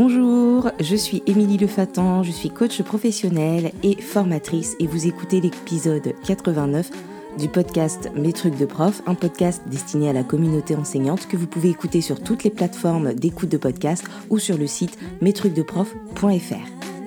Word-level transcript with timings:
Bonjour, 0.00 0.70
je 0.78 0.94
suis 0.94 1.24
Émilie 1.26 1.58
Lefatan, 1.58 2.22
je 2.22 2.30
suis 2.30 2.50
coach 2.50 2.80
professionnelle 2.82 3.72
et 3.82 4.00
formatrice 4.00 4.76
et 4.78 4.86
vous 4.86 5.08
écoutez 5.08 5.40
l'épisode 5.40 6.14
89 6.24 6.88
du 7.36 7.48
podcast 7.48 8.08
Mes 8.14 8.32
trucs 8.32 8.56
de 8.56 8.64
prof, 8.64 9.02
un 9.08 9.16
podcast 9.16 9.60
destiné 9.66 10.08
à 10.08 10.12
la 10.12 10.22
communauté 10.22 10.76
enseignante 10.76 11.26
que 11.26 11.36
vous 11.36 11.48
pouvez 11.48 11.70
écouter 11.70 12.00
sur 12.00 12.22
toutes 12.22 12.44
les 12.44 12.50
plateformes 12.50 13.12
d'écoute 13.12 13.48
de 13.48 13.56
podcast 13.56 14.04
ou 14.30 14.38
sur 14.38 14.56
le 14.56 14.68
site 14.68 14.96
mestrucsdeprof.fr. 15.20 16.97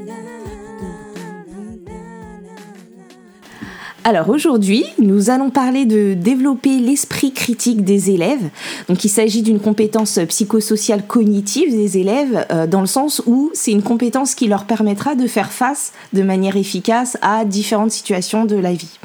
Alors 4.04 4.30
aujourd'hui, 4.30 4.84
nous 4.98 5.30
allons 5.30 5.52
parler 5.52 5.86
de 5.86 6.16
développer 6.16 6.80
l'esprit 6.80 7.34
critique 7.34 7.84
des 7.84 8.10
élèves. 8.10 8.50
Donc 8.90 9.06
il 9.06 9.10
s'agit 9.10 9.44
d'une 9.44 9.60
compétence 9.60 10.18
psychosociale 10.28 11.06
cognitive 11.06 11.70
des 11.70 12.00
élèves 12.00 12.48
euh, 12.52 12.66
dans 12.66 12.82
le 12.82 12.88
sens 12.88 13.22
où 13.28 13.52
c'est 13.54 13.72
une 13.72 13.84
compétence 13.84 14.34
qui 14.34 14.48
leur 14.48 14.66
permettra 14.66 15.14
de 15.14 15.28
faire 15.28 15.52
face 15.52 15.94
de 16.14 16.23
manière 16.23 16.58
efficace 16.58 17.16
à 17.22 17.45
différentes 17.45 17.92
situations 17.92 18.45
de 18.45 18.56
la 18.56 18.73
vie. 18.73 18.98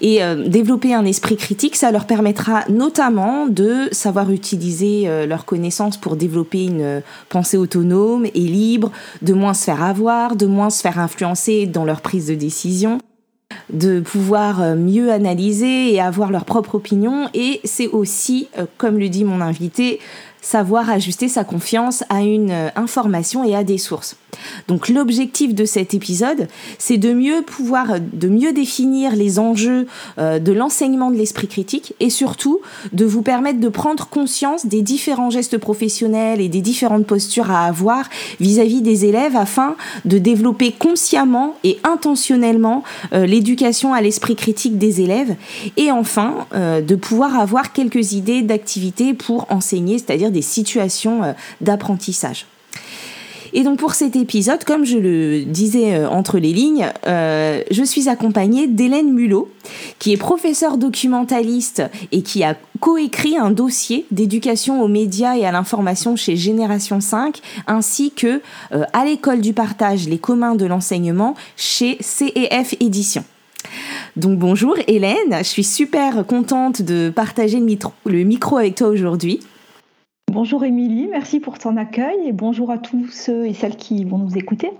Et 0.00 0.24
euh, 0.24 0.48
développer 0.48 0.92
un 0.92 1.04
esprit 1.04 1.36
critique, 1.36 1.76
ça 1.76 1.92
leur 1.92 2.06
permettra 2.06 2.64
notamment 2.68 3.46
de 3.46 3.88
savoir 3.92 4.32
utiliser 4.32 5.04
euh, 5.06 5.26
leurs 5.26 5.44
connaissances 5.44 5.98
pour 5.98 6.16
développer 6.16 6.64
une 6.64 7.00
pensée 7.28 7.58
autonome 7.58 8.26
et 8.26 8.40
libre, 8.40 8.90
de 9.22 9.34
moins 9.34 9.54
se 9.54 9.62
faire 9.62 9.84
avoir, 9.84 10.34
de 10.34 10.46
moins 10.46 10.70
se 10.70 10.80
faire 10.80 10.98
influencer 10.98 11.66
dans 11.66 11.84
leur 11.84 12.00
prise 12.00 12.26
de 12.26 12.34
décision 12.34 12.98
de 13.70 14.00
pouvoir 14.00 14.60
euh, 14.60 14.74
mieux 14.74 15.12
analyser 15.12 15.92
et 15.92 16.00
avoir 16.00 16.30
leur 16.30 16.44
propre 16.44 16.76
opinion. 16.76 17.28
Et 17.34 17.60
c'est 17.64 17.88
aussi, 17.88 18.48
euh, 18.58 18.66
comme 18.78 18.98
le 18.98 19.08
dit 19.08 19.24
mon 19.24 19.40
invité, 19.40 20.00
savoir 20.40 20.90
ajuster 20.90 21.28
sa 21.28 21.44
confiance 21.44 22.04
à 22.08 22.22
une 22.22 22.50
euh, 22.50 22.68
information 22.76 23.44
et 23.44 23.54
à 23.54 23.64
des 23.64 23.78
sources. 23.78 24.16
Donc 24.68 24.88
l'objectif 24.88 25.54
de 25.54 25.64
cet 25.64 25.94
épisode, 25.94 26.48
c'est 26.78 26.96
de 26.96 27.12
mieux 27.12 27.42
pouvoir, 27.42 28.00
de 28.00 28.28
mieux 28.28 28.52
définir 28.52 29.14
les 29.14 29.38
enjeux 29.38 29.86
euh, 30.18 30.38
de 30.38 30.52
l'enseignement 30.52 31.10
de 31.10 31.16
l'esprit 31.16 31.48
critique 31.48 31.94
et 32.00 32.10
surtout 32.10 32.60
de 32.92 33.04
vous 33.04 33.22
permettre 33.22 33.60
de 33.60 33.68
prendre 33.68 34.06
conscience 34.08 34.66
des 34.66 34.82
différents 34.82 35.30
gestes 35.30 35.58
professionnels 35.58 36.40
et 36.40 36.48
des 36.48 36.60
différentes 36.60 37.06
postures 37.06 37.50
à 37.50 37.66
avoir 37.66 38.08
vis-à-vis 38.40 38.82
des 38.82 39.04
élèves 39.04 39.36
afin 39.36 39.76
de 40.04 40.18
développer 40.18 40.72
consciemment 40.72 41.56
et 41.64 41.78
intentionnellement 41.84 42.82
euh, 43.12 43.26
l'éducation 43.26 43.94
à 43.94 44.00
l'esprit 44.00 44.36
critique 44.36 44.78
des 44.78 45.00
élèves 45.00 45.36
et 45.76 45.90
enfin 45.90 46.46
euh, 46.54 46.80
de 46.80 46.94
pouvoir 46.94 47.38
avoir 47.38 47.72
quelques 47.72 48.12
idées 48.12 48.42
d'activités 48.42 49.14
pour 49.14 49.46
enseigner, 49.50 49.98
c'est-à-dire 49.98 50.30
des 50.30 50.42
situations 50.42 51.34
d'apprentissage. 51.60 52.46
Et 53.56 53.64
donc 53.64 53.78
pour 53.78 53.94
cet 53.94 54.16
épisode, 54.16 54.64
comme 54.64 54.84
je 54.84 54.98
le 54.98 55.44
disais 55.44 55.94
euh, 55.94 56.10
entre 56.10 56.38
les 56.38 56.52
lignes, 56.52 56.92
euh, 57.06 57.62
je 57.70 57.82
suis 57.82 58.10
accompagnée 58.10 58.66
d'Hélène 58.66 59.10
Mulot, 59.10 59.50
qui 59.98 60.12
est 60.12 60.18
professeure 60.18 60.76
documentaliste 60.76 61.82
et 62.12 62.20
qui 62.20 62.44
a 62.44 62.54
coécrit 62.80 63.38
un 63.38 63.50
dossier 63.50 64.04
d'éducation 64.10 64.82
aux 64.82 64.88
médias 64.88 65.38
et 65.38 65.46
à 65.46 65.52
l'information 65.52 66.16
chez 66.16 66.36
Génération 66.36 67.00
5, 67.00 67.40
ainsi 67.66 68.10
que 68.10 68.42
euh, 68.72 68.84
à 68.92 69.06
l'école 69.06 69.40
du 69.40 69.54
partage, 69.54 70.06
les 70.06 70.18
communs 70.18 70.54
de 70.54 70.66
l'enseignement 70.66 71.34
chez 71.56 71.96
CEF 72.00 72.74
Éditions. 72.78 73.24
Donc 74.16 74.38
bonjour 74.38 74.76
Hélène, 74.86 75.38
je 75.38 75.44
suis 75.44 75.64
super 75.64 76.26
contente 76.26 76.82
de 76.82 77.08
partager 77.08 77.58
le 77.58 78.22
micro 78.22 78.58
avec 78.58 78.74
toi 78.74 78.88
aujourd'hui. 78.88 79.40
Bonjour 80.32 80.64
Émilie, 80.64 81.06
merci 81.08 81.38
pour 81.38 81.56
ton 81.58 81.76
accueil 81.76 82.16
et 82.26 82.32
bonjour 82.32 82.72
à 82.72 82.78
tous 82.78 83.06
ceux 83.10 83.46
et 83.46 83.54
celles 83.54 83.76
qui 83.76 84.04
vont 84.04 84.18
nous 84.18 84.36
écouter. 84.36 84.70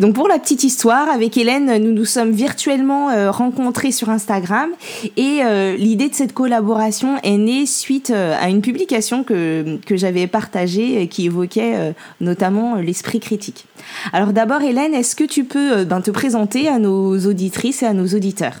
Donc 0.00 0.14
pour 0.14 0.26
la 0.26 0.38
petite 0.38 0.64
histoire, 0.64 1.08
avec 1.08 1.38
Hélène, 1.38 1.78
nous 1.82 1.92
nous 1.92 2.04
sommes 2.04 2.32
virtuellement 2.32 3.08
euh, 3.10 3.30
rencontrés 3.30 3.92
sur 3.92 4.10
Instagram 4.10 4.70
et 5.16 5.40
euh, 5.42 5.76
l'idée 5.76 6.08
de 6.08 6.14
cette 6.14 6.34
collaboration 6.34 7.18
est 7.22 7.38
née 7.38 7.66
suite 7.66 8.10
euh, 8.10 8.36
à 8.38 8.50
une 8.50 8.60
publication 8.62 9.22
que, 9.22 9.78
j'avais 9.90 10.26
partagée 10.26 11.06
qui 11.06 11.26
évoquait 11.26 11.94
notamment 12.20 12.74
l'esprit 12.74 13.20
critique. 13.20 13.66
Alors 14.12 14.32
d'abord 14.32 14.60
Hélène, 14.60 14.92
est-ce 14.92 15.14
que 15.14 15.24
tu 15.24 15.44
peux 15.44 15.84
ben, 15.84 16.00
te 16.00 16.10
présenter 16.10 16.68
à 16.68 16.80
nos 16.80 17.16
auditrices 17.26 17.84
et 17.84 17.86
à 17.86 17.94
nos 17.94 18.08
auditeurs? 18.08 18.60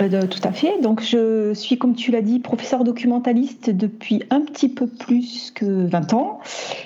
Euh, 0.00 0.26
tout 0.26 0.40
à 0.44 0.52
fait. 0.52 0.80
Donc, 0.80 1.02
je 1.02 1.52
suis, 1.54 1.78
comme 1.78 1.94
tu 1.94 2.10
l'as 2.10 2.22
dit, 2.22 2.38
professeur 2.38 2.84
documentaliste 2.84 3.70
depuis 3.70 4.22
un 4.30 4.40
petit 4.40 4.68
peu 4.68 4.86
plus 4.86 5.50
que 5.50 5.86
20 5.86 6.12
ans. 6.12 6.40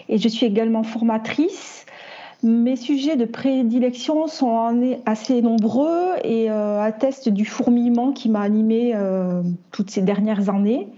Et 0.08 0.18
je 0.18 0.28
suis 0.28 0.46
également 0.46 0.82
formatrice. 0.82 1.84
Mes 2.42 2.76
sujets 2.76 3.16
de 3.16 3.24
prédilection 3.24 4.26
sont 4.26 4.98
assez 5.06 5.42
nombreux 5.42 6.14
et 6.24 6.50
euh, 6.50 6.80
attestent 6.80 7.28
du 7.28 7.44
fourmillement 7.44 8.12
qui 8.12 8.28
m'a 8.28 8.40
animée 8.40 8.92
euh, 8.96 9.42
toutes 9.70 9.90
ces 9.90 10.02
dernières 10.02 10.48
années. 10.48 10.88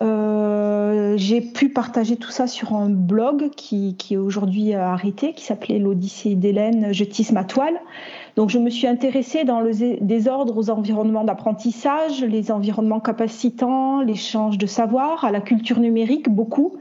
j'ai 0.00 1.40
pu 1.40 1.70
partager 1.70 2.16
tout 2.16 2.30
ça 2.30 2.46
sur 2.46 2.74
un 2.74 2.90
blog 2.90 3.48
qui, 3.56 3.96
qui 3.96 4.14
est 4.14 4.18
aujourd'hui 4.18 4.74
arrêté, 4.74 5.32
qui 5.32 5.44
s'appelait 5.44 5.78
l'Odyssée 5.78 6.34
d'Hélène, 6.34 6.92
Je 6.92 7.04
tisse 7.04 7.32
ma 7.32 7.44
toile. 7.44 7.80
Donc 8.38 8.50
je 8.50 8.60
me 8.60 8.70
suis 8.70 8.86
intéressée 8.86 9.42
dans 9.42 9.58
le 9.58 9.72
désordre 10.00 10.56
aux 10.56 10.70
environnements 10.70 11.24
d'apprentissage, 11.24 12.22
les 12.22 12.52
environnements 12.52 13.00
capacitants, 13.00 14.00
l'échange 14.00 14.58
de 14.58 14.66
savoir, 14.66 15.24
à 15.24 15.32
la 15.32 15.40
culture 15.40 15.80
numérique 15.80 16.28
beaucoup, 16.28 16.76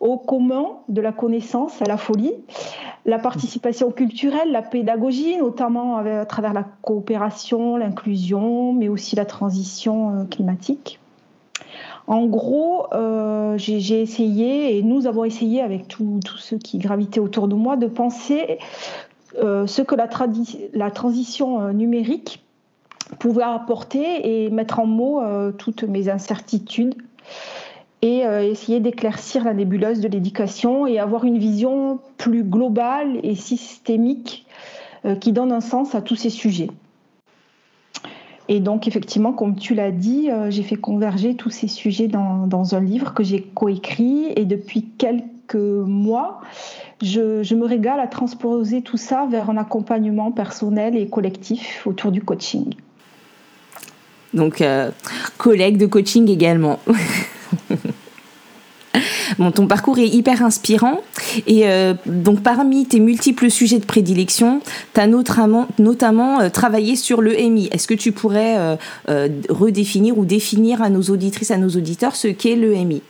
au 0.00 0.16
commun 0.18 0.66
de 0.88 1.00
la 1.00 1.12
connaissance, 1.12 1.80
à 1.80 1.84
la 1.84 1.96
folie, 1.96 2.32
la 3.06 3.20
participation 3.20 3.92
culturelle, 3.92 4.50
la 4.50 4.62
pédagogie, 4.62 5.36
notamment 5.36 5.98
à 5.98 6.26
travers 6.26 6.54
la 6.54 6.64
coopération, 6.82 7.76
l'inclusion, 7.76 8.72
mais 8.72 8.88
aussi 8.88 9.14
la 9.14 9.26
transition 9.26 10.10
euh, 10.10 10.24
climatique. 10.24 10.98
En 12.08 12.24
gros, 12.24 12.86
euh, 12.94 13.58
j'ai 13.58 14.00
essayé, 14.00 14.78
et 14.78 14.82
nous 14.82 15.06
avons 15.06 15.24
essayé 15.24 15.60
avec 15.60 15.86
tous 15.88 16.20
ceux 16.38 16.56
qui 16.56 16.78
gravitaient 16.78 17.20
autour 17.20 17.48
de 17.48 17.54
moi, 17.54 17.76
de 17.76 17.86
penser 17.86 18.58
ce 19.34 19.82
que 19.82 19.94
la, 19.94 20.90
transition 20.90 21.60
euh, 21.60 21.72
numérique 21.72 22.44
pouvait 23.18 23.42
apporter 23.42 24.44
et 24.44 24.50
mettre 24.50 24.80
en 24.80 24.86
mots 24.86 25.22
euh, 25.22 25.52
toutes 25.52 25.82
mes 25.82 26.08
incertitudes 26.08 26.94
et 28.00 28.20
essayer 28.20 28.78
d'éclaircir 28.78 29.42
la 29.42 29.52
nébuleuse 29.52 29.98
de 29.98 30.06
l'éducation 30.06 30.86
et 30.86 31.00
avoir 31.00 31.24
une 31.24 31.36
vision 31.36 31.98
plus 32.16 32.44
globale 32.44 33.18
et 33.24 33.34
systémique 33.34 34.46
qui 35.20 35.32
donne 35.32 35.50
un 35.50 35.60
sens 35.60 35.96
à 35.96 36.00
tous 36.00 36.14
ces 36.14 36.30
sujets. 36.30 36.70
Et 38.46 38.60
donc, 38.60 38.86
effectivement, 38.86 39.32
comme 39.32 39.56
tu 39.56 39.74
l'as 39.74 39.90
dit, 39.90 40.28
j'ai 40.50 40.62
fait 40.62 40.76
converger 40.76 41.34
tous 41.34 41.50
ces 41.50 41.66
sujets 41.66 42.06
dans 42.06 42.74
un 42.76 42.80
livre 42.80 43.14
que 43.14 43.24
j'ai 43.24 43.42
coécrit 43.42 44.32
et 44.36 44.44
depuis 44.44 44.84
quelques 44.96 45.56
mois, 45.56 46.40
je, 47.02 47.54
me 47.54 47.64
régale 47.64 48.00
à 48.00 48.06
transposer 48.06 48.82
tout 48.82 48.96
ça 48.96 49.26
vers 49.30 49.50
un 49.50 49.56
accompagnement 49.56 50.32
personnel 50.32 50.96
et 50.96 51.08
collectif 51.08 51.86
autour 51.86 52.10
du 52.10 52.22
coaching. 52.22 52.74
Donc, 54.34 54.60
euh, 54.60 54.90
collègue 55.38 55.78
de 55.78 55.86
coaching 55.86 56.28
également. 56.28 56.80
Bon, 59.38 59.52
ton 59.52 59.68
parcours 59.68 59.98
est 59.98 60.08
hyper 60.08 60.42
inspirant 60.42 61.00
et 61.46 61.68
euh, 61.68 61.94
donc 62.06 62.42
parmi 62.42 62.86
tes 62.86 62.98
multiples 62.98 63.50
sujets 63.50 63.78
de 63.78 63.84
prédilection, 63.84 64.60
tu 64.94 65.00
as 65.00 65.06
notamment, 65.06 66.40
euh, 66.40 66.48
travaillé 66.48 66.96
sur 66.96 67.22
l'EMI. 67.22 67.68
Est-ce 67.70 67.86
que 67.86 67.94
tu 67.94 68.10
pourrais 68.10 68.78
redéfinir 69.06 70.18
ou 70.18 70.24
définir 70.24 70.82
à 70.82 70.88
nos 70.88 71.02
auditrices, 71.02 71.52
à 71.52 71.58
nos 71.58 71.68
auditeurs 71.68 72.16
ce 72.16 72.26
qu'est 72.26 72.56
l'EMI 72.56 73.02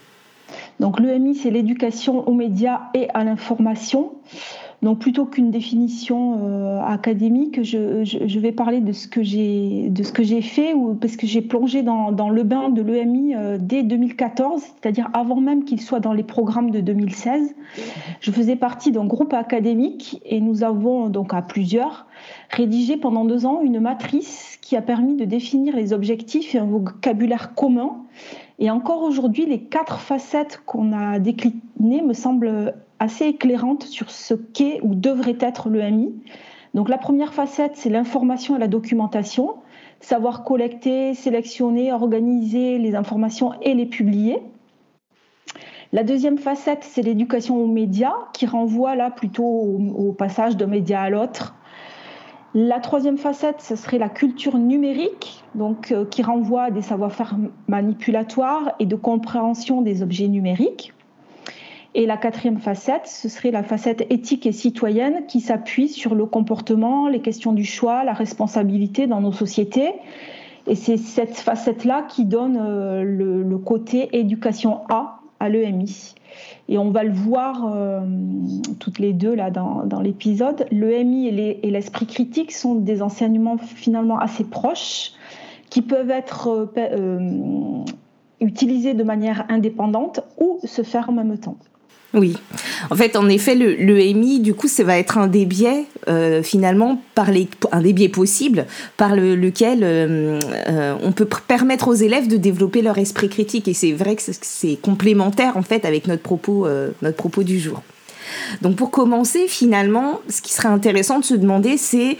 donc 0.81 1.01
l'EMI, 1.01 1.35
c'est 1.35 1.51
l'éducation 1.51 2.29
aux 2.29 2.35
médias 2.35 2.83
et 2.95 3.09
à 3.15 3.25
l'information. 3.25 4.13
Donc 4.81 5.01
plutôt 5.01 5.25
qu'une 5.27 5.51
définition 5.51 6.39
euh, 6.41 6.81
académique, 6.81 7.65
je, 7.65 8.39
vais 8.39 8.53
parler 8.53 8.81
de 8.81 8.93
ce 8.93 9.09
que 9.09 9.25
j'ai 9.25 10.41
fait 10.41 10.73
ou 10.73 10.95
parce 10.95 11.17
que 11.17 11.27
j'ai 11.27 11.43
plongé 11.43 11.83
dans, 11.83 12.31
le 12.31 12.43
bain 12.45 12.69
de 12.69 12.81
l'EMI 12.81 13.35
euh, 13.35 13.59
dès 13.61 13.83
2014, 13.83 14.63
c'est-à-dire 14.63 15.11
avant 15.15 15.41
même 15.41 15.65
qu'il 15.65 15.81
soit 15.81 15.99
dans 15.99 16.13
les 16.13 16.23
programmes 16.23 16.71
de 16.71 16.81
2016. 16.81 17.57
Je 18.21 18.31
faisais 18.31 18.55
partie 18.55 18.93
d'un 18.93 19.05
groupe 19.05 19.33
académique 19.33 20.23
et 20.25 20.41
nous 20.41 20.63
avons 20.63 21.09
donc 21.09 21.35
à 21.35 21.43
plusieurs 21.43 22.07
rédigé 22.51 22.97
pendant 22.97 23.25
deux 23.25 23.47
ans 23.47 23.61
une 23.63 23.81
matrice 23.81 24.59
qui 24.63 24.77
a 24.77 24.83
permis 24.83 25.17
de 25.17 25.25
définir 25.25 25.75
les 25.75 25.93
objectifs 25.93 26.55
et 26.55 26.59
un 26.59 26.67
vocabulaire 26.67 27.55
commun 27.55 27.97
et 28.59 28.71
encore 28.71 29.03
aujourd'hui, 29.03 29.47
les 29.47 29.63
quatre 29.63 30.01
facettes 30.01 30.63
qu'on 30.67 30.93
a 30.93 31.19
déclinées 31.19 32.03
me 32.03 32.13
semblent 32.13 32.75
assez 32.99 33.27
éclairantes 33.27 33.85
sur 33.85 34.11
ce 34.11 34.35
qu'est 34.35 34.81
ou 34.83 34.95
devrait 34.95 35.39
être 35.41 35.69
l'EMI. 35.69 36.13
Donc 36.75 36.89
la 36.89 36.99
première 36.99 37.33
facette, 37.33 37.77
c'est 37.77 37.89
l'information 37.89 38.57
et 38.57 38.59
la 38.59 38.69
documentation, 38.69 39.55
savoir 40.01 40.45
collecter, 40.45 41.15
sélectionner, 41.15 41.93
organiser 41.93 42.79
les 42.79 42.95
informations 42.95 43.53
et 43.63 43.75
les 43.75 43.87
publier. 43.87 44.43
La 45.93 46.03
deuxième 46.03 46.37
facette, 46.37 46.85
c'est 46.85 47.01
l'éducation 47.01 47.57
aux 47.57 47.67
médias, 47.67 48.15
qui 48.35 48.45
renvoie 48.45 48.95
là 48.95 49.11
plutôt 49.11 49.45
au, 49.45 50.13
passage 50.13 50.57
d'un 50.57 50.67
média 50.67 51.01
à 51.01 51.09
l'autre. 51.09 51.55
La 52.55 52.81
troisième 52.81 53.19
facette, 53.19 53.61
ce 53.61 53.77
serait 53.77 53.99
la 53.99 54.09
culture 54.09 54.57
numérique, 54.57 55.45
donc 55.55 55.93
euh, 55.93 56.07
qui 56.07 56.23
renvoie 56.23 56.65
à 56.65 56.71
des 56.71 56.81
savoir-faire 56.81 57.37
manipulatoires 57.67 58.73
et 58.79 58.87
de 58.87 58.97
compréhension 58.97 59.83
des 59.83 60.03
objets 60.03 60.29
numériques. 60.29 60.95
Et 61.95 62.07
la 62.07 62.17
quatrième 62.17 62.59
facette, 62.59 63.07
ce 63.07 63.29
serait 63.29 63.51
la 63.51 63.63
facette 63.63 64.07
éthique 64.11 64.47
et 64.47 64.53
citoyenne 64.53 65.27
qui 65.27 65.41
s'appuie 65.41 65.89
sur 65.89 66.15
le 66.15 66.27
comportement, 66.27 67.09
les 67.09 67.21
questions 67.21 67.53
du 67.53 67.65
choix, 67.65 68.05
la 68.05 68.13
responsabilité 68.13 69.07
dans 69.07 69.21
nos 69.21 69.33
sociétés. 69.33 69.93
Et 70.67 70.75
c'est 70.75 70.97
cette 70.97 71.37
facette-là 71.37 72.03
qui 72.09 72.25
donne 72.25 72.59
euh, 72.61 73.03
le, 73.03 73.59
côté 73.59 74.09
éducation 74.17 74.83
A 74.91 75.21
à 75.41 75.49
l'EMI. 75.49 76.15
Et 76.69 76.79
on 76.79 76.91
va 76.91 77.05
le 77.05 77.13
voir 77.13 77.73
euh, 77.75 78.01
toutes 78.79 78.99
les 78.99 79.13
deux 79.13 79.35
là 79.35 79.51
dans, 79.51 80.01
l'épisode. 80.01 80.67
L'EMI 80.71 81.29
et 81.29 81.71
l'esprit 81.71 82.07
critique 82.07 82.53
sont 82.53 82.75
des 82.75 83.03
enseignements 83.03 83.59
finalement 83.59 84.19
assez 84.19 84.45
proches 84.45 85.13
qui 85.71 85.83
peuvent 85.83 86.11
être 86.11 86.71
euh, 86.77 87.85
utilisés 88.41 88.95
de 88.95 89.05
manière 89.05 89.45
indépendante 89.49 90.21
ou 90.39 90.59
se 90.65 90.83
faire 90.83 91.11
en 91.11 91.13
même 91.13 91.37
temps. 91.39 91.57
Oui, 92.15 92.37
en 92.91 92.97
fait, 92.97 93.17
en 93.17 93.29
effet, 93.29 93.55
le, 93.55 93.75
le 93.75 94.39
du 94.39 94.55
coup, 94.55 94.67
ça 94.67 94.83
va 94.83 94.99
être 94.99 95.19
un 95.19 95.27
des 95.27 95.47
euh, 96.09 96.43
finalement, 96.43 97.03
par 97.15 97.31
les, 97.31 97.49
un 97.71 97.83
des 97.83 97.93
biais 97.93 98.09
possibles 98.09 98.65
par 98.97 99.15
lequel 99.15 99.81
euh, 99.83 100.41
euh, 100.69 100.97
on 101.03 101.13
peut 101.13 101.29
permettre 101.47 101.89
aux 101.89 101.95
élèves 101.95 102.27
de 102.27 102.39
développer 102.39 102.81
leur 102.81 102.97
esprit 102.97 103.29
critique. 103.29 103.69
Et 103.69 103.75
c'est 103.75 103.93
vrai 103.93 104.17
que 104.17 104.23
c'est 104.23 104.81
complémentaire, 104.81 105.59
en 105.59 105.63
fait, 105.63 105.85
avec 105.85 106.07
notre 106.07 106.23
propos, 106.23 106.67
notre 107.03 107.17
propos 107.17 107.43
du 107.43 107.59
jour. 107.59 107.83
Donc 108.63 108.77
pour 108.77 108.91
commencer, 108.91 109.47
finalement, 109.47 110.21
ce 110.31 110.41
qui 110.41 110.53
serait 110.53 110.69
intéressant 110.69 111.19
de 111.19 111.25
se 111.25 111.35
demander, 111.35 111.77
c'est 111.77 112.17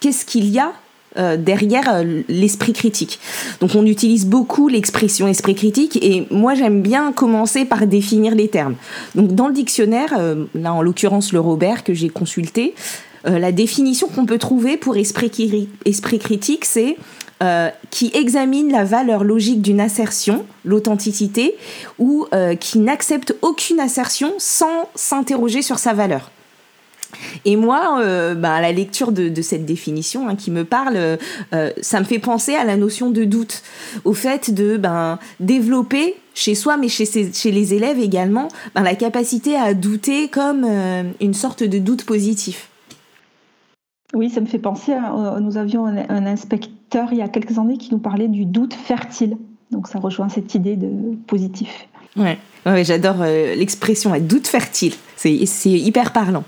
qu'est-ce 0.00 0.24
qu'il 0.24 0.48
y 0.48 0.58
a 0.58 0.72
euh, 1.18 1.36
derrière 1.36 1.92
euh, 1.92 2.22
l'esprit 2.28 2.72
critique. 2.72 3.18
Donc 3.60 3.74
on 3.74 3.84
utilise 3.84 4.24
beaucoup 4.24 4.68
l'expression 4.68 5.26
esprit 5.26 5.56
critique 5.56 5.98
et 6.00 6.28
moi 6.30 6.54
j'aime 6.54 6.80
bien 6.80 7.10
commencer 7.12 7.64
par 7.64 7.88
définir 7.88 8.36
les 8.36 8.46
termes. 8.46 8.76
Donc 9.16 9.34
dans 9.34 9.48
le 9.48 9.52
dictionnaire, 9.54 10.14
euh, 10.16 10.44
là 10.54 10.72
en 10.72 10.80
l'occurrence 10.80 11.32
le 11.32 11.40
Robert 11.40 11.82
que 11.82 11.92
j'ai 11.92 12.08
consulté, 12.08 12.74
la 13.24 13.50
définition 13.52 14.06
qu'on 14.06 14.24
peut 14.24 14.38
trouver 14.38 14.76
pour 14.76 14.96
esprit, 14.96 15.68
esprit 15.84 16.18
critique 16.18 16.64
c'est 16.64 16.96
qui 17.90 18.10
examine 18.14 18.70
la 18.70 18.84
valeur 18.84 19.22
logique 19.22 19.60
d'une 19.60 19.80
assertion, 19.80 20.46
l'authenticité, 20.64 21.56
ou 21.98 22.26
qui 22.60 22.78
n'accepte 22.78 23.34
aucune 23.42 23.80
assertion 23.80 24.32
sans 24.38 24.88
s'interroger 24.94 25.62
sur 25.62 25.78
sa 25.78 25.92
valeur. 25.92 26.30
Et 27.44 27.56
moi, 27.56 28.00
euh, 28.00 28.34
bah, 28.34 28.54
à 28.54 28.60
la 28.60 28.72
lecture 28.72 29.12
de, 29.12 29.42
cette 29.42 29.64
définition 29.64 30.28
hein, 30.28 30.36
qui 30.36 30.50
me 30.50 30.64
parle, 30.64 30.96
euh, 30.96 31.70
ça 31.80 32.00
me 32.00 32.04
fait 32.04 32.18
penser 32.18 32.54
à 32.54 32.64
la 32.64 32.76
notion 32.76 33.10
de 33.10 33.24
doute, 33.24 33.62
au 34.04 34.12
fait 34.12 34.52
de 34.52 34.76
ben, 34.76 35.18
développer 35.40 36.16
chez 36.34 36.54
soi, 36.54 36.76
mais 36.76 36.88
chez, 36.88 37.06
chez 37.32 37.50
les 37.50 37.74
élèves 37.74 37.98
également, 37.98 38.48
ben, 38.74 38.82
la 38.82 38.94
capacité 38.94 39.56
à 39.56 39.74
douter 39.74 40.28
comme 40.28 40.64
euh, 40.64 41.04
une 41.20 41.34
sorte 41.34 41.62
de 41.62 41.78
doute 41.78 42.04
positif. 42.04 42.68
Oui, 44.14 44.30
ça 44.30 44.40
me 44.40 44.46
fait 44.46 44.58
penser, 44.58 44.92
à, 44.92 45.38
nous 45.40 45.56
avions 45.56 45.86
un, 45.86 46.26
inspecteur 46.26 47.08
il 47.12 47.18
y 47.18 47.22
a 47.22 47.28
quelques 47.28 47.58
années 47.58 47.76
qui 47.76 47.92
nous 47.92 47.98
parlait 47.98 48.28
du 48.28 48.46
doute 48.46 48.72
fertile. 48.72 49.36
Donc 49.70 49.86
ça 49.86 49.98
rejoint 49.98 50.30
cette 50.30 50.54
idée 50.54 50.76
de 50.76 50.88
positif. 51.26 51.88
Ouais, 52.16 52.38
ouais 52.64 52.84
j'adore 52.84 53.22
l'expression 53.22 54.18
doute 54.18 54.46
fertile. 54.46 54.94
C'est 55.16 55.68
hyper 55.68 56.14
parlant. 56.14 56.44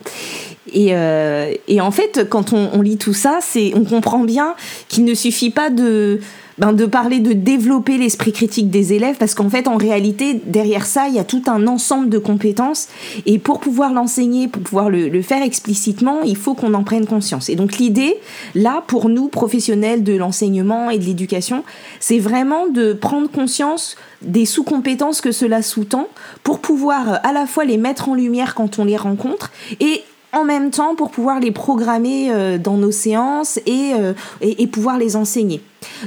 Et, 0.72 0.88
euh, 0.92 1.52
et, 1.68 1.80
en 1.80 1.90
fait, 1.90 2.28
quand 2.28 2.52
on, 2.52 2.80
lit 2.82 2.96
tout 2.96 3.14
ça, 3.14 3.40
on 3.74 3.84
comprend 3.84 4.20
bien 4.20 4.54
qu'il 4.88 5.04
ne 5.04 5.14
suffit 5.14 5.50
pas 5.50 5.70
de, 5.70 6.20
ben, 6.58 6.72
de 6.72 6.84
parler 6.84 7.20
de 7.20 7.32
développer 7.32 7.96
l'esprit 7.96 8.32
critique 8.32 8.70
des 8.70 8.92
élèves, 8.92 9.16
parce 9.18 9.34
qu'en 9.34 9.48
fait, 9.48 9.66
en 9.66 9.76
réalité, 9.76 10.40
derrière 10.44 10.84
ça, 10.84 11.08
il 11.08 11.14
y 11.14 11.18
a 11.18 11.24
tout 11.24 11.42
un 11.46 11.66
ensemble 11.66 12.10
de 12.10 12.18
compétences. 12.18 12.88
Et 13.24 13.38
pour 13.38 13.60
pouvoir 13.60 13.92
l'enseigner, 13.92 14.46
pour 14.46 14.62
pouvoir 14.62 14.90
le, 14.90 15.08
le, 15.08 15.22
faire 15.22 15.42
explicitement, 15.42 16.20
il 16.22 16.36
faut 16.36 16.54
qu'on 16.54 16.74
en 16.74 16.84
prenne 16.84 17.06
conscience. 17.06 17.48
Et 17.48 17.56
donc 17.56 17.78
l'idée, 17.78 18.16
là, 18.54 18.84
pour 18.86 19.08
nous, 19.08 19.28
professionnels 19.28 20.04
de 20.04 20.12
l'enseignement 20.12 20.90
et 20.90 20.98
de 20.98 21.04
l'éducation, 21.04 21.64
c'est 21.98 22.18
vraiment 22.18 22.66
de 22.66 22.92
prendre 22.92 23.30
conscience 23.30 23.96
des 24.22 24.44
sous-compétences 24.44 25.22
que 25.22 25.32
cela 25.32 25.62
sous-tend 25.62 26.08
pour 26.42 26.58
pouvoir 26.58 27.20
à 27.24 27.32
la 27.32 27.46
fois 27.46 27.64
les 27.64 27.78
mettre 27.78 28.10
en 28.10 28.14
lumière 28.14 28.54
quand 28.54 28.78
on 28.78 28.84
les 28.84 28.98
rencontre 28.98 29.50
et 29.80 30.02
en 30.32 30.44
même 30.44 30.70
temps 30.70 30.94
pour 30.94 31.10
pouvoir 31.10 31.40
les 31.40 31.50
programmer 31.50 32.30
euh, 32.30 32.58
dans 32.58 32.76
nos 32.76 32.92
séances 32.92 33.58
euh, 33.68 34.14
et, 34.40 34.62
et, 34.62 34.66
pouvoir 34.66 34.98
les 34.98 35.16
enseigner. 35.16 35.60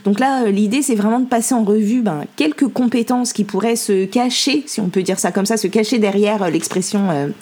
Donc 0.06 0.20
là, 0.20 0.44
euh, 0.44 0.52
l'idée, 0.52 0.82
c'est 0.82 0.96
vraiment 0.96 1.20
de 1.20 1.26
passer 1.26 1.54
en 1.54 1.64
revue 1.64 2.02
ben, 2.02 2.24
quelques 2.38 2.68
compétences 2.68 3.34
qui 3.34 3.44
pourraient 3.44 3.76
se 3.76 4.06
cacher, 4.06 4.64
si 4.66 4.80
on 4.80 4.88
peut 4.88 5.04
dire 5.04 5.20
ça 5.20 5.32
comme 5.32 5.46
ça, 5.46 5.58
se 5.58 5.68
cacher 5.68 6.00
derrière 6.00 6.50
l'expression 6.50 7.34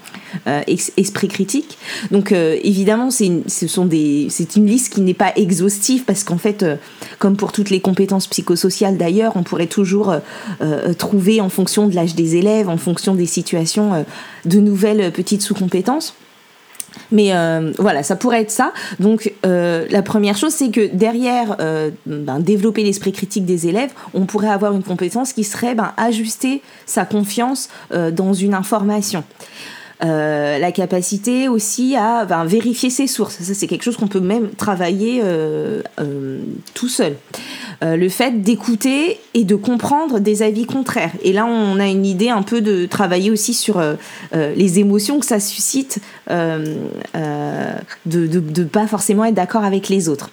esprit 0.67 1.27
critique. 1.27 1.77
Donc 2.09 2.31
évidemment, 2.31 3.11
c'est 3.11 3.31
c'est 3.47 4.55
une 4.55 4.65
liste 4.65 4.93
qui 4.93 5.01
n'est 5.01 5.13
pas 5.13 5.33
exhaustive 5.35 6.05
parce 6.05 6.23
qu'en 6.23 6.37
fait, 6.37 6.65
comme 7.19 7.35
pour 7.35 7.51
toutes 7.51 7.69
les 7.69 7.81
compétences 7.81 8.27
psychosociales 8.27 8.97
d'ailleurs, 8.97 9.33
on 9.35 9.43
pourrait 9.43 9.67
toujours 9.67 10.15
trouver 10.97 11.41
en 11.41 11.49
fonction 11.49 11.87
de 11.87 11.95
l'âge 11.95 12.15
des 12.15 12.37
élèves, 12.37 12.69
en 12.69 12.77
fonction 12.77 13.13
des 13.13 13.25
situations, 13.25 14.05
de 14.45 14.59
nouvelles 14.59 15.11
petites 15.11 15.41
sous-compétences. 15.41 16.15
Mais 17.11 17.33
euh, 17.33 17.71
voilà, 17.77 18.03
ça 18.03 18.15
pourrait 18.15 18.41
être 18.41 18.51
ça. 18.51 18.73
Donc 18.99 19.33
euh, 19.45 19.85
la 19.89 20.01
première 20.01 20.37
chose, 20.37 20.53
c'est 20.53 20.71
que 20.71 20.87
derrière 20.93 21.57
euh, 21.59 21.89
ben, 22.05 22.39
développer 22.39 22.83
l'esprit 22.83 23.11
critique 23.11 23.45
des 23.45 23.67
élèves, 23.67 23.91
on 24.13 24.25
pourrait 24.25 24.49
avoir 24.49 24.73
une 24.73 24.83
compétence 24.83 25.33
qui 25.33 25.43
serait 25.43 25.75
ben, 25.75 25.93
ajuster 25.97 26.61
sa 26.85 27.05
confiance 27.05 27.69
dans 27.91 28.33
une 28.33 28.53
information. 28.53 29.23
Euh, 30.03 30.57
la 30.57 30.71
capacité 30.71 31.47
aussi 31.47 31.95
à 31.95 32.25
ben, 32.25 32.43
vérifier 32.43 32.89
ses 32.89 33.05
sources. 33.05 33.37
Ça, 33.39 33.53
c'est 33.53 33.67
quelque 33.67 33.83
chose 33.83 33.97
qu'on 33.97 34.07
peut 34.07 34.19
même 34.19 34.49
travailler 34.49 35.21
euh, 35.23 35.83
euh, 35.99 36.39
tout 36.73 36.89
seul. 36.89 37.17
le 37.83 38.09
fait 38.09 38.41
d'écouter 38.41 39.19
et 39.35 39.43
de 39.43 39.55
comprendre 39.55 40.19
des 40.19 40.41
avis 40.41 40.65
contraires. 40.65 41.11
Et 41.23 41.33
là, 41.33 41.45
on 41.45 41.79
a 41.79 41.87
une 41.87 42.05
idée 42.05 42.29
un 42.29 42.41
peu 42.41 42.61
de 42.61 42.87
travailler 42.87 43.29
aussi 43.31 43.53
sur 43.53 43.81
les 44.33 44.79
émotions 44.79 45.19
que 45.19 45.25
ça 45.25 45.39
suscite 45.39 45.99
de 46.29 46.77
ne 48.05 48.63
pas 48.65 48.85
forcément 48.85 49.25
être 49.25 49.33
d'accord 49.33 49.63
avec 49.63 49.89
les 49.89 50.09
autres. 50.09 50.29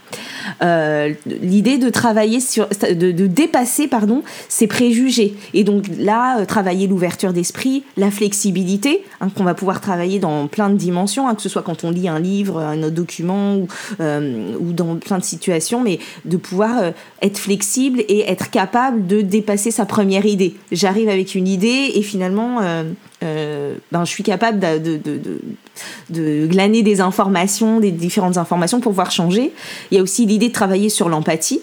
L'idée 0.61 1.79
de 1.79 1.89
travailler 1.89 2.41
sur, 2.41 2.69
de, 2.69 3.27
dépasser 3.27 3.89
pardon, 3.89 4.23
ses 4.49 4.67
préjugés. 4.67 5.35
Et 5.55 5.65
donc 5.65 5.85
là, 5.99 6.45
travailler 6.45 6.87
l'ouverture 6.87 7.33
d'esprit, 7.33 7.83
la 7.97 8.11
flexibilité, 8.11 9.05
hein, 9.23 9.31
qu'on 9.35 9.45
va 9.45 9.55
pouvoir 9.59 9.81
travailler 9.81 10.21
dans 10.21 10.47
plein 10.47 10.71
de 10.71 10.77
dimensions, 10.77 11.29
hein, 11.29 11.35
que 11.35 11.43
ce 11.43 11.49
soit 11.49 11.63
quand 11.63 11.85
on 11.85 11.91
lit 11.91 12.09
un 12.09 12.21
livre, 12.21 12.61
un 12.61 12.83
autre 12.85 12.95
document 12.95 13.57
ou, 13.57 13.69
euh, 14.01 14.55
dans 14.73 14.97
plein 14.97 15.19
de 15.19 15.25
situations, 15.25 15.83
mais 15.83 15.99
de 16.25 16.37
pouvoir 16.37 16.79
euh, 16.79 16.91
être 17.23 17.39
flexible 17.39 18.05
et 18.09 18.21
être 18.21 18.51
capable 18.51 19.07
de 19.07 19.21
dépasser 19.21 19.71
sa 19.71 19.85
première 19.85 20.25
idée. 20.27 20.55
J'arrive 20.71 21.09
avec 21.09 21.35
une 21.35 21.49
idée 21.49 21.91
et 21.95 22.03
finalement, 22.03 22.61
euh, 22.61 23.75
ben, 23.91 24.05
je 24.05 24.11
suis 24.11 24.23
capable 24.23 24.61
de, 24.61 26.47
glaner 26.47 26.83
des 26.83 27.01
informations, 27.01 27.81
des 27.81 27.91
différentes 27.91 28.37
informations 28.37 28.81
pour 28.81 28.93
pouvoir 28.93 29.11
changer. 29.11 29.53
Il 29.91 29.97
y 29.97 30.01
a 30.01 30.03
aussi 30.03 30.25
l'idée 30.25 30.49
de 30.49 30.53
travailler 30.53 30.89
sur 30.89 31.09
l'empathie. 31.09 31.61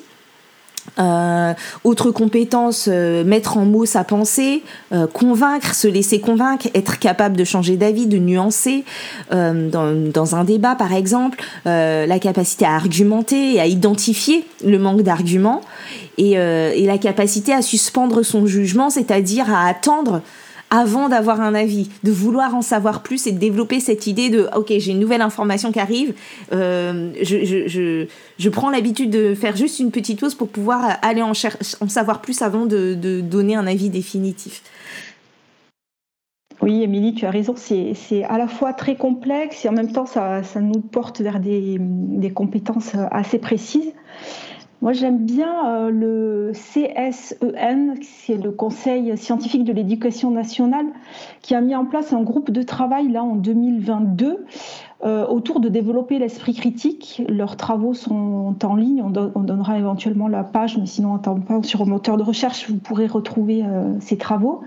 Euh, 1.00 1.54
autre 1.84 2.12
compétence, 2.12 2.88
euh, 2.90 3.24
mettre 3.24 3.58
en 3.58 3.66
mots 3.66 3.86
sa 3.86 4.04
pensée, 4.04 4.64
euh, 4.94 5.08
convaincre, 5.08 5.76
se 5.76 5.88
laisser 5.88 6.20
convaincre, 6.20 6.68
être 6.74 7.00
capable 7.00 7.36
de 7.36 7.44
changer 7.44 7.76
d'avis, 7.76 8.08
de 8.08 8.18
nuancer 8.18 8.86
dans, 9.32 10.12
dans, 10.12 10.36
un 10.36 10.44
débat 10.44 10.76
par 10.76 10.94
exemple, 10.94 11.44
la 11.66 12.20
capacité 12.20 12.66
à 12.66 12.76
argumenter 12.76 13.56
et 13.56 13.60
à 13.60 13.68
identifier 13.68 14.46
le 14.64 14.80
manque 14.80 15.02
d'arguments 15.02 15.62
et, 16.18 16.32
et 16.32 16.86
la 16.86 16.98
capacité 16.98 17.54
à 17.54 17.62
suspendre 17.62 18.24
son 18.24 18.46
jugement, 18.46 18.90
c'est-à-dire 18.90 19.54
à 19.54 19.68
attendre 19.68 20.22
avant 20.70 21.10
d'avoir 21.10 21.42
un 21.42 21.54
avis, 21.54 21.90
de 22.04 22.12
vouloir 22.12 22.56
en 22.56 22.62
savoir 22.62 23.04
plus 23.04 23.28
et 23.28 23.32
de 23.32 23.38
développer 23.38 23.80
cette 23.80 24.08
idée 24.08 24.30
de 24.30 24.48
ok 24.56 24.74
j'ai 24.80 24.92
une 24.92 25.00
nouvelle 25.00 25.22
information 25.22 25.72
qui 25.72 25.80
arrive, 25.80 26.14
euh, 26.54 27.12
je, 27.22 28.50
prends 28.50 28.70
l'habitude 28.70 29.10
de 29.10 29.36
faire 29.36 29.56
juste 29.56 29.80
une 29.80 29.92
petite 29.92 30.20
pause 30.20 30.36
pour 30.36 30.50
pouvoir 30.50 30.98
aller 31.02 31.22
en, 31.22 31.32
en 31.32 31.88
savoir 31.88 32.22
plus 32.22 32.42
avant 32.42 32.66
de, 32.66 32.96
de, 32.96 33.22
donner 33.22 33.56
un 33.56 33.68
avis 33.68 33.90
définitif. 33.90 34.64
Oui, 36.62 36.82
Émilie, 36.82 37.14
tu 37.14 37.26
as 37.26 37.32
raison, 37.32 37.54
c'est 37.58 38.24
à 38.24 38.38
la 38.38 38.48
fois 38.48 38.74
très 38.74 38.96
complexe 38.96 39.66
et 39.66 39.70
en 39.70 39.74
même 39.74 39.92
temps 39.92 40.06
ça, 40.06 40.42
ça 40.42 40.62
nous 40.62 40.80
porte 40.80 41.22
vers 41.22 41.40
des, 41.40 41.78
des 41.80 42.32
compétences 42.32 42.94
assez 43.12 43.38
précises. 43.40 43.94
Moi, 44.86 44.94
j'aime 44.94 45.26
bien 45.26 45.68
euh, 45.68 45.90
le 45.90 46.52
CSEN, 46.54 47.96
c'est 48.04 48.38
le 48.38 48.52
Conseil 48.52 49.18
scientifique 49.18 49.64
de 49.64 49.74
l'éducation 49.74 50.30
nationale, 50.30 50.86
qui 51.42 51.56
a 51.56 51.62
mis 51.62 51.74
en 51.74 51.86
place 51.86 52.14
un 52.14 52.22
groupe 52.22 52.52
de 52.52 52.62
travail 52.62 53.12
là 53.12 53.24
en 53.24 53.36
2022 53.36 54.46
euh, 55.04 55.26
autour 55.26 55.60
de 55.60 55.70
développer 55.70 56.20
l'esprit 56.20 56.54
critique. 56.54 57.24
Leurs 57.28 57.58
travaux 57.58 57.96
sont 57.96 58.56
en 58.64 58.76
ligne, 58.76 59.02
on, 59.02 59.10
donnera 59.10 59.80
éventuellement 59.80 60.28
la 60.28 60.44
page, 60.44 60.78
mais 60.78 60.86
sinon, 60.86 61.20
en 61.26 61.64
sur 61.64 61.82
un 61.82 61.86
moteur 61.86 62.18
de 62.18 62.24
recherche, 62.24 62.70
vous 62.70 62.78
pourrez 62.78 63.08
retrouver 63.08 63.64
euh, 63.64 64.00
ces 64.02 64.20
travaux. 64.20 64.62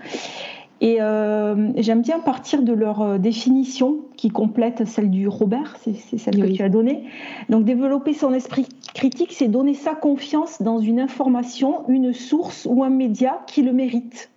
Et 0.80 1.00
euh, 1.00 1.70
j'aime 1.76 2.02
bien 2.02 2.18
partir 2.18 2.62
de 2.62 2.72
leur 2.72 3.20
définition 3.20 3.98
qui 4.16 4.30
complète 4.30 4.84
celle 4.84 5.10
du 5.10 5.28
Robert, 5.28 5.76
c'est 5.80 6.18
celle 6.18 6.40
que 6.40 6.52
tu 6.52 6.62
as 6.62 6.68
donnée. 6.68 7.04
Donc 7.48 7.64
développer 7.64 8.14
son 8.14 8.32
esprit 8.32 8.66
critique, 8.94 9.32
c'est 9.32 9.48
donner 9.48 9.74
sa 9.74 9.94
confiance 9.94 10.62
dans 10.62 10.78
une 10.78 11.00
information, 11.00 11.88
une 11.88 12.12
source 12.12 12.66
ou 12.68 12.82
un 12.84 12.90
média 12.90 13.40
qui 13.46 13.62
le 13.62 13.72
mérite. 13.72 14.30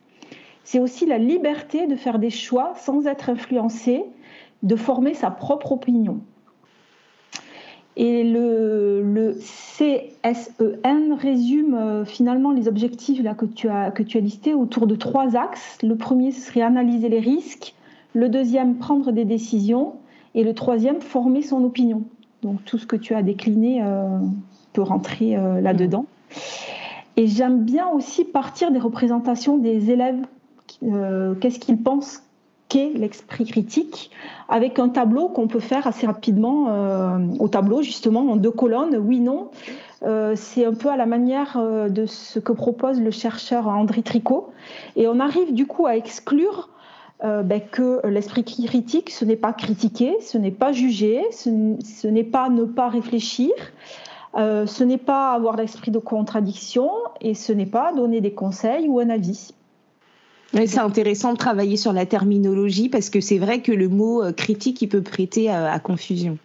C'est 0.64 0.80
aussi 0.80 1.06
la 1.06 1.18
liberté 1.18 1.88
de 1.88 1.96
faire 1.96 2.20
des 2.20 2.30
choix 2.30 2.74
sans 2.76 3.08
être 3.08 3.30
influencé, 3.30 4.04
de 4.64 4.76
former 4.76 5.14
sa 5.14 5.32
propre 5.32 5.72
opinion. 5.72 6.22
Et 7.98 8.24
le, 8.24 9.38
CSEN 9.38 11.14
résume 11.14 11.74
euh, 11.74 12.06
finalement 12.06 12.52
les 12.52 12.68
objectifs 12.68 13.22
là, 13.22 13.34
que, 13.34 13.46
tu 13.46 13.68
as, 13.68 13.92
que 13.92 14.02
tu 14.02 14.18
as 14.18 14.22
listés 14.22 14.54
autour 14.54 14.88
de 14.88 14.96
trois 14.96 15.36
axes. 15.36 15.78
Le 15.84 15.96
premier, 15.96 16.32
ce 16.32 16.42
serait 16.42 16.62
analyser 16.62 17.10
les 17.10 17.20
risques. 17.20 17.74
Le 18.14 18.30
deuxième, 18.30 18.76
prendre 18.76 19.12
des 19.12 19.26
décisions. 19.26 19.96
Et 20.36 20.44
le 20.44 20.54
troisième, 20.54 21.02
former 21.02 21.42
son 21.42 21.64
opinion. 21.66 22.04
Donc 22.42 22.64
tout 22.66 22.78
ce 22.78 22.86
que 22.86 22.96
tu 22.96 23.14
as 23.14 23.24
décliné 23.24 23.82
euh, 23.84 24.20
peut 24.74 24.82
rentrer 24.82 25.36
euh, 25.36 25.62
là-dedans. 25.62 26.06
Et 27.18 27.28
j'aime 27.28 27.64
bien 27.64 27.88
aussi 27.90 28.24
partir 28.24 28.72
des 28.72 28.80
représentations 28.80 29.58
des 29.58 29.92
élèves. 29.92 30.26
Qu'est-ce 31.42 31.60
qu'ils 31.60 31.84
pensent 31.84 32.24
l'esprit 32.80 33.46
critique, 33.46 34.12
avec 34.50 34.80
un 34.80 34.90
tableau 34.90 35.28
qu'on 35.30 35.48
peut 35.48 35.60
faire 35.60 35.88
assez 35.88 36.06
rapidement 36.06 36.68
euh, 36.70 37.18
au 37.40 37.48
tableau, 37.48 37.82
justement, 37.82 38.22
en 38.32 38.36
deux 38.36 38.52
colonnes, 38.52 38.98
oui, 38.98 39.20
non. 39.20 39.50
Euh, 40.04 40.34
c'est 40.36 40.66
un 40.66 40.74
peu 40.74 40.90
à 40.90 40.98
la 40.98 41.06
manière 41.06 41.58
euh, 41.58 41.90
de 41.90 42.06
ce 42.06 42.40
que 42.40 42.54
propose 42.54 43.00
le 43.00 43.12
chercheur 43.12 43.68
André 43.68 44.02
Tricot. 44.02 44.52
Et 44.96 45.08
on 45.08 45.20
arrive 45.20 45.54
du 45.54 45.68
coup 45.68 45.86
à 45.86 45.96
exclure 45.96 46.70
ben, 47.24 47.62
que 47.72 48.06
l'esprit 48.08 48.44
critique, 48.44 49.10
ce 49.12 49.26
n'est 49.26 49.36
pas 49.36 49.54
critiquer, 49.54 50.18
ce 50.22 50.38
n'est 50.38 50.52
pas 50.52 50.72
juger, 50.72 51.24
ce 51.32 52.08
n'est 52.08 52.24
pas 52.24 52.50
ne 52.50 52.64
pas 52.64 52.90
réfléchir, 52.90 53.52
ce 54.36 54.84
n'est 54.84 54.98
pas 54.98 55.34
avoir 55.34 55.56
l'esprit 55.56 55.92
de 55.92 56.00
contradiction 56.00 56.90
et 57.20 57.34
ce 57.34 57.54
n'est 57.54 57.66
pas 57.66 57.94
donner 57.94 58.22
des 58.22 58.34
conseils 58.34 58.88
ou 58.88 59.00
un 59.00 59.10
avis 59.10 59.54
c'est 60.54 60.80
intéressant 60.80 61.34
de 61.34 61.38
travailler 61.38 61.78
sur 61.78 61.94
la 61.94 62.06
terminologie 62.06 62.90
parce 62.90 63.10
que 63.10 63.22
c'est 63.22 63.38
vrai 63.38 63.62
que 63.62 63.72
le 63.72 63.88
mot 63.88 64.24
euh, 64.24 64.32
critique, 64.32 64.82
il 64.82 64.88
peut 64.88 65.02
prêter 65.02 65.50
à, 65.50 65.80
confusion. 65.80 66.38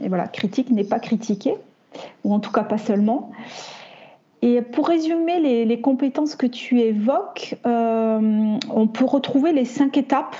Et 0.00 0.08
voilà, 0.08 0.28
critique 0.28 0.70
n'est 0.70 0.84
pas 0.84 0.98
critiqué, 0.98 1.54
ou 2.24 2.32
en 2.32 2.40
tout 2.40 2.52
cas 2.52 2.62
pas 2.62 2.78
seulement. 2.78 3.32
Et 4.42 4.62
pour 4.62 4.88
résumer 4.88 5.64
les, 5.66 5.80
compétences 5.80 6.34
que 6.34 6.46
tu 6.46 6.80
évoques, 6.80 7.56
euh, 7.66 8.56
on 8.70 8.86
peut 8.86 9.04
retrouver 9.04 9.52
les 9.52 9.66
cinq 9.66 9.98
étapes 9.98 10.36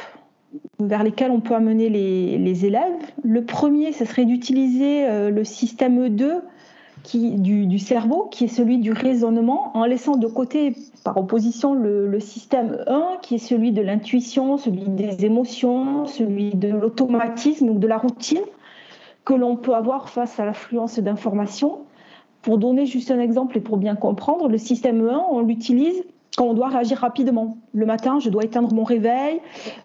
vers 0.78 1.02
lesquelles 1.02 1.30
on 1.30 1.40
peut 1.40 1.54
amener 1.54 1.88
les, 1.90 2.64
élèves. 2.64 3.12
Le 3.23 3.45
premier, 3.45 3.92
ce 3.92 4.04
serait 4.04 4.25
d'utiliser 4.25 5.07
euh, 5.07 5.30
le 5.30 5.45
système 5.45 6.07
E2 6.07 6.40
qui, 7.02 7.33
du, 7.33 7.78
cerveau, 7.78 8.28
qui 8.30 8.45
est 8.45 8.49
celui 8.49 8.78
du 8.78 8.92
raisonnement, 8.92 9.76
en 9.76 9.85
laissant 9.85 10.16
de 10.16 10.26
côté, 10.26 10.75
par 11.04 11.16
opposition, 11.16 11.75
le, 11.75 12.21
système 12.21 12.85
1, 12.87 13.19
qui 13.23 13.37
est 13.37 13.38
celui 13.38 13.73
de 13.73 13.83
l'intuition, 13.83 14.59
celui 14.59 14.88
des 14.88 15.25
émotions, 15.25 16.07
celui 16.07 16.50
de 16.54 16.69
l'automatisme 16.69 17.71
ou 17.71 17.78
de 17.78 17.87
la 17.87 17.99
routine, 17.99 18.42
que 19.25 19.35
l'on 19.35 19.57
peut 19.57 19.75
avoir 19.75 20.09
face 20.09 20.38
à 20.40 20.45
l'affluence 20.45 20.99
d'informations. 20.99 21.80
Pour 22.42 22.59
donner 22.59 22.87
juste 22.87 23.11
un 23.11 23.20
exemple 23.20 23.59
et 23.59 23.61
pour 23.61 23.76
bien 23.76 23.97
comprendre, 23.97 24.49
le 24.49 24.59
système 24.59 25.06
1, 25.06 25.25
on 25.30 25.40
l'utilise 25.40 26.02
quand 26.37 26.47
on 26.47 26.54
doit 26.54 26.68
réagir 26.68 26.99
rapidement. 26.99 27.59
Le 27.75 27.87
matin, 27.87 28.18
je 28.18 28.30
dois 28.30 28.44
éteindre 28.44 28.73
mon 28.73 28.85
réveil. 28.85 29.40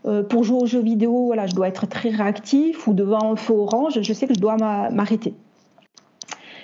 Euh, 0.06 0.24
pour 0.24 0.44
jouer 0.44 0.62
aux 0.62 0.66
jeux 0.66 0.82
vidéo, 0.82 1.26
voilà, 1.26 1.48
je 1.48 1.56
dois 1.56 1.68
être 1.68 1.88
très 1.88 2.10
réactif 2.10 2.88
ou 2.88 2.94
devant 2.94 3.32
un 3.32 3.36
feu 3.36 3.54
orange, 3.54 4.00
je 4.02 4.14
sais 4.14 4.28
que 4.28 4.34
je 4.34 4.40
dois 4.40 4.56
m'arrêter. 4.58 5.34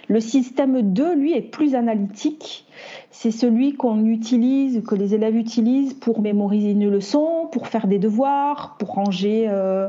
Le 0.08 0.20
système 0.20 0.82
2, 0.82 1.16
lui, 1.16 1.34
est 1.34 1.42
plus 1.42 1.74
analytique. 1.74 2.66
C'est 3.12 3.32
celui 3.32 3.76
qu'on 3.76 4.06
utilise, 4.06 4.84
que 4.86 4.96
les 4.96 5.16
élèves 5.16 5.38
utilisent 5.38 5.94
pour 5.94 6.22
mémoriser 6.22 6.72
une 6.72 6.90
leçon, 6.90 7.48
pour 7.52 7.68
faire 7.68 7.88
des 7.88 7.98
devoirs, 8.00 8.76
pour 8.78 8.90
ranger, 8.90 9.46
euh, 9.48 9.88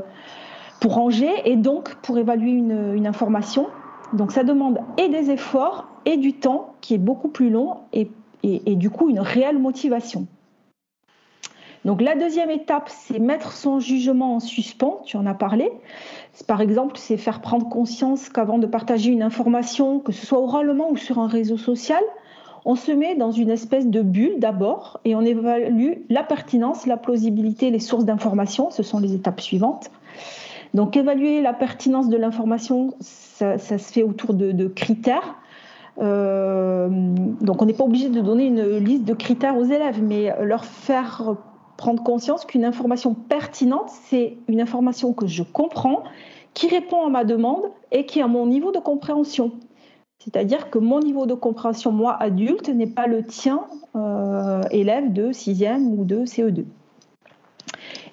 pour 0.81 0.95
ranger 0.95 1.33
et 1.45 1.57
donc 1.57 1.97
pour 2.03 2.19
évaluer 2.19 2.53
une, 2.53 3.07
information. 3.07 3.67
Donc 4.13 4.33
ça 4.33 4.45
demande 4.45 4.79
et 4.99 5.09
des 5.09 5.31
efforts 5.31 5.89
et 6.05 6.17
du 6.17 6.35
temps 6.35 6.75
qui 6.81 6.95
est 6.95 6.99
beaucoup 6.99 7.29
plus 7.29 7.51
long 7.51 7.79
et, 7.93 8.09
du 8.43 8.91
coup 8.91 9.09
une 9.09 9.21
réelle 9.21 9.59
motivation. 9.59 10.27
Donc 11.85 12.01
la 12.01 12.15
deuxième 12.15 12.51
étape, 12.51 12.89
c'est 12.89 13.19
mettre 13.19 13.53
son 13.53 13.81
jugement 13.81 14.37
en 14.37 14.41
suspens, 14.41 15.01
tu 15.05 15.17
en 15.17 15.27
as 15.27 15.35
parlé. 15.35 15.71
Par 16.47 16.61
exemple, 16.61 16.97
c'est 16.97 17.17
faire 17.17 17.41
prendre 17.41 17.69
conscience 17.69 18.29
qu'avant 18.29 18.59
de 18.59 18.67
partager 18.67 19.11
une 19.11 19.23
information, 19.23 19.99
que 19.99 20.13
ce 20.13 20.25
soit 20.25 20.39
oralement 20.39 20.91
ou 20.91 20.97
sur 20.97 21.19
un 21.19 21.27
réseau 21.27 21.57
social, 21.57 22.03
on 22.65 22.77
se 22.77 22.93
met 22.93 23.17
dans 23.17 23.33
une 23.33 23.51
espèce 23.51 23.89
de 23.89 24.01
bulle 24.03 24.39
d'abord 24.39 25.01
et 25.05 25.17
on 25.17 25.23
évalue 25.23 25.95
la 26.09 26.23
pertinence, 26.23 26.87
la 26.87 26.97
plausibilité, 26.97 27.71
les 27.71 27.81
sources 27.81 28.05
d'information. 28.05 28.71
Ce 28.71 28.85
sont 28.85 29.01
les 29.01 29.15
étapes 29.15 29.41
suivantes. 29.41 29.91
Donc 30.75 30.97
évaluer 30.97 31.43
la 31.43 31.53
pertinence 31.53 32.09
de 32.09 32.17
l'information, 32.17 32.95
ça, 33.01 33.59
se 33.59 33.77
fait 33.77 34.03
autour 34.03 34.35
de, 34.35 34.67
critères. 34.69 35.37
Euh, 35.99 36.89
donc 37.41 37.61
on 37.61 37.67
n'est 37.67 37.75
pas 37.75 37.85
obligé 37.85 38.09
de 38.09 38.21
donner 38.21 38.47
une 38.47 38.79
liste 38.79 39.05
de 39.05 39.13
critères 39.13 39.57
aux 39.57 39.65
élèves, 39.65 40.03
mais 40.03 40.35
leur 40.43 40.65
faire 40.65 41.37
prendre 41.77 42.03
conscience 42.03 42.45
qu'une 42.45 42.65
information 42.65 43.15
pertinente, 43.15 43.91
c'est 44.09 44.39
une 44.49 44.61
information 44.61 45.13
que 45.13 45.27
je 45.27 45.43
comprends, 45.43 46.05
qui 46.55 46.69
répond 46.69 47.05
à 47.07 47.11
ma 47.11 47.25
demande 47.25 47.65
et 47.91 48.07
qui 48.07 48.21
est 48.21 48.23
à 48.23 48.29
mon 48.29 48.47
niveau 48.47 48.73
de 48.73 48.79
compréhension. 48.79 49.53
C'est-à-dire 50.19 50.71
que 50.71 50.79
mon 50.79 51.01
niveau 51.01 51.27
de 51.27 51.35
compréhension, 51.35 51.91
moi, 51.91 52.17
adulte, 52.21 52.69
n'est 52.69 52.87
pas 52.87 53.09
le 53.09 53.25
tien, 53.25 53.67
euh, 53.97 54.63
élève 54.71 55.13
de 55.13 55.33
6e 55.33 55.83
ou 55.89 56.05
de 56.05 56.25
CE2. 56.25 56.65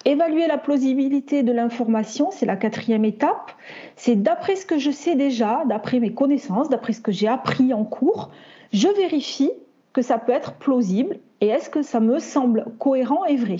Évaluer 0.04 0.46
la 0.46 0.56
plausibilité 0.56 1.42
de 1.42 1.52
l'information, 1.52 2.30
c'est 2.30 2.46
la 2.46 2.56
quatrième 2.56 3.04
étape. 3.04 3.52
C'est 3.96 4.16
d'après 4.16 4.56
ce 4.56 4.64
que 4.64 4.78
je 4.78 4.90
sais 4.90 5.14
déjà, 5.14 5.62
d'après 5.66 6.00
mes 6.00 6.14
connaissances, 6.14 6.70
d'après 6.70 6.94
ce 6.94 7.00
que 7.02 7.12
j'ai 7.12 7.28
appris 7.28 7.74
en 7.74 7.84
cours, 7.84 8.30
je 8.72 8.88
vérifie 8.88 9.50
que 9.92 10.00
ça 10.00 10.18
peut 10.18 10.32
être 10.32 10.54
plausible 10.54 11.18
et 11.40 11.48
est-ce 11.48 11.68
que 11.68 11.82
ça 11.82 12.00
me 12.00 12.18
semble 12.18 12.64
cohérent 12.78 13.24
et 13.26 13.36
vrai 13.36 13.56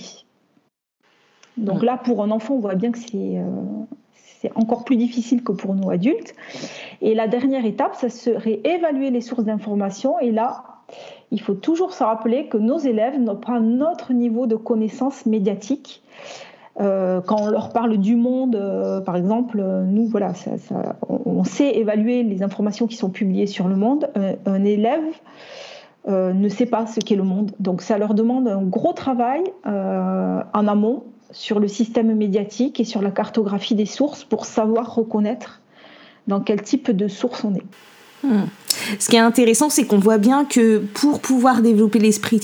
Donc 1.57 1.83
là, 1.83 1.97
pour 1.97 2.23
un 2.23 2.31
enfant, 2.31 2.55
on 2.55 2.59
voit 2.59 2.75
bien 2.75 2.91
que 2.91 2.99
euh, 3.13 3.43
c'est 4.13 4.51
encore 4.55 4.83
plus 4.83 4.97
difficile 4.97 5.43
que 5.43 5.51
pour 5.51 5.75
nous 5.75 5.91
adultes. 5.91 6.33
Et 7.01 7.13
la 7.13 7.27
dernière 7.27 7.65
étape, 7.65 7.95
ça 7.95 8.09
serait 8.09 8.61
évaluer 8.63 9.11
les 9.11 9.21
sources 9.21 9.43
d'information. 9.43 10.19
Et 10.19 10.31
là, 10.31 10.63
il 11.31 11.41
faut 11.41 11.53
toujours 11.53 11.93
se 11.93 12.03
rappeler 12.03 12.47
que 12.47 12.57
nos 12.57 12.77
élèves 12.77 13.19
n'ont 13.19 13.35
pas 13.35 13.59
notre 13.59 14.13
niveau 14.13 14.47
de 14.47 14.55
connaissance 14.55 15.25
médiatique. 15.25 16.03
Euh, 16.79 17.21
quand 17.21 17.41
on 17.41 17.49
leur 17.49 17.69
parle 17.73 17.97
du 17.97 18.15
monde, 18.15 18.55
euh, 18.55 19.01
par 19.01 19.15
exemple, 19.15 19.61
nous, 19.61 20.07
voilà, 20.07 20.33
on 21.09 21.43
sait 21.43 21.77
évaluer 21.77 22.23
les 22.23 22.43
informations 22.43 22.87
qui 22.87 22.95
sont 22.95 23.09
publiées 23.09 23.47
sur 23.47 23.67
le 23.67 23.75
monde. 23.75 24.09
un 24.45 24.63
élève 24.63 25.03
euh, 26.07 26.33
ne 26.33 26.49
sait 26.49 26.65
pas 26.65 26.87
ce 26.87 26.99
qu'est 26.99 27.15
le 27.15 27.23
monde. 27.23 27.51
Donc 27.59 27.83
ça 27.83 27.97
leur 27.99 28.15
demande 28.15 28.47
un 28.47 28.63
gros 28.63 28.93
travail 28.93 29.43
euh, 29.67 30.41
en 30.51 30.67
amont 30.67 31.03
sur 31.29 31.59
le 31.59 31.67
système 31.67 32.15
médiatique 32.15 32.79
et 32.79 32.85
sur 32.85 33.03
la 33.03 33.11
cartographie 33.11 33.75
des 33.75 33.85
sources 33.85 34.23
pour 34.23 34.45
savoir 34.45 34.95
reconnaître 34.95 35.61
dans 36.27 36.39
quel 36.39 36.63
type 36.63 36.89
de 36.89 37.07
source 37.07 37.43
on 37.43 37.53
est. 37.53 37.63
Ce 38.99 39.09
qui 39.09 39.15
est 39.15 39.19
intéressant, 39.19 39.69
c'est 39.69 39.85
qu'on 39.85 39.99
voit 39.99 40.17
bien 40.17 40.45
que 40.45 40.77
pour 40.93 41.19
pouvoir 41.19 41.61
développer 41.61 41.99
l'esprit 41.99 42.39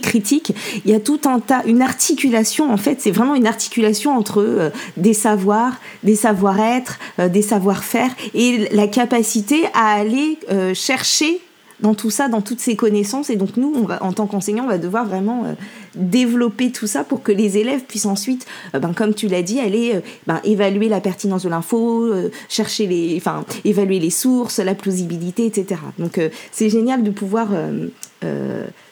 critique, 0.00 0.54
il 0.84 0.90
y 0.90 0.94
a 0.94 1.00
tout 1.00 1.20
un 1.26 1.40
tas, 1.40 1.62
une 1.66 1.82
articulation. 1.82 2.72
En 2.72 2.76
fait, 2.76 3.00
c'est 3.00 3.10
vraiment 3.10 3.34
une 3.34 3.46
articulation 3.46 4.16
entre 4.16 4.40
euh, 4.40 4.70
des 4.96 5.14
savoirs, 5.14 5.74
des 6.02 6.16
savoir-être, 6.16 6.98
des 7.18 7.42
savoir-faire 7.42 8.10
et 8.34 8.68
la 8.72 8.86
capacité 8.86 9.64
à 9.74 9.94
aller 9.94 10.38
chercher 10.74 11.40
dans 11.80 11.94
tout 11.94 12.10
ça, 12.10 12.28
dans 12.28 12.40
toutes 12.40 12.60
ces 12.60 12.76
connaissances. 12.76 13.30
Et 13.30 13.36
donc 13.36 13.56
nous, 13.56 13.72
on 13.74 13.82
va, 13.82 14.02
en 14.02 14.12
tant 14.12 14.26
qu'enseignants, 14.26 14.64
on 14.64 14.68
va 14.68 14.78
devoir 14.78 15.06
vraiment 15.06 15.44
euh, 15.44 15.52
développer 15.94 16.70
tout 16.70 16.86
ça 16.86 17.04
pour 17.04 17.22
que 17.22 17.32
les 17.32 17.58
élèves 17.58 17.82
puissent 17.82 18.06
ensuite, 18.06 18.46
euh, 18.74 18.78
ben, 18.78 18.92
comme 18.92 19.14
tu 19.14 19.28
l'as 19.28 19.42
dit, 19.42 19.60
aller 19.60 19.92
euh, 19.94 20.00
ben, 20.26 20.40
évaluer 20.44 20.88
la 20.88 21.00
pertinence 21.00 21.42
de 21.42 21.48
l'info, 21.48 22.12
chercher 22.48 22.86
les, 22.86 23.16
enfin, 23.16 23.44
évaluer 23.64 23.98
les 23.98 24.10
sources, 24.10 24.58
la 24.58 24.74
plausibilité, 24.74 25.46
etc. 25.46 25.80
Donc 25.98 26.20
c'est 26.52 26.70
génial 26.70 27.02
de 27.02 27.10
pouvoir 27.10 27.48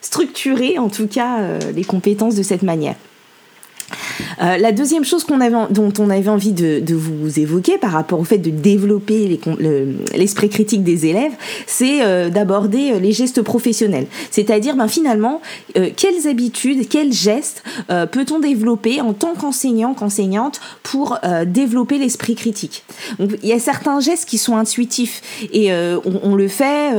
structurer, 0.01 0.77
en 0.77 0.89
tout 0.89 1.07
cas, 1.07 1.59
les 1.75 1.83
compétences 1.83 2.35
de 2.35 2.43
cette 2.43 2.63
manière. 2.63 2.95
Euh, 4.41 4.57
la 4.57 4.71
deuxième 4.71 5.03
chose 5.03 5.25
dont 5.69 5.93
on 5.99 6.09
avait 6.09 6.29
envie 6.29 6.51
de, 6.51 6.95
vous 6.95 7.39
évoquer 7.39 7.77
par 7.77 7.91
rapport 7.91 8.19
au 8.19 8.23
fait 8.23 8.37
de 8.37 8.49
développer 8.49 9.39
l'esprit 10.15 10.49
critique 10.49 10.83
des 10.83 11.05
élèves, 11.05 11.33
c'est 11.65 12.01
euh, 12.01 12.29
d'aborder 12.29 12.91
euh, 12.91 12.99
les 12.99 13.11
gestes 13.11 13.41
professionnels. 13.41 14.07
C'est-à-dire, 14.31 14.75
ben, 14.75 14.87
finalement, 14.87 15.41
quelles 15.73 16.27
habitudes, 16.27 16.87
quels 16.89 17.13
gestes 17.13 17.63
peut-on 17.87 18.39
développer 18.39 19.01
en 19.01 19.13
tant 19.13 19.33
qu'enseignant, 19.33 19.93
qu'enseignante 19.93 20.59
pour 20.83 21.19
développer 21.45 21.97
l'esprit 21.97 22.35
critique? 22.35 22.83
Il 23.19 23.47
y 23.47 23.53
a 23.53 23.59
certains 23.59 23.99
gestes 23.99 24.27
qui 24.27 24.37
sont 24.37 24.55
intuitifs 24.57 25.21
et 25.53 25.71
on, 25.73 26.35
le 26.35 26.47
fait, 26.47 26.91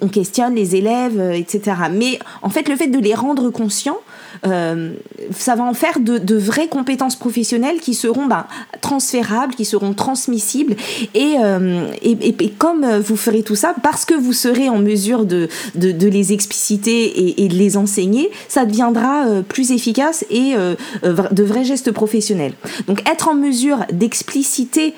on, 0.00 0.08
questionne 0.08 0.54
les 0.54 0.76
élèves, 0.76 1.20
etc. 1.34 1.76
Mais 1.92 2.18
en 2.42 2.50
fait, 2.50 2.68
le 2.68 2.76
fait 2.76 2.88
de 2.88 2.98
les 2.98 3.14
rendre 3.14 3.50
conscients, 3.50 3.98
euh, 4.46 4.94
ça 5.32 5.54
va 5.54 5.64
en 5.64 5.74
faire 5.74 6.00
de, 6.00 6.36
vraies 6.36 6.68
compétences 6.68 7.16
professionnelles 7.16 7.80
qui 7.80 7.94
seront 7.94 8.26
bah, 8.26 8.46
transférables, 8.80 9.54
qui 9.54 9.64
seront 9.64 9.94
transmissibles. 9.94 10.76
Euh, 11.16 11.86
et, 12.02 12.50
comme 12.58 12.86
vous 12.98 13.16
ferez 13.16 13.42
tout 13.42 13.54
ça, 13.54 13.74
parce 13.82 14.04
que 14.04 14.14
vous 14.14 14.32
serez 14.32 14.68
en 14.68 14.78
mesure 14.78 15.24
de, 15.24 15.48
de, 15.74 16.08
les 16.08 16.32
expliciter 16.32 17.42
et, 17.42 17.48
de 17.48 17.54
les 17.54 17.76
enseigner, 17.76 18.30
ça 18.48 18.64
deviendra 18.64 19.26
euh, 19.26 19.42
plus 19.42 19.72
efficace 19.72 20.24
et 20.30 20.54
de 20.54 21.42
vrais 21.42 21.64
gestes 21.64 21.92
professionnels. 21.92 22.52
Donc 22.86 23.08
être 23.08 23.28
en 23.28 23.34
mesure 23.34 23.84
d'expliciter 23.92 24.94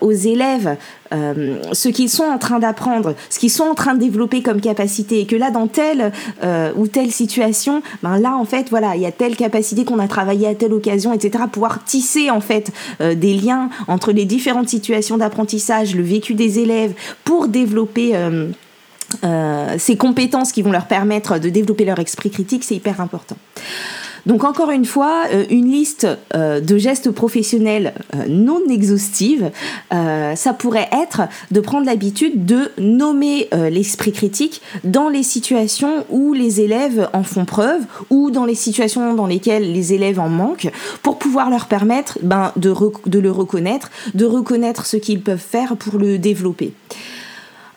aux 0.00 0.12
élèves 0.12 0.76
euh, 1.12 1.56
ce 1.72 1.88
qu'ils 1.88 2.08
sont 2.08 2.24
en 2.24 2.38
train 2.38 2.58
d'apprendre, 2.58 3.14
ce 3.30 3.38
qu'ils 3.38 3.50
sont 3.50 3.64
en 3.64 3.74
train 3.74 3.94
de 3.94 4.00
développer 4.00 4.42
comme 4.42 4.60
capacité, 4.60 5.20
et 5.20 5.26
que 5.26 5.36
là, 5.36 5.50
dans 5.50 5.66
telle 5.66 6.12
euh, 6.44 6.72
ou 6.76 6.86
telle 6.86 7.10
situation, 7.10 7.82
ben 8.02 8.18
là, 8.18 8.36
en 8.36 8.44
fait, 8.44 8.70
voilà, 8.70 8.94
il 8.96 9.02
y 9.02 9.06
a 9.06 9.12
telle 9.12 9.36
capacité 9.36 9.84
qu'on 9.84 9.98
a 9.98 10.08
travaillé 10.08 10.46
à 10.46 10.54
telle 10.54 10.72
occasion, 10.72 11.12
etc. 11.12 11.44
Pouvoir 11.50 11.84
tisser, 11.84 12.30
en 12.30 12.40
fait, 12.40 12.72
euh, 13.00 13.14
des 13.14 13.34
liens 13.34 13.70
entre 13.88 14.12
les 14.12 14.24
différentes 14.24 14.68
situations 14.68 15.16
d'apprentissage, 15.16 15.94
le 15.96 16.02
vécu 16.02 16.34
des 16.34 16.58
élèves, 16.58 16.94
pour 17.24 17.48
développer... 17.48 18.14
ces 19.78 19.96
compétences 19.96 20.52
qui 20.52 20.62
vont 20.62 20.70
leur 20.70 20.86
permettre 20.86 21.38
de 21.38 21.48
développer 21.48 21.84
leur 21.84 21.98
esprit 21.98 22.30
critique, 22.30 22.62
c'est 22.62 22.76
hyper 22.76 23.00
important. 23.00 23.36
Donc 24.26 24.44
encore 24.44 24.70
une 24.70 24.84
fois, 24.84 25.24
euh, 25.32 25.44
une 25.50 25.70
liste 25.70 26.06
euh, 26.34 26.60
de 26.60 26.78
gestes 26.78 27.10
professionnels 27.10 27.94
euh, 28.14 28.26
non 28.28 28.60
exhaustive, 28.68 29.50
ça 29.90 30.52
pourrait 30.52 30.88
être 30.92 31.22
de 31.50 31.60
prendre 31.60 31.86
l'habitude 31.86 32.44
de 32.44 32.70
nommer 32.78 33.48
l'esprit 33.70 34.12
critique 34.12 34.62
dans 34.84 35.08
les 35.08 35.22
situations 35.22 36.04
où 36.08 36.32
les 36.32 36.60
élèves 36.60 37.08
en 37.12 37.22
font 37.22 37.44
preuve 37.44 37.82
ou 38.08 38.30
dans 38.30 38.44
les 38.44 38.54
situations 38.54 39.14
dans 39.14 39.26
lesquelles 39.26 39.72
les 39.72 39.92
élèves 39.92 40.20
en 40.20 40.28
manquent 40.28 40.70
pour 41.02 41.18
pouvoir 41.18 41.50
leur 41.50 41.66
permettre 41.66 42.18
ben, 42.22 42.52
de, 42.56 42.74
de 43.06 43.18
le 43.18 43.30
reconnaître, 43.30 43.90
de 44.14 44.24
reconnaître 44.24 44.86
ce 44.86 44.96
qu'ils 44.96 45.20
peuvent 45.20 45.38
faire 45.38 45.76
pour 45.76 45.98
le 45.98 46.18
développer. 46.18 46.72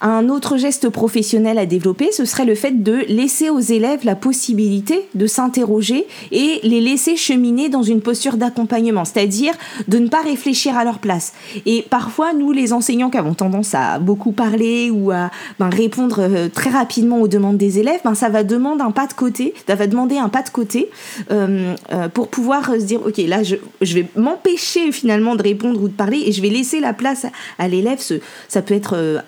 Un 0.05 0.27
autre 0.27 0.57
geste 0.57 0.89
professionnel 0.89 1.57
à 1.57 1.65
développer, 1.65 2.11
ce 2.11 2.25
serait 2.25 2.43
le 2.43 2.55
fait 2.55 2.83
de 2.83 3.05
laisser 3.07 3.49
aux 3.49 3.61
élèves 3.61 4.01
la 4.03 4.17
possibilité 4.17 5.07
de 5.15 5.27
s'interroger 5.27 6.05
et 6.33 6.59
les 6.63 6.81
laisser 6.81 7.15
cheminer 7.15 7.69
dans 7.69 7.83
une 7.83 8.01
posture 8.01 8.35
d'accompagnement, 8.35 9.05
c'est-à-dire 9.05 9.53
de 9.87 9.99
ne 9.99 10.09
pas 10.09 10.21
réfléchir 10.21 10.77
à 10.77 10.83
leur 10.83 10.99
place. 10.99 11.31
Et 11.65 11.85
parfois, 11.89 12.33
nous, 12.33 12.51
les 12.51 12.73
enseignants 12.73 13.09
qui 13.09 13.17
avons 13.17 13.33
tendance 13.33 13.73
à 13.75 13.97
beaucoup 13.97 14.33
parler 14.33 14.89
ou 14.89 15.11
à 15.11 15.31
ben, 15.57 15.69
répondre 15.69 16.17
euh, 16.19 16.49
très 16.49 16.69
rapidement 16.69 17.21
aux 17.21 17.29
demandes 17.29 17.57
des 17.57 17.79
élèves, 17.79 18.01
ben, 18.03 18.13
ça 18.13 18.27
va 18.27 18.43
demander 18.43 18.83
un 18.83 18.91
pas 18.91 19.07
de 19.07 19.13
côté, 19.13 19.53
ça 19.65 19.75
va 19.75 19.87
demander 19.87 20.17
un 20.17 20.27
pas 20.27 20.41
de 20.41 20.49
côté 20.49 20.89
euh, 21.31 21.75
euh, 21.93 22.09
pour 22.09 22.27
pouvoir 22.27 22.65
se 22.73 22.83
dire, 22.83 22.99
ok, 23.05 23.19
là, 23.19 23.41
je, 23.41 23.55
je 23.79 23.93
vais 23.93 24.07
m'empêcher 24.17 24.91
finalement 24.91 25.37
de 25.37 25.43
répondre 25.43 25.81
ou 25.81 25.87
de 25.87 25.93
parler 25.93 26.23
et 26.25 26.33
je 26.33 26.41
vais 26.41 26.49
laisser 26.49 26.81
la 26.81 26.91
place 26.91 27.25
à, 27.57 27.69
l'élève. 27.69 28.01
Ça 28.49 28.61
peut 28.61 28.73
être 28.73 29.23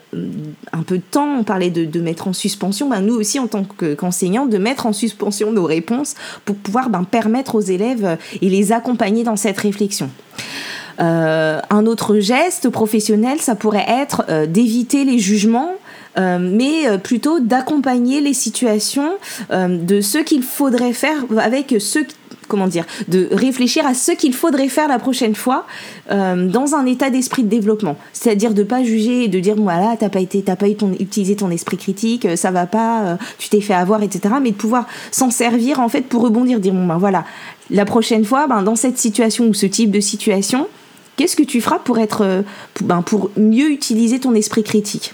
un 0.73 0.83
peu 0.83 0.97
de 0.97 1.03
temps, 1.09 1.39
on 1.39 1.43
parlait 1.43 1.69
de, 1.69 2.01
mettre 2.01 2.27
en 2.27 2.33
suspension, 2.33 2.89
ben 2.89 3.01
nous 3.01 3.15
aussi 3.15 3.39
en 3.39 3.47
tant 3.47 3.63
qu'enseignants, 3.63 4.45
de 4.45 4.57
mettre 4.57 4.85
en 4.85 4.93
suspension 4.93 5.51
nos 5.51 5.63
réponses 5.63 6.15
pour 6.45 6.55
pouvoir 6.55 6.89
ben, 6.89 7.03
permettre 7.03 7.55
aux 7.55 7.61
élèves 7.61 8.05
euh, 8.05 8.15
et 8.41 8.49
les 8.49 8.71
accompagner 8.71 9.23
dans 9.23 9.35
cette 9.35 9.57
réflexion. 9.57 10.09
Euh, 10.99 11.59
un 11.69 11.85
autre 11.85 12.19
geste 12.19 12.69
professionnel, 12.69 13.39
ça 13.39 13.55
pourrait 13.55 13.85
être 13.87 14.23
euh, 14.29 14.45
d'éviter 14.45 15.03
les 15.03 15.19
jugements, 15.19 15.73
mais 16.17 16.97
plutôt 17.03 17.41
d'accompagner 17.41 18.21
les 18.21 18.33
situations 18.33 19.17
de 19.51 19.99
ce 19.99 20.17
qu'il 20.17 20.43
faudrait 20.43 20.93
faire 20.93 21.25
avec 21.37 21.75
ceux 21.79 22.05
comment 22.47 22.67
dire, 22.67 22.85
de 23.07 23.27
réfléchir 23.31 23.85
à 23.85 23.93
ce 23.93 24.11
qu'il 24.11 24.33
faudrait 24.33 24.69
faire 24.69 24.87
la 24.87 24.99
prochaine 24.99 25.35
fois 25.35 25.65
euh, 26.11 26.47
dans 26.47 26.75
un 26.75 26.85
état 26.85 27.09
d'esprit 27.09 27.43
de 27.43 27.49
développement. 27.49 27.97
C'est-à-dire 28.13 28.53
de 28.53 28.63
pas 28.63 28.83
juger 28.83 29.25
et 29.25 29.27
de 29.27 29.39
dire 29.39 29.55
voilà, 29.55 29.95
t'as 29.99 30.09
pas 30.09 30.19
été, 30.19 30.41
pas 30.41 30.67
utilisé 30.67 31.35
ton 31.35 31.49
esprit 31.51 31.77
critique, 31.77 32.25
euh, 32.25 32.35
ça 32.35 32.51
va 32.51 32.65
pas, 32.65 33.01
euh, 33.01 33.15
tu 33.37 33.49
t'es 33.49 33.61
fait 33.61 33.73
avoir, 33.73 34.03
etc. 34.03 34.35
Mais 34.41 34.51
de 34.51 34.55
pouvoir 34.55 34.87
s'en 35.11 35.29
servir 35.29 35.79
en 35.79 35.89
fait 35.89 36.01
pour 36.01 36.21
rebondir, 36.21 36.59
dire 36.59 36.73
bon 36.73 36.85
ben 36.85 36.97
voilà, 36.97 37.25
la 37.69 37.85
prochaine 37.85 38.25
fois, 38.25 38.47
ben 38.47 38.61
dans 38.61 38.75
cette 38.75 38.97
situation 38.97 39.45
ou 39.47 39.53
ce 39.53 39.65
type 39.65 39.91
de 39.91 39.99
situation, 39.99 40.67
qu'est-ce 41.17 41.35
que 41.35 41.43
tu 41.43 41.61
feras 41.61 41.79
pour 41.79 41.97
être, 41.99 42.43
ben, 42.81 43.01
pour 43.01 43.31
mieux 43.37 43.71
utiliser 43.71 44.19
ton 44.19 44.35
esprit 44.35 44.63
critique? 44.63 45.13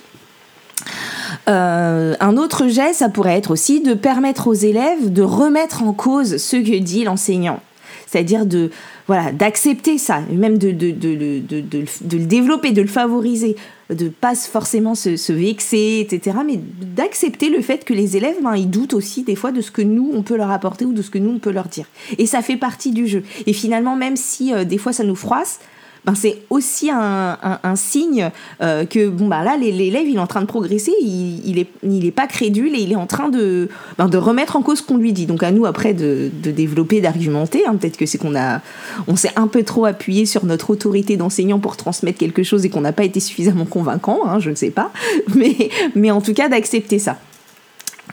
Euh, 1.52 2.16
un 2.20 2.38
autre 2.38 2.68
geste, 2.68 3.00
ça 3.00 3.10
pourrait 3.10 3.38
être 3.38 3.52
aussi 3.52 3.82
de 3.82 3.94
permettre 3.94 4.48
aux 4.48 4.54
élèves 4.54 5.12
de 5.12 5.22
remettre 5.22 5.84
en 5.84 5.94
cause 5.94 6.38
ce 6.38 6.56
que 6.56 6.80
dit 6.80 7.04
l'enseignant. 7.04 7.60
C'est-à-dire 8.08 8.46
de 8.46 8.72
voilà 9.08 9.32
d'accepter 9.32 9.98
ça, 9.98 10.20
même 10.32 10.58
de, 10.58 10.72
de, 10.72 10.92
de, 10.92 11.40
de, 11.40 12.18
le 12.18 12.26
développer, 12.26 12.72
de 12.72 12.82
le 12.82 12.88
favoriser, 12.88 13.56
de 13.90 14.10
pas 14.10 14.36
forcément 14.36 14.96
se, 14.96 15.32
vexer, 15.32 16.06
etc. 16.06 16.38
Mais 16.46 16.60
d'accepter 16.82 17.50
le 17.50 17.62
fait 17.62 17.86
que 17.86 17.94
les 17.94 18.18
élèves, 18.18 18.36
ben, 18.42 18.56
ils 18.56 18.70
doutent 18.70 18.94
aussi 18.94 19.24
des 19.24 19.36
fois 19.36 19.52
de 19.52 19.62
ce 19.62 19.72
que 19.72 19.82
nous, 19.82 20.12
on 20.14 20.24
peut 20.24 20.36
leur 20.36 20.52
apporter 20.52 20.86
ou 20.86 20.94
de 20.94 21.02
ce 21.02 21.10
que 21.10 21.20
nous, 21.20 21.32
on 21.32 21.40
peut 21.40 21.52
leur 21.52 21.68
dire. 21.68 21.86
Et 22.18 22.26
ça 22.26 22.42
fait 22.42 22.58
partie 22.58 22.92
du 22.92 23.08
jeu. 23.08 23.24
Et 23.46 23.54
finalement, 23.54 23.96
même 23.96 24.18
si 24.18 24.54
euh, 24.54 24.66
des 24.66 24.78
fois 24.78 24.94
ça 24.94 25.04
nous 25.04 25.16
froisse, 25.16 25.60
ben 26.06 26.16
c'est 26.16 26.40
aussi 26.50 26.90
un, 26.92 27.38
signe 27.76 28.32
euh, 28.62 28.86
que 28.86 29.08
bon 29.08 29.28
bah 29.28 29.44
là 29.44 29.56
l'élève 29.56 30.08
il 30.08 30.16
est 30.16 30.20
en 30.20 30.28
train 30.28 30.42
de 30.42 30.48
progresser, 30.48 30.92
il, 31.02 31.42
il 31.46 31.60
est 31.60 31.68
il 31.84 32.06
est 32.06 32.12
pas 32.12 32.26
crédule 32.28 32.76
et 32.76 32.80
il 32.80 32.92
est 32.92 32.96
en 32.98 33.06
train 33.06 33.30
de 33.30 33.70
ben, 33.98 34.08
de 34.10 34.18
remettre 34.18 34.56
en 34.56 34.64
cause 34.64 34.80
ce 34.80 34.84
qu'on 34.84 34.98
lui 34.98 35.14
dit. 35.14 35.28
Donc 35.28 35.44
à 35.44 35.52
nous 35.52 35.66
après 35.66 35.94
de, 35.94 36.32
de 36.42 36.52
développer, 36.52 37.02
d'argumenter. 37.02 37.64
Hein. 37.68 37.76
Peut-être 37.76 37.98
que 37.98 38.06
c'est 38.06 38.18
qu'on 38.18 38.36
a 38.36 38.62
on 39.08 39.16
s'est 39.16 39.32
un 39.36 39.48
peu 39.48 39.64
trop 39.64 39.86
appuyé 39.86 40.26
sur 40.26 40.46
notre 40.46 40.72
autorité 40.72 41.18
d'enseignant 41.18 41.60
pour 41.60 41.78
transmettre 41.78 42.18
quelque 42.18 42.44
chose 42.44 42.66
et 42.66 42.70
qu'on 42.70 42.82
n'a 42.82 42.94
pas 42.94 43.04
été 43.04 43.20
suffisamment 43.20 43.66
convaincant. 43.66 44.22
Hein, 44.26 44.40
je 44.40 44.50
ne 44.50 44.56
sais 44.56 44.72
pas, 44.72 44.92
mais 45.36 45.70
mais 45.94 46.10
en 46.10 46.22
tout 46.22 46.34
cas 46.34 46.50
d'accepter 46.50 46.98
ça. 46.98 47.18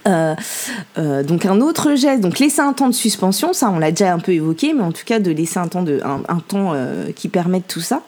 Euh, 0.06 0.34
euh, 0.98 1.22
donc 1.22 1.44
un 1.44 1.60
autre 1.60 1.94
geste, 1.94 2.20
donc 2.20 2.38
laisser 2.38 2.60
un 2.60 2.72
temps 2.72 2.88
de 2.88 2.94
suspension, 2.94 3.52
ça 3.52 3.70
on 3.70 3.78
l'a 3.78 3.90
déjà 3.90 4.12
un 4.12 4.18
peu 4.18 4.32
évoqué, 4.32 4.72
mais 4.72 4.82
en 4.82 4.92
tout 4.92 5.04
cas 5.04 5.18
de 5.18 5.30
laisser 5.30 5.58
un 5.58 5.68
temps 5.68 5.82
de 5.82 6.00
euh, 6.02 7.12
qui 7.12 7.28
permette 7.28 7.66
tout 7.66 7.80
ça. 7.80 8.02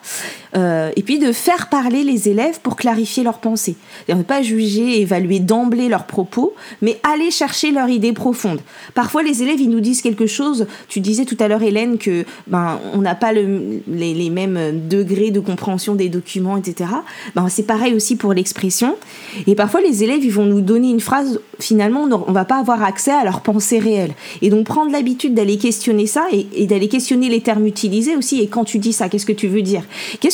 Et 0.55 1.03
puis 1.03 1.19
de 1.19 1.33
faire 1.33 1.69
parler 1.69 2.05
les 2.05 2.29
élèves 2.29 2.61
pour 2.61 2.77
clarifier 2.77 3.23
leurs 3.23 3.39
pensées. 3.39 3.77
Ne 4.09 4.23
pas 4.23 4.43
juger, 4.43 5.01
évaluer 5.01 5.41
d'emblée 5.41 5.89
leurs 5.89 6.07
propos, 6.07 6.55
mais 6.83 6.99
aller 7.03 7.31
chercher 7.31 7.71
leur 7.71 7.89
idée 7.89 8.13
profonde. 8.13 8.61
Parfois 8.95 9.23
les 9.23 9.43
élèves 9.43 9.61
ils 9.61 9.71
nous 9.71 9.81
disent 9.81 10.03
quelque 10.03 10.27
chose. 10.27 10.67
Tu 10.89 11.01
disais 11.01 11.25
tout 11.25 11.37
à 11.41 11.49
l'heure 11.49 11.63
Hélène 11.63 11.99
que 11.99 12.25
ben 12.47 12.79
on 12.95 12.99
n'a 12.99 13.15
pas 13.15 13.33
le, 13.33 13.81
les, 13.89 14.15
les, 14.15 14.31
mêmes 14.31 14.89
degrés 14.89 15.31
de 15.31 15.41
compréhension 15.41 15.95
des 15.95 16.09
documents, 16.09 16.57
etc. 16.57 16.91
Ben 17.35 17.49
c'est 17.49 17.65
pareil 17.65 17.95
aussi 17.95 18.17
pour 18.17 18.33
l'expression. 18.33 18.97
Et 19.47 19.55
parfois 19.55 19.81
les 19.81 20.05
élèves 20.05 20.25
ils 20.25 20.33
vont 20.33 20.47
nous 20.47 20.61
donner 20.61 20.91
une 20.91 21.01
phrase 21.01 21.41
finalement 21.59 22.09
on 22.27 22.33
va 22.33 22.45
pas 22.45 22.59
avoir 22.59 22.83
accès 22.83 23.13
à 23.13 23.25
leurs 23.25 23.41
pensées 23.41 23.79
réelles. 23.79 24.15
Et 24.43 24.51
donc 24.51 24.67
prendre 24.67 24.91
l'habitude 24.91 25.35
d'aller 25.35 25.59
questionner 25.59 26.07
ça 26.07 26.27
et, 26.33 26.67
d'aller 26.67 26.89
questionner 26.89 27.29
les 27.29 27.41
termes 27.41 27.67
utilisés 27.67 28.17
aussi. 28.17 28.41
Et 28.41 28.49
quand 28.49 28.65
tu 28.65 28.79
dis 28.79 28.93
ça, 28.93 29.09
qu'est-ce 29.09 29.27
que 29.27 29.33
tu 29.33 29.49
veux 29.49 29.63
dire? 29.63 29.83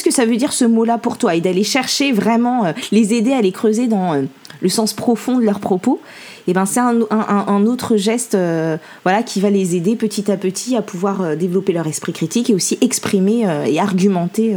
Que 0.07 0.13
ça 0.13 0.25
veut 0.25 0.37
dire 0.37 0.53
ce 0.53 0.65
mot-là 0.65 0.99
pour 0.99 1.19
toi 1.19 1.35
Et 1.35 1.41
d'aller 1.41 1.65
chercher 1.65 2.13
vraiment, 2.13 2.65
euh, 2.65 2.73
les 2.93 3.13
aider 3.13 3.33
à 3.33 3.43
les 3.43 3.53
creuser 3.53 3.89
dans 3.89 4.15
euh, 4.15 4.23
le 4.61 4.69
sens 4.69 4.95
profond 4.95 5.39
de 5.39 5.45
leurs 5.45 5.61
propos. 5.61 6.01
Et 6.47 6.53
ben 6.53 6.65
c'est 6.65 6.79
un, 6.79 7.67
autre 7.67 7.97
geste 7.97 8.37
euh, 8.37 8.77
voilà 9.03 9.25
qui 9.25 9.41
va 9.41 9.51
les 9.51 9.75
aider 9.75 9.97
petit 9.97 10.31
à 10.31 10.37
petit 10.37 10.77
à 10.77 10.83
pouvoir 10.83 11.37
développer 11.37 11.73
leur 11.73 11.89
esprit 11.89 12.13
critique 12.13 12.51
et 12.51 12.55
aussi 12.55 12.79
exprimer 12.81 13.45
et 13.67 13.81
argumenter 13.81 14.55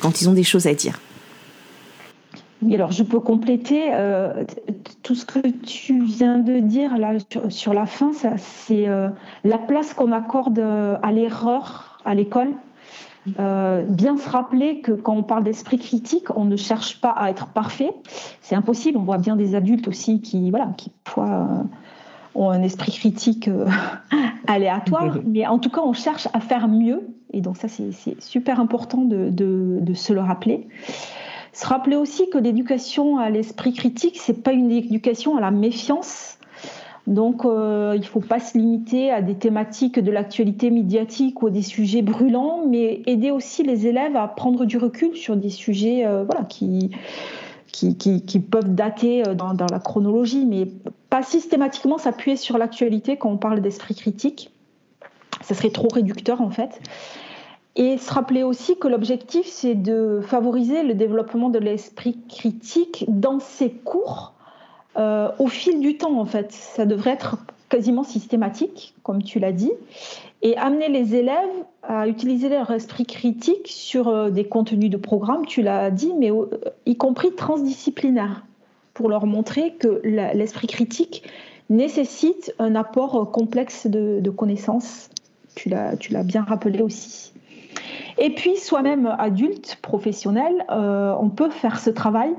quand 0.00 0.20
ils 0.20 0.28
ont 0.28 0.32
des 0.32 0.42
choses 0.42 0.66
à 0.66 0.74
dire. 0.74 0.98
Oui, 2.62 2.74
alors 2.74 2.90
je 2.90 3.04
peux 3.04 3.20
compléter 3.20 3.92
tout 5.04 5.14
ce 5.14 5.24
que 5.24 5.38
tu 5.64 6.02
viens 6.02 6.38
de 6.38 6.58
dire 6.58 6.98
là 6.98 7.12
sur, 7.48 7.74
la 7.74 7.86
fin, 7.86 8.10
c'est 8.66 8.86
la 9.44 9.58
place 9.58 9.94
qu'on 9.94 10.10
accorde 10.10 10.58
à 10.58 11.12
l'erreur 11.12 11.90
à 12.04 12.16
l'école. 12.16 12.48
Bien 13.26 14.16
se 14.16 14.28
rappeler 14.28 14.80
que 14.80 14.92
quand 14.92 15.14
on 15.14 15.22
parle 15.22 15.44
d'esprit 15.44 15.78
critique, 15.78 16.26
on 16.36 16.44
ne 16.44 16.56
cherche 16.56 17.00
pas 17.00 17.10
à 17.10 17.30
être 17.30 17.48
parfait. 17.48 17.92
C'est 18.40 18.54
impossible. 18.54 18.98
On 18.98 19.02
voit 19.02 19.18
bien 19.18 19.36
des 19.36 19.54
adultes 19.54 19.88
aussi 19.88 20.20
qui, 20.20 20.50
voilà, 20.50 20.72
qui 20.76 20.90
ont 22.34 22.50
un 22.50 22.62
esprit 22.62 22.92
critique 22.92 23.50
aléatoire. 24.46 25.18
Mais 25.26 25.46
en 25.46 25.58
tout 25.58 25.70
cas, 25.70 25.82
on 25.84 25.92
cherche 25.92 26.28
à 26.32 26.40
faire 26.40 26.68
mieux. 26.68 27.08
Et 27.32 27.40
donc 27.40 27.56
ça, 27.56 27.68
c'est 27.68 28.20
super 28.20 28.60
important 28.60 29.02
de, 29.02 29.30
de, 29.30 29.94
se 29.94 30.12
le 30.12 30.20
rappeler. 30.20 30.66
Se 31.52 31.66
rappeler 31.66 31.96
aussi 31.96 32.28
que 32.30 32.38
l'éducation 32.38 33.18
à 33.18 33.30
l'esprit 33.30 33.72
critique, 33.72 34.18
c'est 34.18 34.42
pas 34.42 34.52
une 34.52 34.70
éducation 34.70 35.36
à 35.36 35.40
la 35.40 35.50
méfiance. 35.50 36.38
Donc, 37.06 37.44
euh, 37.44 37.92
il 37.94 38.00
ne 38.00 38.06
faut 38.06 38.20
pas 38.20 38.40
se 38.40 38.58
limiter 38.58 39.10
à 39.10 39.22
des 39.22 39.34
thématiques 39.34 39.98
de 39.98 40.10
l'actualité 40.10 40.70
médiatique 40.70 41.42
ou 41.42 41.50
des 41.50 41.62
sujets 41.62 42.02
brûlants, 42.02 42.66
mais 42.68 43.02
aider 43.06 43.30
aussi 43.30 43.62
les 43.62 43.86
élèves 43.86 44.16
à 44.16 44.28
prendre 44.28 44.64
du 44.64 44.76
recul 44.76 45.16
sur 45.16 45.36
des 45.36 45.48
sujets 45.48 46.04
euh, 46.04 46.24
qui, 46.48 46.90
peuvent 48.50 48.74
dater 48.74 49.26
euh, 49.26 49.34
dans, 49.34 49.54
la 49.70 49.78
chronologie, 49.78 50.44
mais 50.44 50.68
pas 51.08 51.22
systématiquement 51.22 51.98
s'appuyer 51.98 52.36
sur 52.36 52.58
l'actualité 52.58 53.16
quand 53.16 53.30
on 53.30 53.38
parle 53.38 53.60
d'esprit 53.60 53.94
critique. 53.94 54.50
Ça 55.40 55.54
serait 55.54 55.70
trop 55.70 55.88
réducteur 55.88 56.42
en 56.42 56.50
fait. 56.50 56.80
Et 57.76 57.96
se 57.96 58.12
rappeler 58.12 58.42
aussi 58.42 58.78
que 58.78 58.88
l'objectif, 58.88 59.46
c'est 59.46 59.74
de 59.74 60.20
favoriser 60.22 60.82
le 60.82 60.92
développement 60.94 61.48
de 61.48 61.58
l'esprit 61.58 62.18
critique 62.28 63.06
dans 63.08 63.40
ces 63.40 63.70
cours 63.70 64.34
euh, 64.96 65.30
au 65.38 65.46
fil 65.46 65.80
du 65.80 65.96
temps, 65.96 66.18
en 66.18 66.24
fait. 66.24 66.52
Ça 66.52 66.84
devrait 66.84 67.10
être 67.10 67.38
quasiment 67.68 68.02
systématique, 68.02 68.94
comme 69.04 69.22
tu 69.22 69.38
l'as 69.38 69.52
dit, 69.52 69.70
et 70.42 70.56
amener 70.56 70.88
les 70.88 71.14
élèves 71.14 71.48
à 71.84 72.08
utiliser 72.08 72.48
leur 72.48 72.70
esprit 72.70 73.06
critique 73.06 73.68
sur 73.68 74.08
euh, 74.08 74.30
des 74.30 74.44
contenus 74.44 74.90
de 74.90 74.96
programme, 74.96 75.46
tu 75.46 75.62
l'as 75.62 75.90
dit, 75.90 76.12
mais 76.18 76.32
euh, 76.32 76.46
y 76.86 76.96
compris 76.96 77.32
transdisciplinaires, 77.34 78.44
pour 78.94 79.08
leur 79.08 79.24
montrer 79.26 79.74
que 79.74 80.02
l'esprit 80.34 80.66
critique 80.66 81.22
nécessite 81.70 82.52
un 82.58 82.74
apport 82.74 83.30
complexe 83.30 83.86
de, 83.86 84.28
connaissances. 84.30 85.08
Tu 85.54 85.68
l'as 85.68 86.24
bien 86.24 86.42
rappelé 86.42 86.82
aussi. 86.82 87.32
Et 88.18 88.34
puis, 88.34 88.56
soi-même 88.56 89.06
adulte, 89.18 89.78
professionnel, 89.80 90.66
on 90.68 91.30
peut 91.30 91.48
faire 91.48 91.78
ce 91.78 91.88
travail 91.88 92.30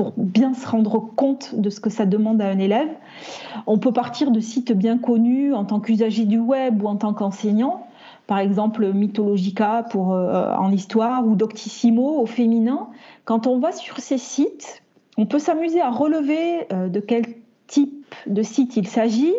pour 0.00 0.14
bien 0.16 0.54
se 0.54 0.66
rendre 0.66 0.98
compte 1.14 1.54
de 1.54 1.68
ce 1.68 1.78
que 1.78 1.90
ça 1.90 2.06
demande 2.06 2.40
à 2.40 2.48
un 2.48 2.58
élève. 2.58 2.88
On 3.66 3.76
peut 3.76 3.92
partir 3.92 4.30
de 4.30 4.40
sites 4.40 4.72
bien 4.72 4.96
connus 4.96 5.52
en 5.52 5.66
tant 5.66 5.78
qu'usager 5.78 6.24
du 6.24 6.38
web 6.38 6.82
ou 6.82 6.86
en 6.86 6.96
tant 6.96 7.12
qu'enseignant, 7.12 7.86
par 8.26 8.38
exemple 8.38 8.94
Mythologica 8.94 9.84
pour, 9.90 10.14
euh, 10.14 10.54
en 10.54 10.72
histoire 10.72 11.26
ou 11.26 11.34
Doctissimo 11.34 12.18
au 12.18 12.24
féminin. 12.24 12.88
Quand 13.26 13.46
on 13.46 13.58
va 13.58 13.72
sur 13.72 13.98
ces 13.98 14.16
sites, 14.16 14.82
on 15.18 15.26
peut 15.26 15.38
s'amuser 15.38 15.82
à 15.82 15.90
relever 15.90 16.72
euh, 16.72 16.88
de 16.88 17.00
quel 17.00 17.26
type 17.66 18.14
de 18.26 18.42
site 18.42 18.78
il 18.78 18.88
s'agit, 18.88 19.34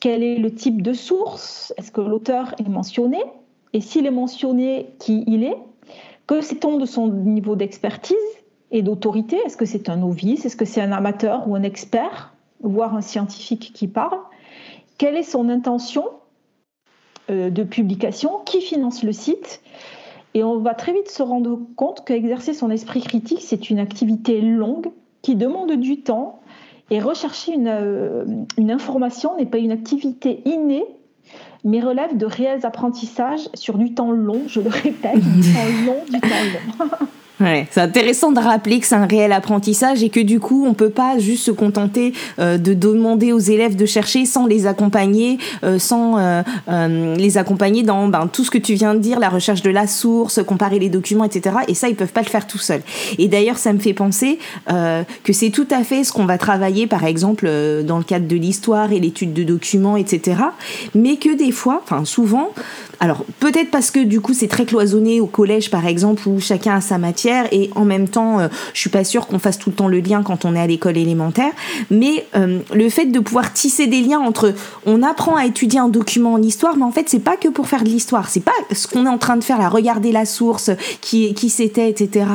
quel 0.00 0.24
est 0.24 0.38
le 0.38 0.52
type 0.52 0.82
de 0.82 0.94
source, 0.94 1.72
est-ce 1.78 1.92
que 1.92 2.00
l'auteur 2.00 2.56
est 2.58 2.68
mentionné, 2.68 3.22
et 3.72 3.80
s'il 3.80 4.06
est 4.06 4.10
mentionné 4.10 4.96
qui 4.98 5.22
il 5.28 5.44
est, 5.44 5.58
que 6.26 6.40
sait-on 6.40 6.78
de 6.78 6.86
son 6.86 7.06
niveau 7.06 7.54
d'expertise 7.54 8.16
et 8.72 8.82
d'autorité. 8.82 9.36
Est-ce 9.44 9.56
que 9.56 9.66
c'est 9.66 9.88
un 9.88 9.96
novice? 9.96 10.44
Est-ce 10.44 10.56
que 10.56 10.64
c'est 10.64 10.80
un 10.80 10.90
amateur 10.90 11.46
ou 11.48 11.54
un 11.54 11.62
expert, 11.62 12.32
voire 12.62 12.96
un 12.96 13.02
scientifique 13.02 13.72
qui 13.74 13.86
parle. 13.86 14.18
Quelle 14.98 15.16
est 15.16 15.22
son 15.22 15.48
intention 15.48 16.04
euh, 17.30 17.50
de 17.50 17.62
publication? 17.62 18.40
Qui 18.44 18.60
finance 18.60 19.02
le 19.02 19.12
site? 19.12 19.60
Et 20.34 20.42
on 20.42 20.58
va 20.58 20.74
très 20.74 20.92
vite 20.92 21.10
se 21.10 21.22
rendre 21.22 21.60
compte 21.76 22.04
qu'exercer 22.06 22.54
son 22.54 22.70
esprit 22.70 23.02
critique, 23.02 23.42
c'est 23.42 23.68
une 23.68 23.78
activité 23.78 24.40
longue 24.40 24.90
qui 25.20 25.36
demande 25.36 25.72
du 25.72 26.00
temps. 26.00 26.40
Et 26.90 27.00
rechercher 27.00 27.52
une, 27.52 27.68
euh, 27.68 28.24
une 28.56 28.70
information 28.70 29.36
n'est 29.36 29.46
pas 29.46 29.58
une 29.58 29.72
activité 29.72 30.42
innée 30.46 30.84
mais 31.64 31.80
relève 31.80 32.16
de 32.16 32.26
réels 32.26 32.66
apprentissages 32.66 33.48
sur 33.54 33.78
du 33.78 33.94
temps 33.94 34.10
long, 34.10 34.42
je 34.48 34.60
le 34.60 34.68
répète, 34.68 35.20
du 35.20 35.40
temps 35.40 35.86
long, 35.86 36.04
du 36.10 36.20
temps 36.20 36.28
long. 36.28 36.86
C'est 37.70 37.80
intéressant 37.80 38.32
de 38.32 38.40
rappeler 38.40 38.80
que 38.80 38.86
c'est 38.86 38.94
un 38.94 39.06
réel 39.06 39.32
apprentissage 39.32 40.02
et 40.02 40.08
que 40.08 40.20
du 40.20 40.40
coup, 40.40 40.64
on 40.66 40.74
peut 40.74 40.90
pas 40.90 41.18
juste 41.18 41.44
se 41.44 41.50
contenter 41.50 42.12
euh, 42.38 42.58
de 42.58 42.74
demander 42.74 43.32
aux 43.32 43.38
élèves 43.38 43.76
de 43.76 43.86
chercher 43.86 44.26
sans 44.26 44.46
les 44.46 44.66
accompagner, 44.66 45.38
euh, 45.64 45.78
sans 45.78 46.18
euh, 46.18 47.16
les 47.16 47.38
accompagner 47.38 47.82
dans 47.82 48.08
ben, 48.08 48.28
tout 48.32 48.44
ce 48.44 48.50
que 48.50 48.58
tu 48.58 48.74
viens 48.74 48.94
de 48.94 49.00
dire, 49.00 49.18
la 49.18 49.28
recherche 49.28 49.62
de 49.62 49.70
la 49.70 49.86
source, 49.86 50.40
comparer 50.46 50.78
les 50.78 50.88
documents, 50.88 51.24
etc. 51.24 51.56
Et 51.68 51.74
ça, 51.74 51.88
ils 51.88 51.96
peuvent 51.96 52.12
pas 52.12 52.22
le 52.22 52.26
faire 52.26 52.46
tout 52.46 52.58
seuls. 52.58 52.82
Et 53.18 53.28
d'ailleurs, 53.28 53.58
ça 53.58 53.72
me 53.72 53.78
fait 53.78 53.94
penser 53.94 54.38
que 54.66 55.32
c'est 55.32 55.50
tout 55.50 55.68
à 55.70 55.84
fait 55.84 56.04
ce 56.04 56.12
qu'on 56.12 56.26
va 56.26 56.38
travailler, 56.38 56.86
par 56.86 57.04
exemple, 57.04 57.50
dans 57.84 57.98
le 57.98 58.04
cadre 58.04 58.26
de 58.26 58.36
l'histoire 58.36 58.92
et 58.92 59.00
l'étude 59.00 59.32
de 59.32 59.42
documents, 59.42 59.96
etc. 59.96 60.36
Mais 60.94 61.16
que 61.16 61.34
des 61.34 61.52
fois, 61.52 61.80
enfin 61.84 62.04
souvent, 62.04 62.50
alors 63.02 63.24
peut-être 63.40 63.72
parce 63.72 63.90
que 63.90 63.98
du 63.98 64.20
coup 64.20 64.32
c'est 64.32 64.46
très 64.46 64.64
cloisonné 64.64 65.20
au 65.20 65.26
collège 65.26 65.70
par 65.70 65.88
exemple 65.88 66.28
où 66.28 66.38
chacun 66.38 66.76
a 66.76 66.80
sa 66.80 66.98
matière 66.98 67.31
et 67.50 67.70
en 67.74 67.84
même 67.84 68.08
temps 68.08 68.40
euh, 68.40 68.48
je 68.74 68.80
suis 68.80 68.90
pas 68.90 69.04
sûre 69.04 69.26
qu'on 69.26 69.38
fasse 69.38 69.58
tout 69.58 69.70
le 69.70 69.76
temps 69.76 69.88
le 69.88 70.00
lien 70.00 70.22
quand 70.22 70.44
on 70.44 70.54
est 70.54 70.60
à 70.60 70.66
l'école 70.66 70.96
élémentaire, 70.96 71.52
mais 71.90 72.26
euh, 72.36 72.60
le 72.74 72.88
fait 72.88 73.06
de 73.06 73.20
pouvoir 73.20 73.52
tisser 73.52 73.86
des 73.86 74.00
liens 74.00 74.20
entre 74.20 74.54
on 74.86 75.02
apprend 75.02 75.36
à 75.36 75.46
étudier 75.46 75.80
un 75.80 75.88
document 75.88 76.34
en 76.34 76.42
histoire, 76.42 76.76
mais 76.76 76.84
en 76.84 76.90
fait 76.90 77.08
c'est 77.08 77.20
pas 77.20 77.36
que 77.36 77.48
pour 77.48 77.68
faire 77.68 77.82
de 77.82 77.88
l'histoire, 77.88 78.28
c'est 78.28 78.44
pas 78.44 78.52
ce 78.72 78.86
qu'on 78.86 79.06
est 79.06 79.10
en 79.10 79.18
train 79.18 79.36
de 79.36 79.44
faire 79.44 79.58
là, 79.58 79.68
regarder 79.68 80.12
la 80.12 80.24
source, 80.24 80.70
qui 81.00 81.34
qui 81.34 81.50
c'était, 81.50 81.88
etc., 81.88 82.26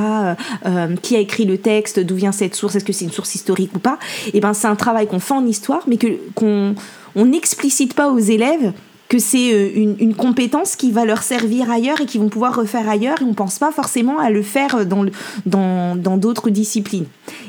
euh, 0.66 0.96
qui 1.02 1.16
a 1.16 1.20
écrit 1.20 1.46
le 1.46 1.58
texte, 1.58 2.00
d'où 2.00 2.16
vient 2.16 2.32
cette 2.32 2.56
source, 2.56 2.76
est-ce 2.76 2.86
que 2.86 2.94
c'est 2.94 3.06
une 3.06 3.12
source 3.12 3.36
historique 3.36 3.76
ou 3.76 3.80
pas, 3.80 3.98
et 4.28 4.32
eh 4.36 4.40
ben 4.40 4.54
c'est 4.54 4.68
un 4.68 4.76
travail 4.76 5.08
qu'on 5.08 5.20
fait 5.20 5.34
en 5.34 5.46
histoire, 5.46 5.84
mais 5.88 5.98
qu'on 6.36 6.76
on 7.16 7.26
n'explicite 7.26 7.94
pas 7.94 8.10
aux 8.10 8.20
élèves 8.20 8.74
que 9.10 9.20
c'est 9.20 9.54
euh, 9.54 9.96
une, 10.00 10.16
compétence 10.16 10.76
qui 10.76 10.92
va 10.92 11.06
leur 11.06 11.24
servir 11.24 11.72
ailleurs 11.72 12.02
et 12.02 12.06
qu'ils 12.06 12.22
vont 12.22 12.30
pouvoir 12.30 12.56
refaire 12.56 12.90
ailleurs 12.90 13.18
on 13.22 13.34
pense 13.34 13.60
pas 13.60 13.72
forcément 13.72 14.20
à 14.20 14.30
le 14.30 14.42
faire 14.42 14.86
dans 14.86 15.06
dans 15.46 16.18
d'autres 16.18 16.50
disciplines. 16.50 17.06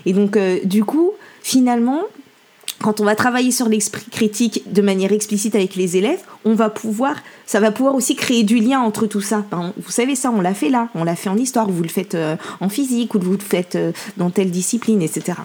Et 0.06 0.12
donc 0.12 0.36
euh, 0.36 0.58
du 0.64 0.84
coup, 0.84 1.12
finalement, 1.42 2.02
quand 2.80 3.00
on 3.00 3.04
va 3.04 3.16
travailler 3.16 3.50
sur 3.50 3.68
l'esprit 3.68 4.06
critique 4.10 4.72
de 4.72 4.82
manière 4.82 5.12
explicite 5.12 5.54
avec 5.54 5.74
les 5.74 5.96
élèves, 5.96 6.20
on 6.44 6.54
va 6.54 6.70
pouvoir, 6.70 7.16
ça 7.46 7.58
va 7.58 7.72
pouvoir 7.72 7.94
aussi 7.94 8.14
créer 8.14 8.44
du 8.44 8.58
lien 8.58 8.80
entre 8.80 9.06
tout 9.06 9.20
ça. 9.20 9.44
vous 9.50 9.90
savez 9.90 10.14
ça, 10.14 10.30
on 10.30 10.40
l'a 10.40 10.54
fait 10.54 10.68
là, 10.68 10.88
on 10.94 11.02
l'a 11.02 11.16
fait 11.16 11.28
en 11.28 11.36
histoire, 11.36 11.68
vous 11.68 11.82
le 11.82 11.88
faites 11.88 12.14
euh, 12.14 12.36
en 12.60 12.68
physique 12.68 13.14
ou 13.14 13.18
vous 13.20 13.32
le 13.32 13.38
faites 13.38 13.76
dans 14.16 14.30
telle 14.30 14.50
discipline, 14.50 15.02
etc. 15.02 15.38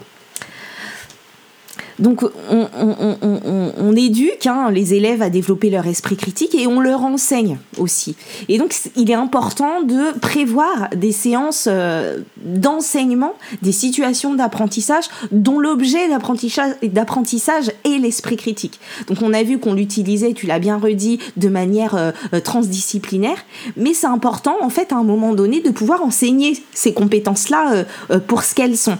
Donc 1.99 2.23
on, 2.49 3.95
éduque 3.95 4.47
hein, 4.47 4.71
les 4.71 4.93
élèves 4.93 5.21
à 5.21 5.29
développer 5.29 5.69
leur 5.69 5.85
esprit 5.85 6.15
critique 6.15 6.55
et 6.55 6.67
on 6.67 6.79
leur 6.79 7.03
enseigne 7.03 7.57
aussi. 7.77 8.15
Et 8.49 8.57
donc 8.57 8.73
il 8.95 9.11
est 9.11 9.15
important 9.15 9.81
de 9.81 10.17
prévoir 10.19 10.89
des 10.95 11.11
séances 11.11 11.67
euh, 11.69 12.19
d'enseignement, 12.37 13.33
des 13.61 13.71
situations 13.71 14.33
d'apprentissage 14.33 15.05
dont 15.31 15.59
l'objet 15.59 16.09
d'apprentissage 16.09 17.71
est 17.85 17.99
l'esprit 17.99 18.37
critique. 18.37 18.79
Donc 19.07 19.21
on 19.21 19.33
a 19.33 19.43
vu 19.43 19.59
qu'on 19.59 19.73
l'utilisait, 19.73 20.33
tu 20.33 20.47
l'as 20.47 20.59
bien 20.59 20.77
redit, 20.77 21.19
de 21.37 21.49
manière 21.49 21.95
euh, 21.95 22.11
euh, 22.33 22.39
transdisciplinaire, 22.39 23.37
mais 23.77 23.93
c'est 23.93 24.07
important 24.07 24.57
en 24.61 24.69
fait 24.69 24.91
à 24.91 24.95
un 24.95 25.03
moment 25.03 25.33
donné 25.33 25.61
de 25.61 25.69
pouvoir 25.69 26.03
enseigner 26.03 26.57
ces 26.73 26.93
compétences-là 26.93 27.85
pour 28.27 28.43
ce 28.43 28.55
qu'elles 28.55 28.77
sont. 28.77 28.97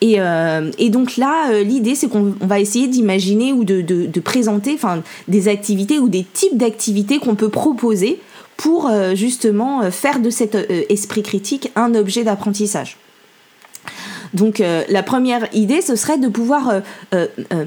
Et, 0.00 0.16
euh, 0.18 0.70
et, 0.78 0.90
donc 0.90 1.16
là, 1.16 1.50
euh, 1.50 1.62
l'idée, 1.62 1.94
c'est 1.94 2.08
qu'on 2.08 2.34
va 2.40 2.60
essayer 2.60 2.86
d'imaginer 2.86 3.52
ou 3.52 3.64
de, 3.64 4.20
présenter 4.20 4.78
des 5.28 5.48
activités 5.48 5.98
ou 5.98 6.08
des 6.08 6.24
types 6.24 6.56
d'activités 6.56 7.18
qu'on 7.18 7.34
peut 7.34 7.48
proposer 7.48 8.20
pour 8.56 8.88
euh, 8.88 9.14
justement 9.14 9.90
faire 9.90 10.20
de 10.20 10.30
cet 10.30 10.54
esprit 10.88 11.22
critique 11.22 11.70
un 11.76 11.94
objet 11.94 12.24
d'apprentissage. 12.24 12.96
Donc 14.34 14.58
la 14.58 15.02
première 15.02 15.48
idée, 15.54 15.80
ce 15.80 15.96
serait 15.96 16.18
de 16.18 16.28
pouvoir 16.28 16.82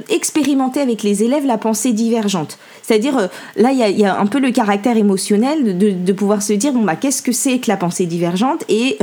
expérimenter 0.09 0.81
avec 0.81 1.01
les 1.03 1.23
élèves 1.23 1.45
la 1.45 1.57
pensée 1.57 1.93
divergente. 1.93 2.59
C'est-à-dire, 2.89 3.29
là, 3.55 3.71
il 3.71 3.99
y, 3.99 4.05
a, 4.05 4.19
un 4.19 4.25
peu 4.25 4.39
le 4.39 4.49
caractère 4.49 4.97
émotionnel 4.97 5.77
de, 5.77 5.91
de 5.91 6.13
pouvoir 6.13 6.41
se 6.41 6.53
dire, 6.53 6.73
bon, 6.73 6.81
bah, 6.81 6.95
qu'est-ce 6.95 7.21
que 7.21 7.31
c'est 7.31 7.59
que 7.59 7.69
la 7.69 7.77
pensée 7.77 8.07
divergente 8.07 8.63
et 8.67 8.97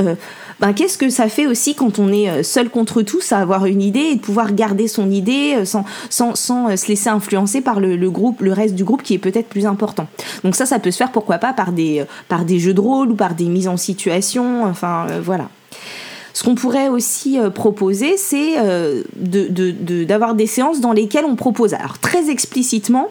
ben, 0.59 0.73
qu'est-ce 0.73 0.97
que 0.97 1.09
ça 1.09 1.29
fait 1.29 1.45
aussi 1.45 1.75
quand 1.75 1.99
on 1.99 2.11
est 2.11 2.29
euh, 2.29 2.43
seul 2.43 2.69
contre 2.69 3.03
tous 3.03 3.31
à 3.31 3.37
avoir 3.37 3.65
une 3.67 3.81
idée 3.81 3.99
et 3.99 4.15
de 4.15 4.21
pouvoir 4.21 4.53
garder 4.53 4.87
son 4.87 5.11
idée 5.11 5.53
euh, 5.55 5.65
sans, 5.65 5.85
sans, 6.09 6.33
sans 6.33 6.69
euh, 6.69 6.75
se 6.75 6.87
laisser 6.87 7.09
influencer 7.09 7.61
par 7.61 7.79
le, 7.79 8.09
groupe, 8.09 8.41
le 8.41 8.53
reste 8.53 8.73
du 8.73 8.83
groupe 8.83 9.03
qui 9.03 9.13
est 9.13 9.19
peut-être 9.19 9.47
plus 9.47 9.67
important. 9.67 10.07
Donc 10.43 10.55
ça, 10.55 10.65
ça 10.65 10.79
peut 10.79 10.89
se 10.89 10.97
faire 10.97 11.11
pourquoi 11.11 11.37
pas 11.37 11.53
par 11.53 11.71
des, 11.71 12.03
par 12.27 12.43
des 12.43 12.57
jeux 12.57 12.73
de 12.73 12.81
rôle 12.81 13.11
ou 13.11 13.15
par 13.15 13.35
des 13.35 13.45
mises 13.45 13.67
en 13.67 13.77
situation, 13.77 14.65
enfin 14.65 15.05
voilà. 15.21 15.49
Ce 16.33 16.43
qu'on 16.43 16.55
pourrait 16.55 16.87
aussi 16.87 17.39
proposer, 17.55 18.15
c'est 18.17 18.55
d'avoir 19.15 20.35
des 20.35 20.45
séances 20.45 20.79
dans 20.81 20.93
lesquelles 20.93 21.25
on 21.25 21.35
propose, 21.35 21.73
alors 21.73 21.97
très 21.97 22.29
explicitement, 22.29 23.09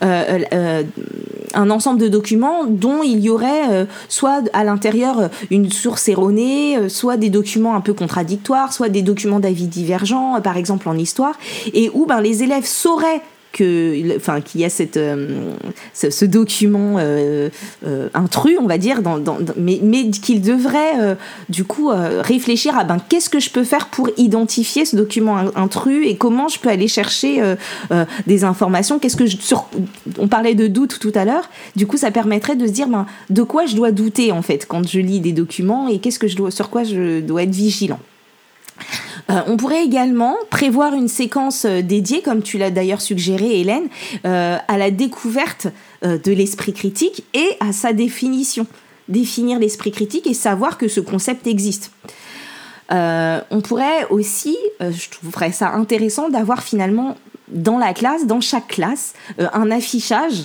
un 0.00 1.70
ensemble 1.70 2.00
de 2.00 2.08
documents 2.08 2.64
dont 2.66 3.02
il 3.02 3.20
y 3.20 3.30
aurait 3.30 3.86
soit 4.08 4.42
à 4.52 4.64
l'intérieur 4.64 5.30
une 5.50 5.70
source 5.70 6.08
erronée, 6.08 6.88
soit 6.88 7.16
des 7.16 7.30
documents 7.30 7.74
un 7.74 7.80
peu 7.80 7.94
contradictoires, 7.94 8.72
soit 8.72 8.88
des 8.88 9.02
documents 9.02 9.40
d'avis 9.40 9.66
divergents, 9.66 10.40
par 10.42 10.56
exemple 10.56 10.88
en 10.88 10.96
histoire, 10.96 11.38
et 11.72 11.90
où 11.94 12.06
ben, 12.06 12.20
les 12.20 12.42
élèves 12.42 12.66
sauraient 12.66 13.22
que, 13.56 14.16
enfin, 14.16 14.42
qu'il 14.42 14.60
y 14.60 14.64
a 14.64 14.68
cette, 14.68 14.98
euh, 14.98 15.54
ce, 15.94 16.24
document 16.26 16.96
euh, 16.98 17.48
euh, 17.86 18.10
intrus, 18.12 18.58
on 18.60 18.66
va 18.66 18.76
dire, 18.76 19.00
dans, 19.00 19.18
mais, 19.56 19.80
mais 19.82 20.10
qu'il 20.10 20.42
devrait 20.42 21.16
du 21.48 21.64
coup 21.64 21.90
réfléchir 21.90 22.76
à 22.76 22.84
ben, 22.84 22.98
qu'est-ce 23.08 23.30
que 23.30 23.40
je 23.40 23.48
peux 23.48 23.64
faire 23.64 23.86
pour 23.86 24.10
identifier 24.18 24.84
ce 24.84 24.96
document 24.96 25.38
intrus 25.56 26.06
et 26.06 26.16
comment 26.16 26.48
je 26.48 26.58
peux 26.58 26.68
aller 26.68 26.88
chercher 26.88 27.40
des 28.26 28.44
informations. 28.44 28.98
Qu'est-ce 28.98 29.16
que 29.16 29.26
sur, 29.26 29.68
on 30.18 30.28
parlait 30.28 30.54
de 30.54 30.66
doute 30.66 30.98
tout 31.00 31.12
à 31.14 31.24
l'heure. 31.24 31.48
Du 31.76 31.86
coup, 31.86 31.96
ça 31.96 32.10
permettrait 32.10 32.56
de 32.56 32.66
se 32.66 32.72
dire 32.72 32.88
ben, 32.88 33.06
de 33.30 33.42
quoi 33.42 33.64
je 33.64 33.74
dois 33.74 33.90
douter 33.90 34.32
en 34.32 34.42
fait 34.42 34.66
quand 34.66 34.86
je 34.86 35.00
lis 35.00 35.20
des 35.20 35.32
documents 35.32 35.88
et 35.88 35.98
qu'est-ce 35.98 36.18
que 36.18 36.28
je 36.28 36.36
dois, 36.36 36.50
sur 36.50 36.68
quoi 36.68 36.84
je 36.84 37.20
dois 37.20 37.44
être 37.44 37.54
vigilant. 37.54 38.00
Euh, 39.30 39.40
on 39.46 39.56
pourrait 39.56 39.84
également 39.84 40.36
prévoir 40.50 40.94
une 40.94 41.08
séquence 41.08 41.64
euh, 41.64 41.82
dédiée, 41.82 42.22
comme 42.22 42.42
tu 42.42 42.58
l'as 42.58 42.70
d'ailleurs 42.70 43.00
suggéré, 43.00 43.60
Hélène, 43.60 43.88
euh, 44.24 44.56
à 44.68 44.78
la 44.78 44.90
découverte 44.90 45.68
de 46.02 46.30
l'esprit 46.30 46.72
critique 46.72 47.24
et 47.34 47.56
à 47.58 47.72
sa 47.72 47.92
définition. 47.92 48.66
Définir 49.08 49.58
l'esprit 49.58 49.90
critique 49.90 50.26
et 50.26 50.34
savoir 50.34 50.78
que 50.78 50.88
ce 50.88 51.00
concept 51.00 51.46
existe. 51.46 51.90
on 52.90 53.60
pourrait 53.64 54.06
aussi, 54.10 54.56
je 54.80 55.10
trouverais 55.10 55.52
ça 55.52 55.72
intéressant 55.72 56.28
d'avoir 56.28 56.62
finalement 56.62 57.16
dans 57.48 57.78
la 57.78 57.94
classe, 57.94 58.26
dans 58.26 58.40
chaque 58.40 58.68
classe, 58.68 59.14
un 59.38 59.70
affichage 59.70 60.44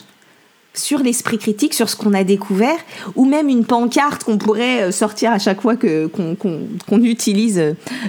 sur 0.74 1.00
l'esprit 1.00 1.38
critique, 1.38 1.74
sur 1.74 1.90
ce 1.90 1.96
qu'on 1.96 2.14
a 2.14 2.24
découvert, 2.24 2.78
ou 3.16 3.26
même 3.26 3.50
une 3.50 3.66
pancarte 3.66 4.24
qu'on 4.24 4.38
pourrait 4.38 4.84
euh, 4.84 4.92
sortir 4.92 5.32
à 5.32 5.40
chaque 5.40 5.62
fois 5.62 5.76
qu'on 5.76 7.04
utilise 7.04 7.62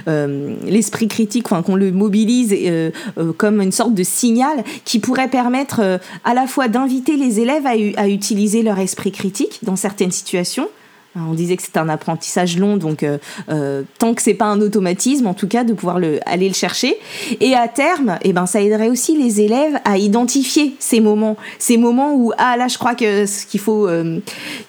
euh, 0.07 0.55
l'esprit 0.65 1.07
critique, 1.07 1.45
enfin 1.47 1.61
qu'on 1.61 1.75
le 1.75 1.91
mobilise 1.91 2.53
euh, 2.53 2.91
comme 3.37 3.61
une 3.61 3.71
sorte 3.71 3.93
de 3.93 4.03
signal 4.03 4.63
qui 4.85 4.99
pourrait 4.99 5.29
permettre 5.29 5.99
à 6.23 6.33
la 6.33 6.47
fois 6.47 6.67
d'inviter 6.67 7.17
les 7.17 7.39
élèves 7.39 7.65
à 7.65 8.07
utiliser 8.07 8.63
leur 8.63 8.79
esprit 8.79 9.11
critique 9.11 9.59
dans 9.63 9.75
certaines 9.75 10.11
situations, 10.11 10.69
on 11.15 11.33
disait 11.33 11.55
que 11.55 11.63
c'est 11.63 11.77
un 11.77 11.89
apprentissage 11.89 12.57
long, 12.57 12.77
donc 12.77 13.03
euh, 13.03 13.19
euh, 13.49 13.83
tant 13.99 14.15
que 14.15 14.21
c'est 14.21 14.33
pas 14.33 14.45
un 14.45 14.59
automatisme, 14.61 15.27
en 15.27 15.35
tout 15.35 15.47
cas, 15.47 15.63
de 15.63 15.73
pouvoir 15.73 15.99
le, 15.99 16.19
aller 16.25 16.47
le 16.47 16.55
chercher. 16.55 16.97
Et 17.39 17.53
à 17.53 17.67
terme, 17.67 18.17
eh 18.23 18.33
ben, 18.33 18.47
ça 18.47 18.61
aiderait 18.61 18.89
aussi 18.89 19.15
les 19.15 19.41
élèves 19.41 19.79
à 19.85 19.97
identifier 19.97 20.75
ces 20.79 21.01
moments, 21.01 21.37
ces 21.59 21.77
moments 21.77 22.15
où 22.15 22.31
ah 22.37 22.57
là, 22.57 22.67
je 22.67 22.77
crois 22.79 22.95
que 22.95 23.25
qu'il 23.47 23.59
faut 23.59 23.87
euh, 23.87 24.19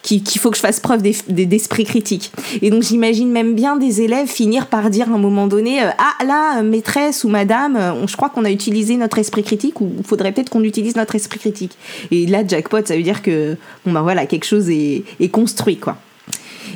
qu'il 0.03 0.21
faut 0.39 0.51
que 0.51 0.57
je 0.57 0.61
fasse 0.61 0.79
preuve 0.79 1.01
d'esprit 1.01 1.85
critique. 1.85 2.31
Et 2.61 2.69
donc 2.69 2.83
j'imagine 2.83 3.31
même 3.31 3.55
bien 3.55 3.75
des 3.75 4.01
élèves 4.01 4.27
finir 4.27 4.67
par 4.67 4.89
dire 4.89 5.09
à 5.11 5.15
un 5.15 5.17
moment 5.17 5.47
donné 5.47 5.79
ah 5.81 6.23
là, 6.23 6.61
maîtresse 6.61 7.23
ou 7.23 7.29
madame, 7.29 8.05
je 8.07 8.15
crois 8.15 8.29
qu'on 8.29 8.45
a 8.45 8.51
utilisé 8.51 8.97
notre 8.97 9.17
esprit 9.17 9.43
critique 9.43 9.81
ou 9.81 9.91
faudrait 10.03 10.31
peut-être 10.31 10.49
qu'on 10.49 10.63
utilise 10.63 10.95
notre 10.95 11.15
esprit 11.15 11.39
critique. 11.39 11.77
Et 12.11 12.27
là, 12.27 12.45
jackpot, 12.47 12.85
ça 12.85 12.95
veut 12.95 13.03
dire 13.03 13.21
que 13.21 13.57
bon 13.85 13.93
ben 13.93 14.01
voilà, 14.01 14.25
quelque 14.25 14.45
chose 14.45 14.69
est, 14.69 15.03
est 15.19 15.29
construit 15.29 15.77
quoi. 15.77 15.97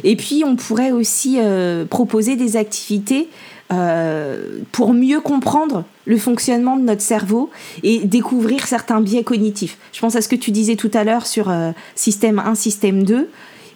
Et 0.04 0.16
puis, 0.16 0.44
on 0.46 0.56
pourrait 0.56 0.92
aussi 0.92 1.38
euh, 1.40 1.86
proposer 1.86 2.36
des 2.36 2.58
activités 2.58 3.30
euh, 3.72 4.60
pour 4.72 4.94
mieux 4.94 5.22
comprendre 5.22 5.84
le 6.06 6.18
fonctionnement 6.18 6.76
de 6.76 6.82
notre 6.82 7.02
cerveau 7.02 7.50
et 7.84 8.00
découvrir 8.00 8.66
certains 8.66 9.02
biais 9.02 9.24
cognitifs. 9.24 9.78
Je 9.94 10.00
pense 10.00 10.16
à 10.16 10.22
ce 10.22 10.28
que 10.28 10.36
tu 10.36 10.52
disais 10.52 10.76
tout 10.76 10.92
à 10.94 11.04
l'heure 11.04 11.28
sur 11.28 11.50
euh, 11.50 11.72
système 11.96 12.40
1, 12.40 12.56
système 12.56 13.04
2. 13.04 13.30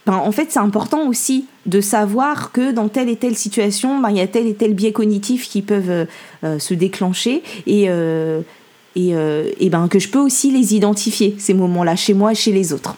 Ben, 0.06 0.14
en 0.14 0.32
fait, 0.32 0.48
c'est 0.50 0.58
important 0.58 1.08
aussi 1.08 1.46
de 1.66 1.80
savoir 1.80 2.52
que 2.52 2.72
dans 2.72 2.88
telle 2.88 3.08
et 3.08 3.16
telle 3.16 3.36
situation, 3.36 4.00
ben, 4.00 4.10
il 4.10 4.18
y 4.18 4.20
a 4.20 4.26
tel 4.26 4.46
et 4.46 4.54
tel 4.54 4.74
biais 4.74 4.92
cognitif 4.92 5.48
qui 5.48 5.62
peuvent 5.62 6.06
se 6.42 6.74
déclencher 6.74 7.42
et, 7.66 7.84
et, 8.96 9.70
ben, 9.70 9.88
que 9.88 9.98
je 9.98 10.10
peux 10.10 10.18
aussi 10.18 10.50
les 10.50 10.74
identifier, 10.74 11.36
ces 11.38 11.54
moments-là, 11.54 11.96
chez 11.96 12.12
moi 12.12 12.32
et 12.32 12.34
chez 12.34 12.52
les 12.52 12.74
autres. 12.74 12.96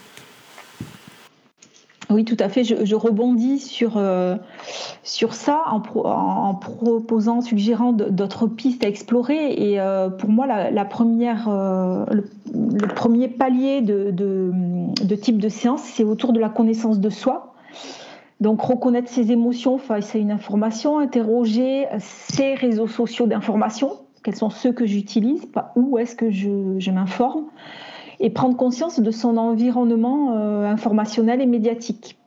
Oui, 2.09 2.25
tout 2.25 2.37
à 2.39 2.49
fait. 2.49 2.63
Je, 2.63 2.95
rebondis 2.95 3.59
sur, 3.59 3.97
euh, 3.97 4.37
ça 5.03 5.63
en, 5.67 5.83
en, 6.05 6.55
proposant, 6.55 7.41
suggérant 7.41 7.93
d'autres 7.93 8.47
pistes 8.47 8.85
à 8.85 8.89
explorer. 8.89 9.53
Et 9.55 9.81
euh, 9.81 10.09
pour 10.09 10.31
moi, 10.31 10.47
euh, 10.49 12.07
le, 12.13 12.95
premier 12.95 13.29
palier 13.29 13.81
de, 13.81 14.13
de, 14.13 15.15
type 15.17 15.39
de 15.39 15.49
séance, 15.49 15.83
c'est 15.83 16.05
autour 16.05 16.33
de 16.33 16.39
la 16.39 16.49
connaissance 16.49 17.01
de 17.01 17.11
soi. 17.11 17.55
Donc, 18.41 18.61
reconnaître 18.61 19.09
ses 19.09 19.33
émotions 19.33 19.79
face 19.79 20.15
à 20.15 20.19
une 20.19 20.31
information, 20.31 20.99
interroger 20.99 21.87
ses 21.99 22.55
réseaux 22.55 22.87
sociaux 22.87 23.27
d'information, 23.27 23.95
quels 24.23 24.37
sont 24.37 24.51
ceux 24.51 24.73
que 24.73 24.87
j'utilise, 24.87 25.47
où 25.75 25.99
est-ce 25.99 26.15
que 26.15 26.31
je 26.31 26.91
m'informe 26.91 27.47
et 28.21 28.31
prendre 28.31 28.57
conscience 28.57 29.01
de 29.01 29.11
son 29.11 29.37
environnement 29.37 30.35
euh, 30.37 30.65
informationnel 30.65 31.41
et 31.41 31.47
médiatique. 31.47 32.19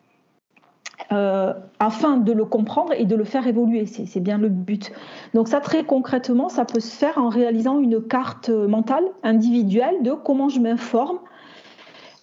Euh, 1.11 1.53
afin 1.79 2.17
de 2.17 2.31
le 2.33 2.45
comprendre 2.45 2.93
et 2.95 3.05
de 3.05 3.15
le 3.15 3.23
faire 3.23 3.47
évoluer. 3.47 3.87
C'est 3.87 4.19
bien 4.19 4.37
le 4.37 4.49
but. 4.49 4.91
Donc 5.33 5.47
ça, 5.47 5.59
très 5.59 5.83
concrètement, 5.83 6.49
ça 6.49 6.65
peut 6.65 6.81
se 6.81 6.95
faire 6.95 7.17
en 7.17 7.29
réalisant 7.29 7.79
une 7.79 7.99
carte 7.99 8.49
mentale 8.49 9.05
individuelle 9.23 10.03
de 10.03 10.11
comment 10.11 10.49
je 10.49 10.59
m'informe. 10.59 11.17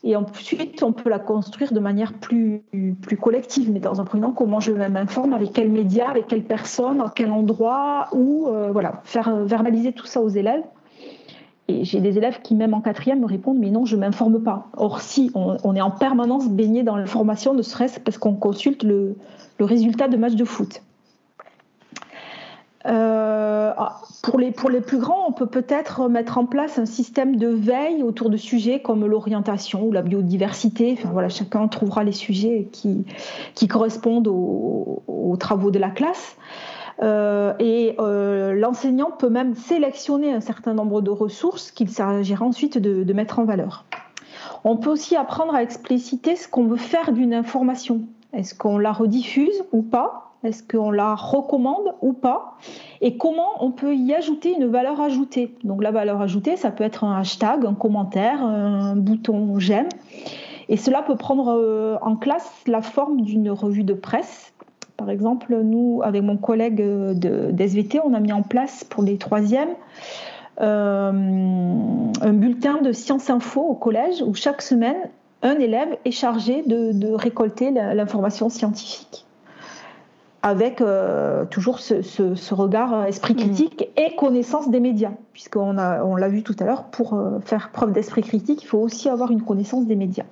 Et 0.05 0.15
ensuite, 0.15 0.85
on 0.85 0.93
peut 0.93 1.09
la 1.11 1.19
construire 1.19 1.73
de 1.73 1.81
manière 1.81 2.13
plus, 2.13 2.63
collective. 3.21 3.73
Mais 3.73 3.81
dans 3.81 4.01
un 4.01 4.05
premier 4.05 4.23
temps, 4.23 4.33
comment 4.33 4.61
je 4.61 4.71
m'informe, 4.71 5.33
avec 5.33 5.53
quels 5.53 5.71
médias, 5.71 6.09
avec 6.09 6.29
quelles 6.29 6.45
personnes, 6.45 7.01
à 7.01 7.13
quel 7.13 7.33
endroit, 7.33 8.07
où, 8.13 8.47
euh, 8.47 8.71
voilà, 8.71 9.01
faire 9.03 9.35
verbaliser 9.47 9.95
tout 9.95 10.07
ça 10.07 10.21
aux 10.21 10.29
élèves 10.29 10.63
et 11.69 11.85
j'ai 11.85 12.01
des 12.01 12.17
élèves 12.17 12.41
qui, 12.43 12.55
même 12.55 12.75
en 12.75 12.81
quatrième, 12.81 13.21
me 13.21 13.27
répondent 13.27 13.59
Mais 13.59 13.71
non, 13.71 13.85
je 13.85 13.97
ne 13.97 14.01
m'informe 14.01 14.43
pas. 14.43 14.69
Or, 14.77 15.01
si, 15.01 15.31
on, 15.35 15.75
est 15.75 15.81
en 15.81 15.91
permanence 15.91 16.49
baigné 16.49 16.83
dans 16.83 16.97
l'information, 16.97 17.55
ne 17.55 17.63
serait-ce 17.63 17.99
parce 17.99 18.19
qu'on 18.19 18.35
consulte 18.35 18.85
le, 18.85 19.17
résultat 19.59 20.07
de 20.07 20.17
match 20.17 20.35
de 20.35 20.45
foot. 20.45 20.83
Euh, 22.87 23.73
ah, 23.77 24.01
pour, 24.23 24.39
les, 24.39 24.53
plus 24.53 24.99
grands, 24.99 25.27
on 25.27 25.33
peut 25.33 25.47
peut-être 25.47 26.09
mettre 26.09 26.39
en 26.39 26.47
place 26.47 26.79
un 26.79 26.87
système 26.87 27.35
de 27.35 27.49
veille 27.49 28.05
autour 28.05 28.31
de 28.31 28.37
sujets 28.37 28.81
comme 28.81 29.05
l'orientation 29.05 29.83
ou 29.87 29.93
la 29.93 30.03
biodiversité. 30.03 30.97
Chacun 31.31 31.67
trouvera 31.67 32.05
les 32.05 32.13
sujets 32.13 32.69
qui, 32.71 33.05
correspondent 33.67 34.29
aux 34.29 35.37
travaux 35.37 35.73
de 35.73 35.81
la 35.81 35.91
classe. 35.91 36.37
Euh, 37.03 37.53
et 37.59 37.95
euh, 37.99 38.55
l'enseignant 38.55 39.11
peut 39.11 39.29
même 39.29 39.55
sélectionner 39.55 40.33
un 40.33 40.41
certain 40.41 40.75
nombre 40.75 41.03
de 41.03 41.11
ressources 41.11 41.71
qu'il 41.71 41.91
s'agira 41.91 42.45
ensuite 42.45 42.79
de, 42.79 43.13
mettre 43.13 43.39
en 43.39 43.45
valeur. 43.45 43.85
On 44.65 44.77
peut 44.77 44.91
aussi 44.91 45.17
apprendre 45.17 45.55
à 45.55 45.63
expliciter 45.63 46.37
ce 46.37 46.49
qu'on 46.49 46.65
veut 46.67 46.77
faire 46.77 47.13
d'une 47.13 47.35
information. 47.35 48.03
Est-ce 48.33 48.55
qu'on 48.55 48.79
la 48.79 48.93
rediffuse 48.93 49.65
ou 49.73 49.83
pas? 49.83 50.33
Est-ce 50.43 50.63
qu'on 50.63 50.91
la 50.91 51.15
recommande 51.15 51.95
ou 52.03 52.13
pas? 52.13 52.57
Et 53.01 53.17
comment 53.17 53.65
on 53.65 53.71
peut 53.73 53.95
y 53.95 54.15
ajouter 54.15 54.55
une 54.55 54.67
valeur 54.67 55.01
ajoutée? 55.01 55.55
Donc 55.65 55.83
la 55.83 55.91
valeur 55.91 56.21
ajoutée, 56.21 56.57
ça 56.57 56.71
peut 56.71 56.85
être 56.85 57.05
un 57.05 57.17
hashtag, 57.19 57.65
un 57.65 57.75
commentaire, 57.75 58.43
un 58.43 58.97
bouton 58.97 59.59
j'aime. 59.59 59.89
Et 60.69 60.77
cela 60.77 61.03
peut 61.03 61.17
prendre 61.17 61.57
euh, 61.57 61.97
en 62.03 62.17
classe 62.17 62.53
la 62.67 62.83
forme 62.83 63.23
d'une 63.23 63.51
revue 63.51 63.85
de 63.85 63.95
presse 63.95 64.53
par 64.97 65.11
exemple, 65.11 65.57
nous, 65.63 66.01
avec 66.05 66.23
mon 66.23 66.37
collègue 66.37 66.81
d'SVT, 66.81 68.01
on 68.05 68.15
a 68.15 68.21
mis 68.21 68.33
en 68.33 68.43
place 68.43 68.85
pour 68.85 69.03
les 69.03 69.19
troisièmes 69.19 69.75
euh, 70.61 71.13
un 72.23 72.33
bulletin 72.33 72.81
de 72.81 72.93
sciences 72.93 73.29
info 73.29 73.61
au 73.61 73.75
collège 73.75 74.23
où 74.23 74.35
chaque 74.35 74.63
semaine, 74.63 74.97
un 75.43 75.59
élève 75.59 75.99
est 76.07 76.13
chargé 76.13 76.63
de, 76.63 77.13
récolter 77.15 77.71
l'information 77.71 78.49
scientifique 78.49 79.27
avec 80.43 80.81
euh, 80.81 81.45
toujours 81.45 81.81
ce, 81.81 82.55
regard 82.55 83.05
esprit 83.07 83.35
mmh. 83.35 83.37
critique 83.37 83.89
et 83.97 84.15
connaissance 84.15 84.71
des 84.71 84.79
médias, 84.79 85.11
puisqu'on 85.33 85.77
on 85.77 86.17
l'a 86.17 86.29
vu 86.29 86.45
tout 86.45 86.55
à 86.61 86.65
l'heure, 86.65 86.85
pour 86.85 87.15
euh, 87.15 87.41
faire 87.45 87.71
preuve 87.73 87.93
d'esprit 87.93 88.23
critique, 88.23 88.63
il 88.63 88.67
faut 88.67 88.79
aussi 88.79 89.09
avoir 89.09 89.33
une 89.33 89.43
connaissance 89.43 89.87
des 89.87 89.97
médias. 89.97 90.25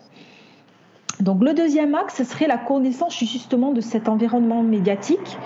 Donc 1.20 1.42
le 1.42 1.55
deuxième 1.55 1.94
axe, 1.94 2.16
ce 2.16 2.24
serait 2.24 2.46
la 2.46 2.59
connaissance 2.59 3.18
justement 3.18 3.72
de 3.72 3.81
cet 3.81 4.09
environnement 4.09 4.62
médiatique. 4.62 5.37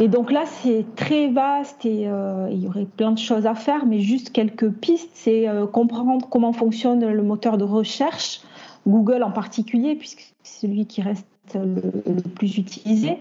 Et 0.00 0.08
donc 0.08 0.32
là, 0.32 0.42
c'est 0.44 0.84
très 0.96 1.28
vaste 1.28 1.86
et 1.86 2.08
euh, 2.08 2.48
il 2.50 2.64
y 2.64 2.66
aurait 2.66 2.86
plein 2.86 3.12
de 3.12 3.18
choses 3.18 3.46
à 3.46 3.54
faire, 3.54 3.86
mais 3.86 4.00
juste 4.00 4.30
quelques 4.30 4.68
pistes, 4.68 5.10
c'est 5.14 5.48
euh, 5.48 5.66
comprendre 5.66 6.28
comment 6.28 6.52
fonctionne 6.52 7.06
le 7.06 7.22
moteur 7.22 7.58
de 7.58 7.64
recherche, 7.64 8.40
Google 8.88 9.22
en 9.22 9.30
particulier, 9.30 9.94
puisque 9.94 10.34
c'est 10.42 10.66
celui 10.66 10.86
qui 10.86 11.00
reste 11.00 11.26
le, 11.54 11.80
plus 12.34 12.58
utilisé, 12.58 13.18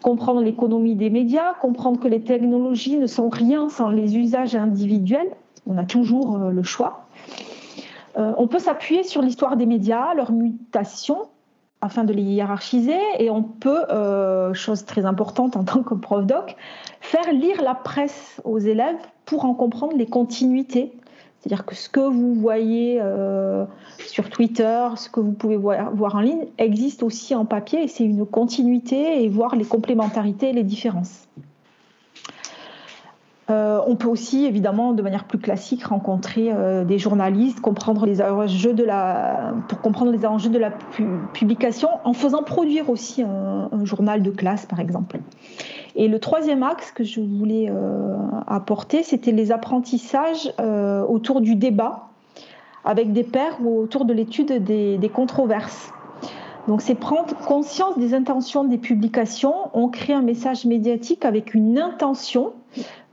comprendre 0.00 0.42
l'économie 0.42 0.94
des 0.94 1.10
médias, 1.10 1.54
comprendre 1.54 1.98
que 1.98 2.08
les 2.08 2.20
technologies 2.20 2.98
ne 2.98 3.06
sont 3.06 3.28
rien 3.28 3.68
sans 3.68 3.90
les 3.90 4.16
usages 4.16 4.54
individuels. 4.54 5.30
On 5.66 5.76
a 5.76 5.84
toujours 5.84 6.36
euh, 6.36 6.50
le 6.50 6.62
choix. 6.62 7.06
Euh, 8.16 8.32
on 8.36 8.46
peut 8.46 8.58
s'appuyer 8.58 9.02
sur 9.02 9.22
l'histoire 9.22 9.56
des 9.56 9.66
médias, 9.66 10.14
leur 10.14 10.32
mutation, 10.32 11.28
afin 11.80 12.04
de 12.04 12.12
les 12.12 12.22
hiérarchiser, 12.22 13.00
et 13.18 13.30
on 13.30 13.42
peut, 13.42 13.84
euh, 13.90 14.54
chose 14.54 14.84
très 14.84 15.04
importante 15.04 15.56
en 15.56 15.64
tant 15.64 15.82
que 15.82 15.94
prof 15.94 16.24
doc, 16.26 16.56
faire 17.00 17.32
lire 17.32 17.62
la 17.62 17.74
presse 17.74 18.40
aux 18.44 18.58
élèves 18.58 19.00
pour 19.24 19.44
en 19.44 19.54
comprendre 19.54 19.96
les 19.96 20.06
continuités 20.06 20.92
c'est-à-dire 21.42 21.66
que 21.66 21.74
ce 21.74 21.88
que 21.88 21.98
vous 21.98 22.34
voyez 22.34 23.00
euh, 23.00 23.64
sur 24.06 24.30
Twitter, 24.30 24.86
ce 24.94 25.10
que 25.10 25.18
vous 25.18 25.32
pouvez 25.32 25.56
voir, 25.56 26.14
en 26.14 26.20
ligne, 26.20 26.46
existe 26.56 27.02
aussi 27.02 27.34
en 27.34 27.44
papier 27.44 27.82
et 27.82 27.88
c'est 27.88 28.04
une 28.04 28.24
continuité 28.24 29.24
et 29.24 29.28
voir 29.28 29.56
les 29.56 29.64
complémentarités 29.64 30.50
et 30.50 30.52
les 30.52 30.62
différences. 30.62 31.26
Euh, 33.52 33.80
on 33.86 33.96
peut 33.96 34.08
aussi, 34.08 34.46
évidemment, 34.46 34.92
de 34.92 35.02
manière 35.02 35.24
plus 35.24 35.38
classique, 35.38 35.84
rencontrer 35.84 36.50
euh, 36.52 36.84
des 36.84 36.98
journalistes, 36.98 37.60
comprendre 37.60 38.06
les 38.06 38.22
enjeux 38.22 38.72
de 38.72 38.84
la, 38.84 39.52
pour 39.68 39.80
comprendre 39.80 40.10
les 40.10 40.24
enjeux 40.24 40.50
de 40.50 40.58
la 40.58 40.70
publication, 41.34 41.88
en 42.04 42.14
faisant 42.14 42.42
produire 42.42 42.88
aussi 42.88 43.22
un 43.22 43.84
journal 43.84 44.22
de 44.22 44.30
classe, 44.30 44.64
par 44.66 44.80
exemple. 44.80 45.20
Et 45.94 46.08
le 46.08 46.18
troisième 46.18 46.62
axe 46.62 46.90
que 46.90 47.04
je 47.04 47.20
voulais 47.20 47.70
euh, 47.70 48.16
apporter, 48.46 49.02
c'était 49.02 49.32
les 49.32 49.52
apprentissages 49.52 50.52
autour 51.08 51.40
du 51.40 51.54
débat 51.54 52.08
avec 52.84 53.12
des 53.12 53.24
pairs 53.24 53.58
ou 53.62 53.78
autour 53.78 54.04
de 54.04 54.12
l'étude 54.12 54.64
des, 54.64 55.10
controverses. 55.12 55.92
Donc 56.68 56.80
c'est 56.80 56.94
prendre 56.94 57.36
conscience 57.46 57.98
des 57.98 58.14
intentions 58.14 58.64
des 58.64 58.78
publications. 58.78 59.54
On 59.74 59.88
crée 59.88 60.12
un 60.12 60.22
message 60.22 60.64
médiatique 60.64 61.24
avec 61.24 61.54
une 61.54 61.78
intention. 61.78 62.52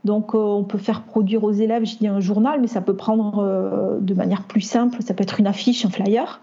Donc 0.04 0.34
euh, 0.34 0.38
on 0.38 0.64
peut 0.64 0.78
faire 0.78 1.02
produire 1.02 1.44
aux 1.44 1.52
élèves, 1.52 1.84
je 1.84 1.98
dis 1.98 2.08
un 2.08 2.20
journal, 2.20 2.60
mais 2.60 2.66
ça 2.66 2.80
peut 2.80 2.96
prendre 2.96 3.98
de 4.00 4.14
manière 4.14 4.44
plus 4.44 4.62
simple, 4.62 5.02
ça 5.02 5.14
peut 5.14 5.22
être 5.22 5.40
une 5.40 5.46
affiche, 5.46 5.84
un 5.84 5.90
flyer. 5.90 6.40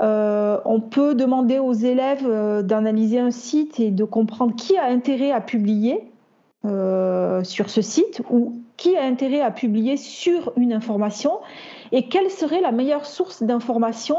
Euh, 0.00 0.58
on 0.64 0.80
peut 0.80 1.14
demander 1.14 1.58
aux 1.58 1.72
élèves 1.72 2.26
euh, 2.26 2.62
d'analyser 2.62 3.18
un 3.18 3.30
site 3.30 3.80
et 3.80 3.90
de 3.90 4.04
comprendre 4.04 4.54
qui 4.54 4.76
a 4.76 4.84
intérêt 4.86 5.30
à 5.30 5.40
publier 5.40 6.10
euh, 6.66 7.42
sur 7.44 7.70
ce 7.70 7.80
site 7.80 8.22
ou 8.30 8.60
qui 8.76 8.96
a 8.96 9.04
intérêt 9.04 9.40
à 9.40 9.50
publier 9.50 9.96
sur 9.96 10.52
une 10.56 10.72
information 10.72 11.38
et 11.92 12.08
quelle 12.08 12.30
serait 12.30 12.60
la 12.60 12.72
meilleure 12.72 13.06
source 13.06 13.42
d'information 13.42 14.18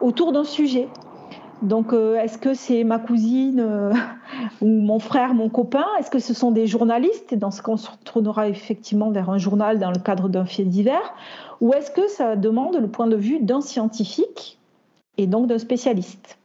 autour 0.00 0.32
d'un 0.32 0.44
sujet. 0.44 0.88
Donc, 1.62 1.92
est-ce 1.92 2.38
que 2.38 2.54
c'est 2.54 2.84
ma 2.84 2.98
cousine 2.98 3.60
ou 4.62 4.66
mon 4.66 4.98
frère, 4.98 5.34
mon 5.34 5.48
copain? 5.48 5.84
Est-ce 5.98 6.10
que 6.10 6.18
ce 6.18 6.32
sont 6.32 6.50
des 6.50 6.66
journalistes? 6.66 7.34
Dans 7.34 7.50
ce 7.50 7.62
cas, 7.62 7.72
on 7.72 7.76
se 7.76 7.88
tournera 8.04 8.48
effectivement 8.48 9.10
vers 9.10 9.30
un 9.30 9.38
journal 9.38 9.78
dans 9.78 9.90
le 9.90 9.98
cadre 9.98 10.28
d'un 10.28 10.46
fait 10.46 10.64
divers. 10.64 11.14
Ou 11.60 11.72
est-ce 11.74 11.90
que 11.90 12.08
ça 12.08 12.36
demande 12.36 12.76
le 12.76 12.88
point 12.88 13.06
de 13.06 13.16
vue 13.16 13.40
d'un 13.40 13.60
scientifique 13.60 14.58
et 15.18 15.26
donc 15.26 15.46
d'un 15.46 15.58
spécialiste? 15.58 16.38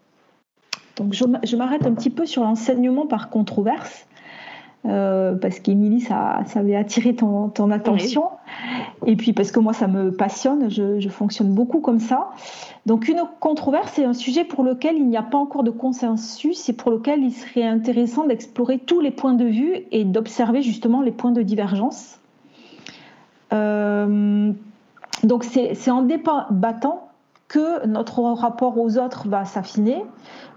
Donc 0.96 1.14
je, 1.14 1.56
m'arrête 1.56 1.86
un 1.86 1.94
petit 1.94 2.10
peu 2.10 2.26
sur 2.26 2.44
l'enseignement 2.44 3.06
par 3.06 3.30
controverse. 3.30 4.08
Euh, 4.88 5.36
parce 5.36 5.60
qu'Émilie, 5.60 6.02
ça, 6.02 6.42
ça 6.46 6.60
avait 6.60 6.76
attiré 6.76 7.16
ton, 7.16 7.50
attention. 7.72 8.26
Et 9.06 9.16
puis 9.16 9.34
parce 9.34 9.52
que 9.52 9.60
moi, 9.60 9.74
ça 9.74 9.88
me 9.88 10.12
passionne, 10.12 10.70
je, 10.70 11.10
fonctionne 11.10 11.54
beaucoup 11.54 11.80
comme 11.80 12.00
ça. 12.00 12.30
Donc 12.86 13.08
une 13.08 13.24
controverse, 13.40 13.94
c'est 13.94 14.06
un 14.06 14.14
sujet 14.14 14.44
pour 14.44 14.64
lequel 14.64 14.98
il 14.98 15.08
n'y 15.08 15.18
a 15.18 15.24
pas 15.24 15.38
encore 15.38 15.64
de 15.64 15.72
consensus 15.72 16.70
et 16.70 16.74
pour 16.74 16.92
lequel 16.92 17.24
il 17.24 17.32
serait 17.32 17.64
intéressant 17.64 18.26
d'explorer 18.26 18.78
tous 18.78 19.00
les 19.00 19.12
points 19.12 19.34
de 19.34 19.46
vue 19.46 19.86
et 19.92 20.04
d'observer 20.04 20.62
justement 20.62 21.02
les 21.02 21.12
points 21.12 21.32
de 21.32 21.42
divergence. 21.42 22.20
Euh, 23.54 24.52
donc 25.24 25.44
c'est 25.44 25.92
en 25.92 26.04
débattant 26.04 27.10
que 27.48 27.86
notre 27.86 28.22
rapport 28.22 28.78
aux 28.78 28.98
autres 28.98 29.28
va 29.28 29.46
s'affiner, 29.46 30.04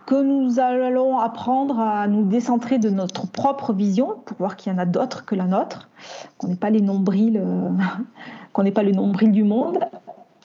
que 0.09 0.23
nous 0.23 0.59
allons 0.59 1.19
apprendre 1.19 1.79
à 1.79 2.09
nous 2.09 2.25
décentrer 2.25 2.79
de 2.79 2.89
notre 2.89 3.31
propre 3.31 3.75
vision 3.75 4.15
pour 4.25 4.39
voir 4.39 4.57
qu'il 4.57 4.73
y 4.73 4.75
en 4.75 4.79
a 4.79 4.87
d'autres 4.87 5.27
que 5.27 5.35
la 5.35 5.45
nôtre, 5.45 5.91
qu'on 6.39 6.49
n'est 6.49 6.57
pas 6.57 6.71
les 6.71 6.81
nombrils, 6.81 7.37
euh, 7.37 7.69
qu'on 8.55 8.63
n'est 8.63 8.73
pas 8.73 8.85
le 8.85 8.93
nombril 8.93 9.33
du 9.33 9.45
monde, 9.45 9.81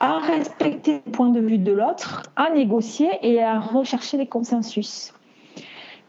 à 0.02 0.19
respecter 0.19 1.02
le 1.06 1.12
point 1.13 1.30
de 1.30 1.39
vue 1.39 1.60
de 1.60 1.71
l'autre, 1.71 2.23
à 2.36 2.49
négocier 2.49 3.08
et 3.21 3.41
à 3.41 3.62
rechercher 3.62 4.17
les 4.17 4.28
consensus. 4.28 5.13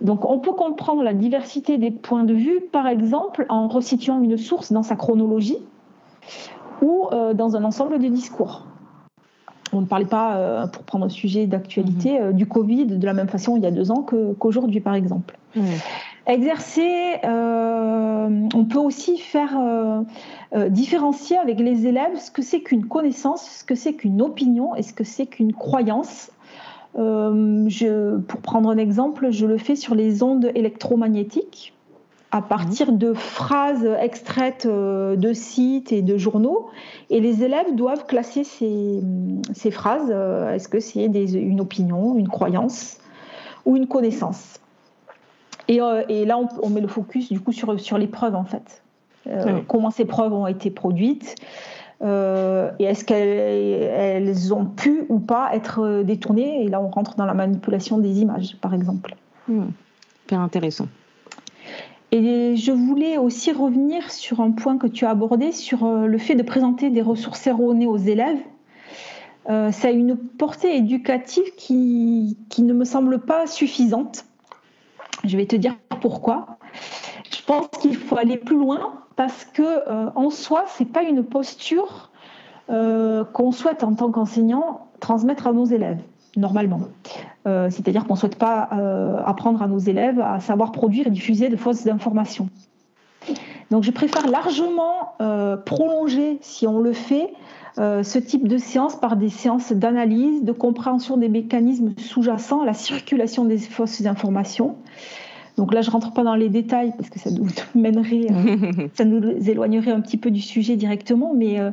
Donc 0.00 0.28
on 0.28 0.40
peut 0.40 0.54
comprendre 0.54 1.04
la 1.04 1.14
diversité 1.14 1.78
des 1.78 1.92
points 1.92 2.24
de 2.24 2.34
vue, 2.34 2.60
par 2.72 2.88
exemple, 2.88 3.46
en 3.50 3.68
resituant 3.68 4.20
une 4.20 4.36
source 4.36 4.72
dans 4.72 4.82
sa 4.82 4.96
chronologie 4.96 5.58
ou 6.82 7.06
euh, 7.12 7.34
dans 7.34 7.54
un 7.54 7.62
ensemble 7.62 8.00
de 8.00 8.08
discours 8.08 8.66
on 9.76 9.82
ne 9.82 9.86
parlait 9.86 10.04
pas, 10.04 10.36
euh, 10.36 10.66
pour 10.66 10.82
prendre 10.84 11.06
un 11.06 11.10
sujet 11.10 11.46
d'actualité, 11.46 12.12
mhm. 12.12 12.26
euh, 12.26 12.32
du 12.32 12.46
Covid 12.46 12.86
de 12.86 13.06
la 13.06 13.12
même 13.12 13.28
façon 13.28 13.56
il 13.56 13.62
y 13.62 13.66
a 13.66 13.70
deux 13.70 13.90
ans 13.90 14.04
qu'aujourd'hui, 14.38 14.80
par 14.80 14.94
exemple. 14.94 15.36
Exercer, 16.26 17.18
euh, 17.24 18.48
on 18.54 18.64
peut 18.64 18.78
aussi 18.78 19.18
faire 19.18 19.56
différencier 20.70 21.36
avec 21.36 21.60
les 21.60 21.86
élèves 21.86 22.18
ce 22.18 22.30
que 22.30 22.42
c'est 22.42 22.60
qu'une 22.60 22.86
connaissance, 22.86 23.58
ce 23.60 23.64
que 23.64 23.74
c'est 23.74 23.92
qu'une 23.92 24.20
opinion 24.22 24.74
et 24.74 24.82
ce 24.82 24.92
que 24.92 25.04
c'est 25.04 25.26
qu'une 25.26 25.52
croyance. 25.52 26.30
Je, 26.96 28.16
pour 28.18 28.40
prendre 28.40 28.70
un 28.70 28.78
exemple, 28.78 29.30
je 29.30 29.46
le 29.46 29.58
fais 29.58 29.76
sur 29.76 29.94
les 29.94 30.22
ondes 30.22 30.50
électromagnétiques 30.54 31.73
à 32.34 32.42
partir 32.42 32.90
de 32.90 33.12
phrases 33.12 33.88
extraites 34.00 34.66
euh, 34.66 35.14
de 35.14 35.32
sites 35.32 35.92
et 35.92 36.02
de 36.02 36.16
journaux. 36.16 36.68
Et 37.08 37.20
les 37.20 37.44
élèves 37.44 37.76
doivent 37.76 38.06
classer 38.06 38.42
ces, 38.42 39.00
ces 39.52 39.70
phrases. 39.70 40.08
Euh, 40.10 40.52
est-ce 40.52 40.68
que 40.68 40.80
c'est 40.80 41.04
une 41.04 41.60
opinion, 41.60 42.18
une 42.18 42.26
croyance 42.26 42.98
ou 43.64 43.76
une 43.76 43.86
connaissance? 43.86 44.58
Et, 45.68 45.80
euh, 45.80 46.02
et, 46.08 46.24
là, 46.24 46.36
on, 46.60 46.70
met 46.70 46.80
le 46.80 46.88
focus 46.88 47.30
du 47.30 47.38
coup 47.38 47.52
sur, 47.52 47.78
sur 47.78 47.98
les 47.98 48.08
preuves 48.08 48.34
en 48.34 48.44
fait. 48.44 48.82
Comment 49.68 49.90
ces 49.90 50.04
preuves 50.04 50.34
ont 50.34 50.46
été 50.46 50.70
produites 50.70 51.36
et 52.02 52.84
est-ce 52.84 53.04
qu'elles 53.04 54.52
ont 54.52 54.66
pu 54.66 55.06
ou 55.08 55.18
pas 55.18 55.54
être 55.54 56.02
détournées? 56.02 56.64
Et 56.64 56.68
là, 56.68 56.78
on 56.82 56.88
rentre 56.88 57.14
dans 57.14 57.24
la 57.24 57.32
manipulation 57.32 57.96
des 57.96 58.20
images, 58.20 58.58
par 58.60 58.74
exemple. 58.74 59.14
Mmh. 59.48 59.62
Super 60.20 60.40
intéressant. 60.40 60.88
Et 62.16 62.54
je 62.54 62.70
voulais 62.70 63.18
aussi 63.18 63.50
revenir 63.50 64.12
sur 64.12 64.40
un 64.40 64.52
point 64.52 64.78
que 64.78 64.86
tu 64.86 65.04
as 65.04 65.10
abordé, 65.10 65.50
sur 65.50 65.84
euh, 65.84 66.06
le 66.06 66.16
fait 66.18 66.36
de 66.36 66.44
présenter 66.44 66.88
des 66.88 67.02
ressources 67.02 67.44
erronées 67.48 67.88
aux 67.88 67.96
élèves. 67.96 68.38
Euh, 69.50 69.72
ça 69.72 69.88
a 69.88 69.90
une 69.90 70.16
portée 70.16 70.76
éducative 70.76 71.42
qui, 71.56 72.38
ne 72.58 72.72
me 72.72 72.84
semble 72.84 73.18
pas 73.18 73.48
suffisante. 73.48 74.26
Je 75.24 75.36
vais 75.36 75.46
te 75.46 75.56
dire 75.56 75.76
pourquoi. 76.00 76.58
Je 77.32 77.42
pense 77.42 77.66
qu'il 77.80 77.96
faut 77.96 78.16
aller 78.16 78.36
plus 78.36 78.58
loin 78.58 79.00
parce 79.16 79.44
que 79.44 79.62
euh, 79.62 80.08
en 80.14 80.30
soi, 80.30 80.66
pas 80.92 81.02
une 81.02 81.24
posture 81.24 82.12
qu'on 82.68 83.52
souhaite 83.52 83.82
en 83.82 83.94
tant 83.94 84.10
qu'enseignant 84.12 84.86
transmettre 85.00 85.48
à 85.48 85.52
nos 85.52 85.64
élèves 85.64 86.00
normalement. 86.36 86.80
Euh, 87.46 87.68
c'est-à-dire 87.70 88.04
qu'on 88.06 88.14
ne 88.14 88.18
souhaite 88.18 88.36
pas 88.36 88.68
euh, 88.72 89.18
apprendre 89.24 89.62
à 89.62 89.68
nos 89.68 89.78
élèves 89.78 90.20
à 90.20 90.40
savoir 90.40 90.72
produire 90.72 91.06
et 91.06 91.10
diffuser 91.10 91.48
de 91.48 91.56
fausses 91.56 91.86
informations. 91.86 92.48
Donc 93.70 93.82
je 93.82 93.90
préfère 93.90 94.28
largement 94.28 95.14
euh, 95.20 95.56
prolonger, 95.56 96.38
si 96.40 96.66
on 96.66 96.80
le 96.80 96.92
fait, 96.92 97.32
ce 97.76 98.18
type 98.20 98.46
de 98.46 98.56
séance 98.56 98.94
par 98.94 99.16
des 99.16 99.28
séances 99.28 99.72
d'analyse, 99.72 100.44
de 100.44 100.52
compréhension 100.52 101.16
des 101.16 101.28
mécanismes 101.28 101.92
sous-jacents 101.98 102.60
à 102.60 102.64
la 102.64 102.72
circulation 102.72 103.44
des 103.44 103.58
fausses 103.58 104.06
informations. 104.06 104.76
Donc 105.56 105.72
là, 105.72 105.82
je 105.82 105.90
rentre 105.90 106.12
pas 106.12 106.24
dans 106.24 106.34
les 106.34 106.48
détails 106.48 106.92
parce 106.96 107.10
que 107.10 107.18
ça 107.18 107.30
nous 107.30 107.46
mènerait, 107.74 108.26
euh, 108.30 108.88
ça 108.94 109.04
nous 109.04 109.22
éloignerait 109.48 109.92
un 109.92 110.00
petit 110.00 110.16
peu 110.16 110.30
du 110.30 110.40
sujet 110.40 110.76
directement, 110.76 111.32
mais 111.34 111.60
euh, 111.60 111.70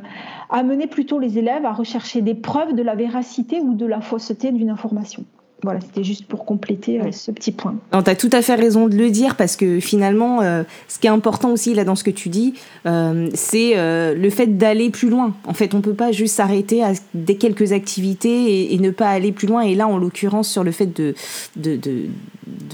amener 0.50 0.86
plutôt 0.86 1.18
les 1.18 1.38
élèves 1.38 1.64
à 1.64 1.72
rechercher 1.72 2.20
des 2.20 2.34
preuves 2.34 2.74
de 2.74 2.82
la 2.82 2.94
véracité 2.94 3.60
ou 3.60 3.74
de 3.74 3.86
la 3.86 4.00
fausseté 4.00 4.52
d'une 4.52 4.70
information. 4.70 5.24
Voilà, 5.64 5.80
c'était 5.80 6.02
juste 6.02 6.26
pour 6.26 6.44
compléter 6.44 7.00
euh, 7.00 7.12
ce 7.12 7.30
petit 7.30 7.52
point. 7.52 7.76
Tu 7.92 8.10
as 8.10 8.16
tout 8.16 8.30
à 8.32 8.42
fait 8.42 8.56
raison 8.56 8.88
de 8.88 8.96
le 8.96 9.10
dire 9.10 9.36
parce 9.36 9.54
que 9.54 9.78
finalement, 9.78 10.42
euh, 10.42 10.64
ce 10.88 10.98
qui 10.98 11.06
est 11.06 11.10
important 11.10 11.52
aussi 11.52 11.72
là 11.72 11.84
dans 11.84 11.94
ce 11.94 12.02
que 12.02 12.10
tu 12.10 12.28
dis, 12.30 12.54
euh, 12.86 13.28
c'est 13.34 13.74
le 13.76 14.30
fait 14.30 14.58
d'aller 14.58 14.90
plus 14.90 15.08
loin. 15.08 15.34
En 15.46 15.54
fait, 15.54 15.74
on 15.74 15.80
peut 15.80 15.94
pas 15.94 16.10
juste 16.10 16.36
s'arrêter 16.36 16.82
à 16.82 16.92
des 17.14 17.36
quelques 17.36 17.72
activités 17.72 18.74
et, 18.74 18.78
ne 18.82 18.90
pas 18.90 19.08
aller 19.08 19.30
plus 19.30 19.46
loin. 19.46 19.62
Et 19.62 19.76
là, 19.76 19.86
en 19.86 19.98
l'occurrence, 19.98 20.50
sur 20.50 20.64
le 20.64 20.72
fait 20.72 20.86
de, 20.86 21.14
de, 21.56 21.76
de, 21.76 22.06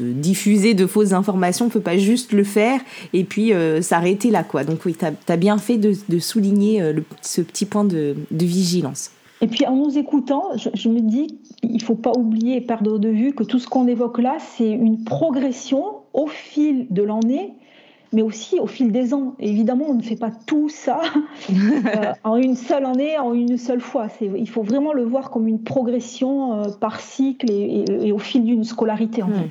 de, 0.00 0.12
diffuser 0.12 0.72
de 0.72 0.86
fausses 0.86 1.12
informations, 1.12 1.66
on 1.66 1.68
peut 1.68 1.80
pas 1.80 1.98
juste 1.98 2.32
le 2.32 2.44
faire 2.44 2.80
et 3.12 3.24
puis 3.24 3.52
s'arrêter 3.82 4.30
là. 4.30 4.44
quoi. 4.44 4.64
Donc 4.64 4.86
oui, 4.86 4.96
tu 4.98 5.04
as, 5.04 5.36
bien 5.36 5.58
fait 5.58 5.76
de, 5.76 6.18
souligner 6.18 6.82
ce 7.20 7.42
petit 7.42 7.66
point 7.66 7.84
de 7.84 8.16
vigilance. 8.32 9.10
Et 9.40 9.46
puis 9.46 9.66
en 9.66 9.76
nous 9.76 9.98
écoutant, 9.98 10.50
je, 10.56 10.88
me 10.88 11.00
dis, 11.00 11.38
il 11.62 11.74
ne 11.74 11.82
faut 11.82 11.94
pas 11.94 12.12
oublier 12.16 12.56
et 12.56 12.60
perdre 12.60 12.98
de 12.98 13.08
vue 13.08 13.32
que 13.32 13.44
tout 13.44 13.58
ce 13.58 13.68
qu'on 13.68 13.86
évoque 13.86 14.18
là, 14.18 14.36
c'est 14.38 14.70
une 14.70 15.04
progression 15.04 15.84
au 16.12 16.26
fil 16.26 16.86
de 16.90 17.02
l'année, 17.02 17.54
mais 18.12 18.22
aussi 18.22 18.58
au 18.58 18.66
fil 18.66 18.90
des 18.90 19.14
ans. 19.14 19.34
évidemment, 19.38 19.84
on 19.88 19.94
ne 19.94 20.02
fait 20.02 20.16
pas 20.16 20.32
tout 20.46 20.68
ça 20.68 21.00
euh, 21.50 22.12
en 22.24 22.36
une 22.36 22.56
seule 22.56 22.84
année, 22.84 23.16
en 23.18 23.32
une 23.32 23.58
seule 23.58 23.80
fois. 23.80 24.08
Il 24.20 24.48
faut 24.48 24.62
vraiment 24.62 24.92
le 24.92 25.04
voir 25.04 25.30
comme 25.30 25.46
une 25.46 25.62
progression 25.62 26.54
euh, 26.54 26.68
par 26.80 27.00
cycle 27.00 27.50
et, 27.50 28.10
au 28.10 28.18
fil 28.18 28.44
d'une 28.44 28.64
scolarité. 28.64 29.22
En 29.22 29.28
hmm. 29.28 29.34
fait. 29.34 29.50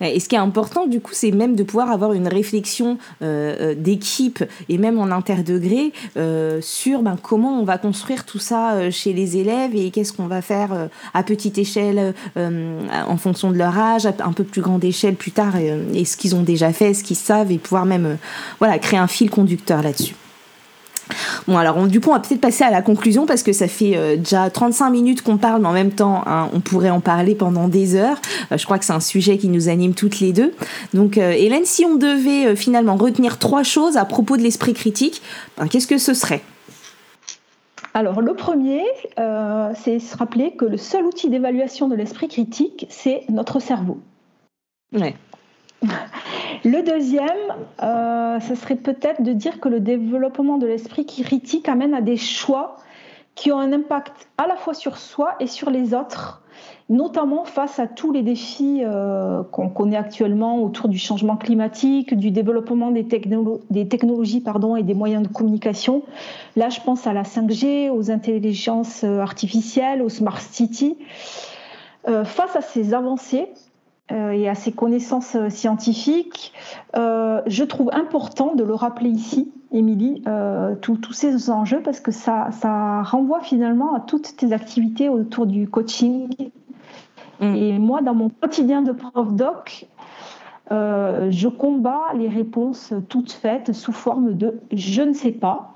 Et 0.00 0.20
ce 0.20 0.28
qui 0.28 0.34
est 0.34 0.38
important, 0.38 0.86
du 0.86 1.00
coup, 1.00 1.12
c'est 1.14 1.30
même 1.30 1.54
de 1.54 1.62
pouvoir 1.62 1.90
avoir 1.90 2.12
une 2.12 2.28
réflexion 2.28 2.98
euh, 3.22 3.56
euh, 3.60 3.74
d'équipe 3.74 4.44
et 4.68 4.78
même 4.78 4.98
en 4.98 5.10
interdegré 5.10 5.92
euh, 6.16 6.60
sur 6.60 7.02
ben, 7.02 7.16
comment 7.20 7.60
on 7.60 7.64
va 7.64 7.78
construire 7.78 8.24
tout 8.24 8.38
ça 8.38 8.90
chez 8.90 9.12
les 9.12 9.36
élèves 9.36 9.74
et 9.74 9.90
qu'est-ce 9.90 10.12
qu'on 10.12 10.26
va 10.26 10.42
faire 10.42 10.88
à 11.12 11.22
petite 11.22 11.58
échelle 11.58 12.14
en 12.36 13.16
fonction 13.16 13.50
de 13.50 13.56
leur 13.56 13.78
âge, 13.78 14.06
à 14.06 14.14
un 14.24 14.32
peu 14.32 14.44
plus 14.44 14.62
grande 14.62 14.84
échelle 14.84 15.14
plus 15.14 15.30
tard 15.30 15.56
et, 15.56 16.04
ce 16.04 16.16
qu'ils 16.16 16.34
ont 16.34 16.42
déjà 16.42 16.72
fait, 16.72 16.94
ce 16.94 17.02
qu'ils 17.02 17.16
savent 17.16 17.50
et 17.50 17.58
pouvoir 17.58 17.86
même 17.86 18.18
voilà, 18.58 18.78
créer 18.78 18.98
un 18.98 19.06
fil 19.06 19.30
conducteur 19.30 19.82
là-dessus. 19.82 20.14
Bon, 21.46 21.58
alors 21.58 21.86
du 21.86 22.00
coup, 22.00 22.10
on 22.10 22.14
va 22.14 22.20
peut-être 22.20 22.40
passer 22.40 22.64
à 22.64 22.70
la 22.70 22.82
conclusion 22.82 23.26
parce 23.26 23.42
que 23.42 23.52
ça 23.52 23.68
fait 23.68 23.96
euh, 23.96 24.16
déjà 24.16 24.50
35 24.50 24.90
minutes 24.90 25.22
qu'on 25.22 25.36
parle, 25.36 25.62
mais 25.62 25.68
en 25.68 25.72
même 25.72 25.92
temps, 25.92 26.22
hein, 26.26 26.48
on 26.52 26.60
pourrait 26.60 26.90
en 26.90 27.00
parler 27.00 27.34
pendant 27.34 27.68
des 27.68 27.96
heures. 27.96 28.20
Euh, 28.52 28.58
je 28.58 28.64
crois 28.64 28.78
que 28.78 28.84
c'est 28.84 28.92
un 28.92 29.00
sujet 29.00 29.38
qui 29.38 29.48
nous 29.48 29.68
anime 29.68 29.94
toutes 29.94 30.20
les 30.20 30.32
deux. 30.32 30.54
Donc, 30.94 31.18
euh, 31.18 31.32
Hélène, 31.32 31.64
si 31.64 31.84
on 31.84 31.96
devait 31.96 32.56
finalement 32.56 32.96
retenir 32.96 33.38
trois 33.38 33.62
choses 33.62 33.96
à 33.96 34.04
propos 34.04 34.36
de 34.36 34.42
l'esprit 34.42 34.74
critique, 34.74 35.22
ben, 35.58 35.68
qu'est-ce 35.68 35.86
que 35.86 35.98
ce 35.98 36.14
serait? 36.14 36.42
Alors 37.96 38.20
le 38.20 38.34
premier, 38.34 38.82
c'est 39.76 40.00
se 40.00 40.16
rappeler 40.16 40.56
que 40.56 40.64
le 40.64 40.76
seul 40.76 41.04
outil 41.04 41.28
d'évaluation 41.28 41.86
de 41.86 41.94
l'esprit 41.94 42.26
critique, 42.26 42.86
c'est 42.90 43.22
notre 43.28 43.60
cerveau. 43.60 44.00
Ouais. 44.92 45.14
Le 46.64 46.82
deuxième, 46.82 47.28
euh, 47.82 48.40
ce 48.40 48.54
serait 48.54 48.76
peut-être 48.76 49.22
de 49.22 49.32
dire 49.32 49.60
que 49.60 49.68
le 49.68 49.80
développement 49.80 50.56
de 50.56 50.66
l'esprit 50.66 51.04
critique 51.04 51.68
amène 51.68 51.94
à 51.94 52.00
des 52.00 52.16
choix 52.16 52.76
qui 53.34 53.52
ont 53.52 53.58
un 53.58 53.72
impact 53.72 54.28
à 54.38 54.46
la 54.46 54.56
fois 54.56 54.74
sur 54.74 54.96
soi 54.96 55.34
et 55.40 55.46
sur 55.46 55.68
les 55.68 55.92
autres, 55.92 56.42
notamment 56.88 57.44
face 57.44 57.80
à 57.80 57.86
tous 57.86 58.12
les 58.12 58.22
défis 58.22 58.82
euh, 58.82 59.42
qu'on 59.42 59.68
connaît 59.68 59.96
actuellement 59.96 60.62
autour 60.62 60.88
du 60.88 60.98
changement 60.98 61.36
climatique, 61.36 62.16
du 62.16 62.30
développement 62.30 62.92
des, 62.92 63.06
technologies 63.06 64.42
et 64.78 64.82
des 64.84 64.94
moyens 64.94 65.26
de 65.26 65.32
communication. 65.32 66.02
Là, 66.56 66.68
je 66.70 66.80
pense 66.80 67.06
à 67.06 67.12
la 67.12 67.24
5G, 67.24 67.90
aux 67.90 68.10
intelligences 68.10 69.02
artificielles, 69.04 70.00
aux 70.00 70.08
smart 70.08 70.40
cities. 70.40 70.96
Euh, 72.06 72.24
face 72.24 72.54
à 72.54 72.60
ces 72.60 72.92
avancées, 72.92 73.48
euh, 73.48 73.63
et 74.10 74.48
à 74.48 74.54
ses 74.54 74.72
connaissances 74.72 75.34
euh, 75.34 75.48
scientifiques, 75.48 76.52
euh, 76.94 77.40
je 77.46 77.64
trouve 77.64 77.88
important 77.92 78.54
de 78.54 78.62
le 78.62 78.74
rappeler 78.74 79.08
ici, 79.08 79.50
Émilie, 79.72 80.22
tous 80.82 81.12
ces 81.12 81.50
enjeux, 81.50 81.80
parce 81.82 81.98
que 81.98 82.12
ça, 82.12 82.50
ça 82.52 83.02
renvoie 83.02 83.40
finalement 83.40 83.94
à 83.94 84.00
toutes 84.00 84.36
tes 84.36 84.52
activités 84.52 85.08
autour 85.08 85.46
du 85.46 85.68
coaching. 85.68 86.28
Mm. 87.40 87.54
Et 87.56 87.78
moi, 87.80 88.00
dans 88.00 88.14
mon 88.14 88.28
quotidien 88.28 88.82
de 88.82 88.92
prof 88.92 89.32
doc, 89.32 89.88
je 90.70 91.48
combats 91.48 92.12
les 92.14 92.28
réponses 92.28 92.94
toutes 93.08 93.32
faites 93.32 93.72
sous 93.72 93.90
forme 93.90 94.34
de 94.34 94.60
je 94.70 95.02
ne 95.02 95.12
sais 95.12 95.32
pas, 95.32 95.74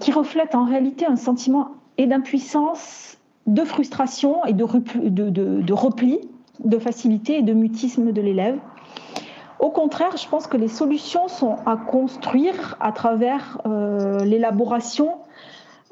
qui 0.00 0.10
reflètent 0.10 0.56
en 0.56 0.64
réalité 0.64 1.06
un 1.06 1.14
sentiment 1.14 1.68
et 1.96 2.08
d'impuissance, 2.08 3.18
de 3.46 3.62
frustration 3.64 4.44
et 4.46 4.52
de, 4.52 4.66
de, 5.08 5.30
de, 5.30 5.62
de 5.62 5.72
repli 5.72 6.18
de 6.64 6.78
facilité 6.78 7.38
et 7.38 7.42
de 7.42 7.52
mutisme 7.52 8.12
de 8.12 8.20
l'élève. 8.20 8.58
Au 9.60 9.68
contraire, 9.68 10.16
je 10.16 10.26
pense 10.26 10.46
que 10.46 10.56
les 10.56 10.68
solutions 10.68 11.28
sont 11.28 11.56
à 11.66 11.76
construire 11.76 12.76
à 12.80 12.92
travers 12.92 13.60
euh, 13.66 14.20
l'élaboration 14.20 15.18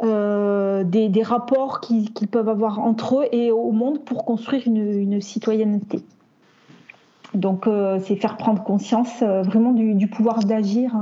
euh, 0.03 0.85
des, 0.85 1.23
rapports 1.23 1.81
qu'ils 1.81 2.29
peuvent 2.31 2.49
avoir 2.49 2.79
entre 2.79 3.21
eux 3.21 3.27
et 3.31 3.53
au 3.53 3.73
monde 3.73 4.03
pour 4.05 4.25
construire 4.25 4.63
une, 4.67 5.21
citoyenneté. 5.21 6.01
Donc, 7.35 7.67
euh, 7.67 7.99
c'est 8.03 8.17
faire 8.17 8.39
prendre 8.39 8.63
conscience 8.63 9.23
vraiment 9.23 9.73
du, 9.73 10.07
pouvoir 10.07 10.39
d'agir 10.39 10.93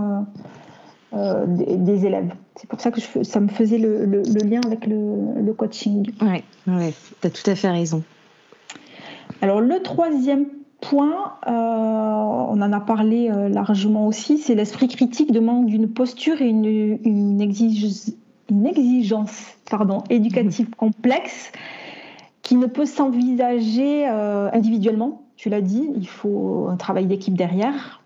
des, 1.12 2.04
élèves. 2.04 2.34
C'est 2.56 2.68
pour 2.68 2.80
ça 2.80 2.90
que 2.90 3.00
ça 3.00 3.38
me 3.38 3.48
faisait 3.48 3.78
le, 3.78 4.22
lien 4.44 4.60
avec 4.66 4.88
le, 4.88 5.52
coaching. 5.52 6.10
Oui, 6.20 6.42
ouais, 6.66 6.92
tu 7.20 7.26
as 7.28 7.30
tout 7.30 7.48
à 7.48 7.54
fait 7.54 7.70
raison. 7.70 8.02
Alors 9.46 9.60
le 9.60 9.80
troisième 9.80 10.46
point, 10.80 11.34
euh, 11.46 11.52
on 11.52 12.60
en 12.60 12.72
a 12.72 12.80
parlé 12.80 13.30
euh, 13.30 13.48
largement 13.48 14.08
aussi, 14.08 14.38
c'est 14.38 14.56
l'esprit 14.56 14.88
critique 14.88 15.30
demande 15.30 15.66
d'une 15.66 15.88
posture 15.88 16.42
et 16.42 16.48
une, 16.48 17.40
exigence, 17.40 18.10
pardon, 19.70 20.02
éducative 20.10 20.70
complexe 20.76 21.52
qui 22.42 22.56
ne 22.56 22.66
peut 22.66 22.86
s'envisager 22.86 24.08
euh, 24.08 24.50
individuellement. 24.52 25.22
Tu 25.36 25.48
l'as 25.48 25.60
dit, 25.60 25.90
il 25.96 26.08
faut 26.08 26.66
un 26.68 26.76
travail 26.76 27.06
d'équipe 27.06 27.36
derrière. 27.36 28.02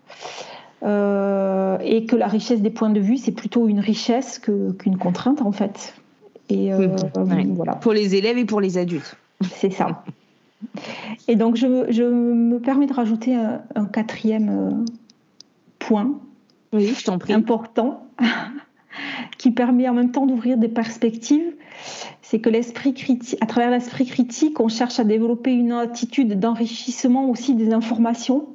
et 0.83 2.05
que 2.05 2.15
la 2.15 2.27
richesse 2.27 2.61
des 2.61 2.69
points 2.69 2.91
de 2.91 2.99
vue, 2.99 3.17
c'est 3.17 3.31
plutôt 3.31 3.67
une 3.67 3.79
richesse 3.79 4.37
qu'une 4.37 4.97
contrainte 4.99 5.41
en 5.41 5.51
fait. 5.51 5.95
Et 6.49 6.69
voilà. 7.15 7.77
Pour 7.77 7.93
les 7.93 8.13
élèves 8.13 8.37
et 8.37 8.45
pour 8.45 8.61
les 8.61 8.77
adultes. 8.77 9.17
C'est 9.41 9.71
ça. 9.71 10.03
Et 11.27 11.35
donc, 11.35 11.55
je, 11.55 11.67
me 11.67 12.59
permets 12.59 12.87
de 12.87 12.93
rajouter 12.93 13.35
un, 13.35 13.85
quatrième 13.85 14.49
euh, 14.49 14.85
point 15.79 16.19
oui, 16.73 16.87
je 16.87 17.03
t'en 17.03 17.17
prie. 17.17 17.33
important 17.33 18.05
qui 19.37 19.51
permet 19.51 19.87
en 19.89 19.93
même 19.93 20.11
temps 20.11 20.25
d'ouvrir 20.25 20.57
des 20.57 20.69
perspectives. 20.69 21.55
C'est 22.21 22.39
que 22.39 22.49
l'esprit 22.49 22.93
critique, 22.93 23.37
à 23.41 23.45
travers 23.45 23.71
l'esprit 23.71 24.05
critique, 24.05 24.59
on 24.59 24.69
cherche 24.69 24.99
à 24.99 25.03
développer 25.03 25.51
une 25.51 25.73
attitude 25.73 26.39
d'enrichissement 26.39 27.29
aussi 27.29 27.55
des 27.55 27.73
informations 27.73 28.47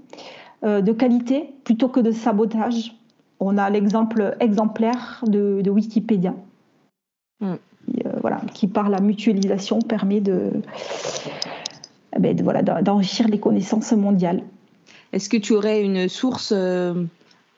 euh, 0.65 0.81
de 0.81 0.93
qualité 0.93 1.51
plutôt 1.65 1.89
que 1.89 2.01
de 2.01 2.11
sabotage. 2.11 2.97
On 3.39 3.59
a 3.59 3.69
l'exemple 3.69 4.37
exemplaire 4.41 5.23
de, 5.27 5.63
Wikipédia. 5.69 6.35
Qui, 7.41 7.47
euh, 8.07 8.11
voilà, 8.23 8.41
qui 8.55 8.67
par 8.67 8.89
la 8.89 9.01
mutualisation 9.01 9.81
permet 9.81 10.21
de, 10.21 10.53
ben, 12.19 12.41
voilà, 12.43 12.63
d'enrichir 12.63 13.29
les 13.29 13.39
connaissances 13.39 13.93
mondiales. 13.93 14.43
Est-ce 15.13 15.29
que 15.29 15.37
tu 15.37 15.55
aurais 15.55 15.83
une 15.83 16.09
source 16.09 16.53
euh, 16.55 17.05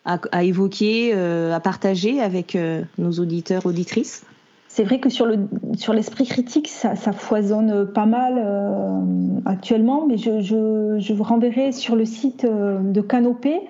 à, 0.05 0.45
évoquer, 0.45 1.13
euh, 1.15 1.55
à 1.55 1.61
partager 1.61 2.21
avec 2.21 2.55
euh, 2.55 2.83
nos 2.99 3.11
auditeurs, 3.13 3.67
auditrices? 3.67 4.25
C'est 4.69 4.85
vrai 4.85 5.01
que 5.01 5.09
sur, 5.09 5.27
le, 5.27 5.49
sur 5.77 5.93
l'esprit 5.93 6.25
critique, 6.25 6.69
ça, 6.69 6.95
foisonne 6.95 7.91
pas 7.93 8.07
mal 8.07 8.39
actuellement, 9.45 10.07
mais 10.07 10.19
je, 10.19 10.41
je, 10.41 11.13
vous 11.13 11.25
renverrai 11.25 11.73
sur 11.73 11.97
le 11.97 12.05
site 12.05 12.47
de 12.47 13.01
Canopé 13.01 13.61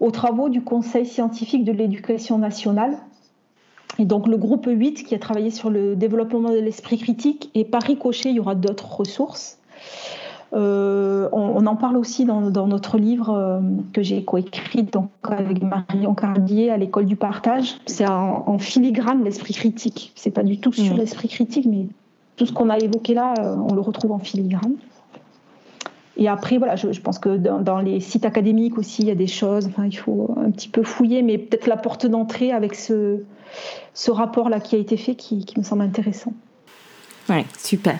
aux 0.00 0.10
travaux 0.10 0.48
du 0.48 0.62
Conseil 0.62 1.06
scientifique 1.06 1.64
de 1.64 1.72
l'éducation 1.72 2.38
nationale. 2.38 2.96
Et 3.98 4.06
donc 4.06 4.26
le 4.26 4.38
groupe 4.38 4.66
8 4.68 5.04
qui 5.04 5.14
a 5.14 5.18
travaillé 5.18 5.50
sur 5.50 5.70
le 5.70 5.94
développement 5.94 6.50
de 6.50 6.58
l'esprit 6.58 6.98
critique, 6.98 7.50
et 7.54 7.64
par 7.64 7.82
ricochet, 7.82 8.30
il 8.30 8.36
y 8.36 8.40
aura 8.40 8.54
d'autres 8.54 8.92
ressources. 8.92 9.58
Euh, 10.52 11.28
on, 11.32 11.66
en 11.66 11.76
parle 11.76 11.96
aussi 11.96 12.24
dans, 12.24 12.40
notre 12.40 12.98
livre 12.98 13.30
euh, 13.30 13.60
que 13.92 14.02
j'ai 14.02 14.22
coécrit 14.22 14.84
donc 14.84 15.10
avec 15.24 15.62
Marion 15.62 16.14
Cardier 16.14 16.70
à 16.70 16.76
l'école 16.76 17.06
du 17.06 17.16
partage. 17.16 17.76
C'est 17.86 18.06
en, 18.08 18.58
filigrane 18.58 19.24
l'esprit 19.24 19.54
critique. 19.54 20.12
C'est 20.14 20.30
pas 20.30 20.44
du 20.44 20.58
tout 20.58 20.72
sur 20.72 20.94
mmh. 20.94 20.98
l'esprit 20.98 21.28
critique, 21.28 21.66
mais 21.66 21.86
tout 22.36 22.46
ce 22.46 22.52
qu'on 22.52 22.70
a 22.70 22.78
évoqué 22.78 23.14
là, 23.14 23.34
euh, 23.38 23.56
on 23.56 23.74
le 23.74 23.80
retrouve 23.80 24.12
en 24.12 24.18
filigrane. 24.18 24.74
Et 26.18 26.28
après, 26.28 26.56
voilà, 26.56 26.76
je, 26.76 27.00
pense 27.00 27.18
que 27.18 27.36
dans, 27.36 27.78
les 27.80 28.00
sites 28.00 28.24
académiques 28.24 28.78
aussi, 28.78 29.02
il 29.02 29.08
y 29.08 29.10
a 29.10 29.14
des 29.14 29.26
choses. 29.26 29.66
Enfin, 29.66 29.84
il 29.84 29.96
faut 29.96 30.34
un 30.42 30.50
petit 30.50 30.70
peu 30.70 30.82
fouiller, 30.82 31.22
mais 31.22 31.36
peut-être 31.36 31.66
la 31.66 31.76
porte 31.76 32.06
d'entrée 32.06 32.52
avec 32.52 32.74
ce, 32.74 33.18
ce 33.92 34.10
rapport-là 34.10 34.60
qui 34.60 34.76
a 34.76 34.78
été 34.78 34.96
fait 34.96 35.14
qui, 35.14 35.44
qui 35.44 35.58
me 35.58 35.64
semble 35.64 35.82
intéressant. 35.82 36.32
Ouais, 37.28 37.44
super. 37.58 37.98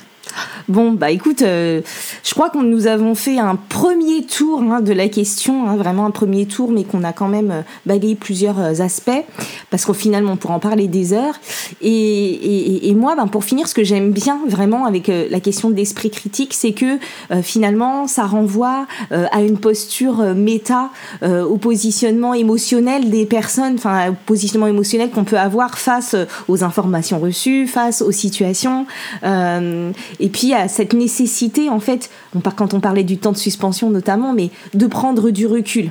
Bon, 0.68 0.92
bah 0.92 1.10
écoute, 1.10 1.42
euh, 1.42 1.80
je 2.24 2.34
crois 2.34 2.50
que 2.50 2.58
nous 2.58 2.88
avons 2.88 3.14
fait 3.14 3.38
un 3.38 3.54
premier 3.54 4.24
tour 4.24 4.62
hein, 4.62 4.80
de 4.80 4.92
la 4.92 5.08
question, 5.08 5.68
hein, 5.68 5.76
vraiment 5.76 6.06
un 6.06 6.10
premier 6.10 6.46
tour, 6.46 6.72
mais 6.72 6.82
qu'on 6.82 7.04
a 7.04 7.12
quand 7.12 7.28
même 7.28 7.50
euh, 7.50 7.62
balayé 7.86 8.16
plusieurs 8.16 8.58
euh, 8.58 8.80
aspects, 8.80 9.24
parce 9.70 9.84
qu'au 9.84 9.94
final, 9.94 10.26
on 10.26 10.36
pourra 10.36 10.54
en 10.54 10.58
parler 10.58 10.88
des 10.88 11.12
heures. 11.12 11.36
Et, 11.82 12.92
moi, 12.96 13.14
ben, 13.14 13.28
pour 13.28 13.44
finir, 13.44 13.68
ce 13.68 13.74
que 13.74 13.84
j'aime 13.84 14.10
bien 14.10 14.40
vraiment 14.48 14.86
avec 14.86 15.08
la 15.08 15.38
question 15.40 15.70
de 15.70 15.76
l'esprit 15.76 16.10
critique, 16.10 16.54
c'est 16.54 16.72
que 16.72 16.98
finalement, 17.42 18.06
ça 18.06 18.24
renvoie 18.24 18.86
à 19.10 19.42
une 19.42 19.58
posture 19.58 20.34
méta, 20.34 20.90
au 21.22 21.56
positionnement 21.58 22.32
émotionnel 22.32 23.10
des 23.10 23.26
personnes, 23.26 23.74
enfin, 23.74 24.10
au 24.10 24.14
positionnement 24.24 24.66
émotionnel 24.66 25.10
qu'on 25.10 25.24
peut 25.24 25.38
avoir 25.38 25.78
face 25.78 26.16
aux 26.48 26.64
informations 26.64 27.18
reçues, 27.18 27.66
face 27.66 28.00
aux 28.00 28.12
situations. 28.12 28.86
Et 30.20 30.28
puis, 30.28 30.52
à 30.52 30.68
cette 30.68 30.92
nécessité, 30.92 31.68
en 31.68 31.80
fait, 31.80 32.10
quand 32.56 32.74
on 32.74 32.80
parlait 32.80 33.04
du 33.04 33.18
temps 33.18 33.32
de 33.32 33.36
suspension 33.36 33.90
notamment, 33.90 34.32
mais 34.32 34.50
de 34.74 34.86
prendre 34.86 35.30
du 35.30 35.46
recul. 35.46 35.90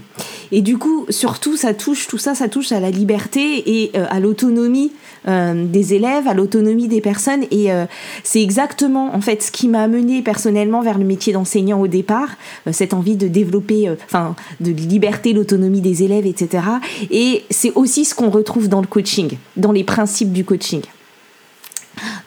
Et 0.51 0.61
du 0.61 0.77
coup, 0.77 1.05
surtout, 1.09 1.57
ça 1.57 1.73
touche, 1.73 2.07
tout 2.07 2.17
ça, 2.17 2.35
ça 2.35 2.47
touche 2.47 2.71
à 2.71 2.79
la 2.79 2.91
liberté 2.91 3.63
et 3.65 3.91
euh, 3.95 4.05
à 4.09 4.19
l'autonomie 4.19 4.91
euh, 5.27 5.65
des 5.65 5.93
élèves, 5.93 6.27
à 6.27 6.33
l'autonomie 6.33 6.87
des 6.87 7.01
personnes. 7.01 7.43
Et 7.51 7.71
euh, 7.71 7.85
c'est 8.23 8.41
exactement, 8.41 9.15
en 9.15 9.21
fait, 9.21 9.43
ce 9.43 9.51
qui 9.51 9.67
m'a 9.67 9.81
amené 9.81 10.21
personnellement 10.21 10.81
vers 10.81 10.97
le 10.97 11.05
métier 11.05 11.33
d'enseignant 11.33 11.81
au 11.81 11.87
départ, 11.87 12.29
cette 12.71 12.93
envie 12.93 13.15
de 13.15 13.27
développer, 13.27 13.89
enfin, 14.05 14.35
de 14.59 14.71
liberté, 14.71 15.33
l'autonomie 15.33 15.81
des 15.81 16.03
élèves, 16.03 16.25
etc. 16.25 16.63
Et 17.11 17.43
c'est 17.49 17.71
aussi 17.75 18.05
ce 18.05 18.15
qu'on 18.15 18.29
retrouve 18.29 18.69
dans 18.69 18.81
le 18.81 18.87
coaching, 18.87 19.37
dans 19.57 19.71
les 19.71 19.83
principes 19.83 20.31
du 20.31 20.45
coaching. 20.45 20.81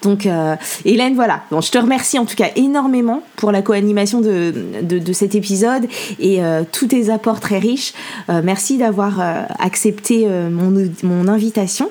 Donc, 0.03 0.27
euh, 0.27 0.57
Hélène, 0.85 1.15
voilà. 1.15 1.43
Je 1.51 1.71
te 1.71 1.79
remercie 1.79 2.19
en 2.19 2.25
tout 2.25 2.37
cas 2.37 2.49
énormément 2.57 3.23
pour 3.37 3.53
la 3.53 3.63
co-animation 3.63 4.21
de, 4.21 4.53
de, 4.83 5.13
cet 5.13 5.35
épisode 5.35 5.87
et 6.19 6.43
euh, 6.43 6.63
tous 6.71 6.89
tes 6.89 7.11
apports 7.11 7.41
très 7.41 7.59
riches. 7.59 7.93
Euh, 8.29 8.41
merci 8.45 8.79
d'avoir 8.79 9.21
accepté 9.59 10.27
mon, 10.51 11.29
invitation. 11.29 11.91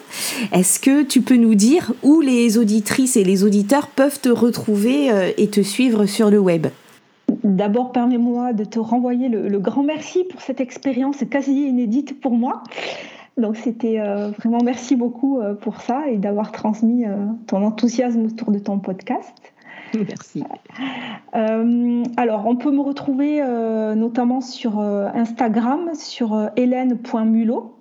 Est-ce 0.52 0.80
que 0.80 1.04
tu 1.04 1.22
peux 1.22 1.36
nous 1.36 1.56
dire 1.56 1.94
où 2.02 2.22
les 2.22 2.58
auditrices 2.58 3.18
et 3.18 3.24
les 3.24 3.44
auditeurs 3.44 3.88
peuvent 3.88 4.20
te 4.20 4.30
retrouver 4.30 5.10
et 5.38 5.48
te 5.48 5.62
suivre 5.62 6.06
sur 6.06 6.30
le 6.30 6.40
web? 6.40 6.68
D'abord, 7.44 7.92
permets-moi 7.92 8.54
de 8.54 8.64
te 8.64 8.80
renvoyer 8.80 9.30
le, 9.30 9.60
grand 9.60 9.84
merci 9.84 10.24
pour 10.24 10.42
cette 10.42 10.62
expérience 10.62 11.18
quasi 11.30 11.68
inédite 11.68 12.20
pour 12.20 12.32
moi. 12.32 12.64
Donc 13.38 13.56
c'était 13.56 14.00
euh, 14.00 14.30
vraiment 14.32 14.64
merci 14.64 14.96
beaucoup 14.96 15.40
euh, 15.40 15.54
pour 15.54 15.82
ça 15.82 16.08
et 16.10 16.18
d'avoir 16.18 16.52
transmis 16.52 17.06
euh, 17.06 17.16
ton 17.46 17.64
enthousiasme 17.64 18.26
autour 18.26 18.52
de 18.52 18.60
ton 18.60 18.80
podcast. 18.80 19.36
Merci. 19.94 20.44
alors, 21.32 22.46
on 22.46 22.58
peut 22.58 22.72
me 22.72 22.82
retrouver 22.82 23.42
notamment 23.96 24.42
sur 24.42 24.82
Instagram, 24.82 25.92
sur 25.94 26.50
hélène.mulot. 26.58 27.74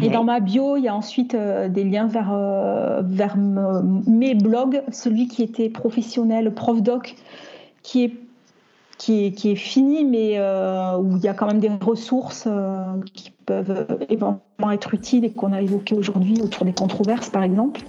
Et 0.00 0.10
dans 0.10 0.22
ma 0.22 0.38
bio, 0.38 0.76
il 0.76 0.84
y 0.84 0.88
a 0.88 0.94
ensuite 0.94 1.34
des 1.34 1.82
liens 1.82 2.06
vers, 2.06 2.32
vers 3.02 3.36
mes 3.36 4.36
blogs, 4.36 4.80
celui 4.92 5.26
qui 5.26 5.42
était 5.42 5.68
professionnel, 5.70 6.54
prof 6.54 6.82
doc, 6.82 7.16
qui 7.82 8.04
est 8.04 8.14
qui 8.98 9.26
est, 9.26 9.30
qui 9.32 9.50
est 9.50 9.56
fini, 9.56 10.04
mais 10.04 10.38
où 10.98 11.16
il 11.16 11.22
y 11.22 11.28
a 11.28 11.34
quand 11.34 11.46
même 11.46 11.60
des 11.60 11.70
ressources 11.80 12.48
qui 13.14 13.32
peuvent 13.46 13.86
éventuellement 14.08 14.72
être 14.72 14.92
utiles 14.92 15.24
et 15.24 15.30
qu'on 15.30 15.52
a 15.52 15.62
évoqué 15.62 15.94
aujourd'hui 15.94 16.40
autour 16.42 16.66
des 16.66 16.72
controverses, 16.72 17.30
par 17.30 17.42
exemple. 17.42 17.80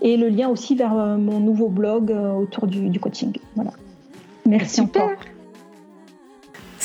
Et 0.00 0.16
le 0.16 0.28
lien 0.28 0.48
aussi 0.48 0.74
vers 0.74 0.96
euh, 0.96 1.16
mon 1.16 1.40
nouveau 1.40 1.68
blog 1.68 2.12
euh, 2.12 2.32
autour 2.32 2.66
du, 2.66 3.00
coaching. 3.00 3.32
Voilà. 3.56 3.72
Merci 4.46 4.76
Super. 4.76 5.04
encore. 5.04 5.16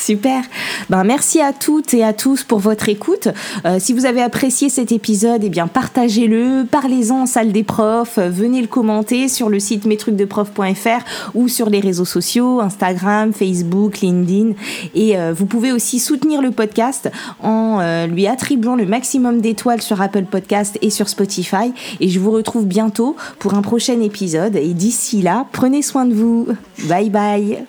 Super. 0.04 0.44
Ben, 0.90 1.06
merci 1.06 1.40
à 1.40 1.54
toutes 1.54 1.94
et 1.94 2.04
à 2.04 2.12
tous 2.12 2.44
pour 2.44 2.60
votre 2.60 2.90
écoute. 2.90 3.30
Euh, 3.66 3.78
si 3.80 3.94
vous 3.94 4.06
avez 4.06 4.22
apprécié 4.22 4.68
cet 4.68 4.92
épisode, 4.92 5.46
eh 5.46 5.50
bien, 5.50 5.68
partagez-le, 5.68 6.66
parlez-en 6.70 7.22
en 7.22 7.26
salle 7.26 7.54
des 7.54 7.64
profs, 7.64 8.18
euh, 8.18 8.28
venez 8.28 8.60
le 8.60 8.68
commenter 8.68 9.30
sur 9.30 9.48
le 9.48 9.62
site 9.62 9.86
mestrucsdeprof.fr 9.86 11.06
ou 11.36 11.48
sur 11.48 11.70
les 11.70 11.80
réseaux 11.80 12.04
sociaux, 12.04 12.60
Instagram, 12.60 13.32
Facebook, 13.32 14.02
LinkedIn. 14.02 14.56
Et 14.94 15.18
euh, 15.18 15.32
vous 15.32 15.46
pouvez 15.46 15.72
aussi 15.72 16.00
soutenir 16.00 16.42
le 16.42 16.52
podcast 16.52 17.10
en 17.42 17.80
lui 18.06 18.28
attribuant 18.28 18.76
le 18.76 18.86
maximum 18.86 19.40
d'étoiles 19.40 19.82
sur 19.82 20.02
Apple 20.02 20.26
Podcast 20.26 20.78
et 20.82 20.90
sur 20.90 21.08
Spotify. 21.08 21.72
Et 22.02 22.10
je 22.10 22.20
vous 22.20 22.32
retrouve 22.32 22.66
bientôt 22.66 23.16
pour 23.40 23.54
un 23.54 23.62
prochain 23.62 24.02
épisode. 24.02 24.58
Et 24.58 24.74
d'ici 24.74 25.22
là, 25.22 25.46
prenez 25.54 25.82
soin 25.82 26.06
de 26.06 26.14
vous. 26.14 26.48
Bye 26.90 27.10
bye. 27.10 27.64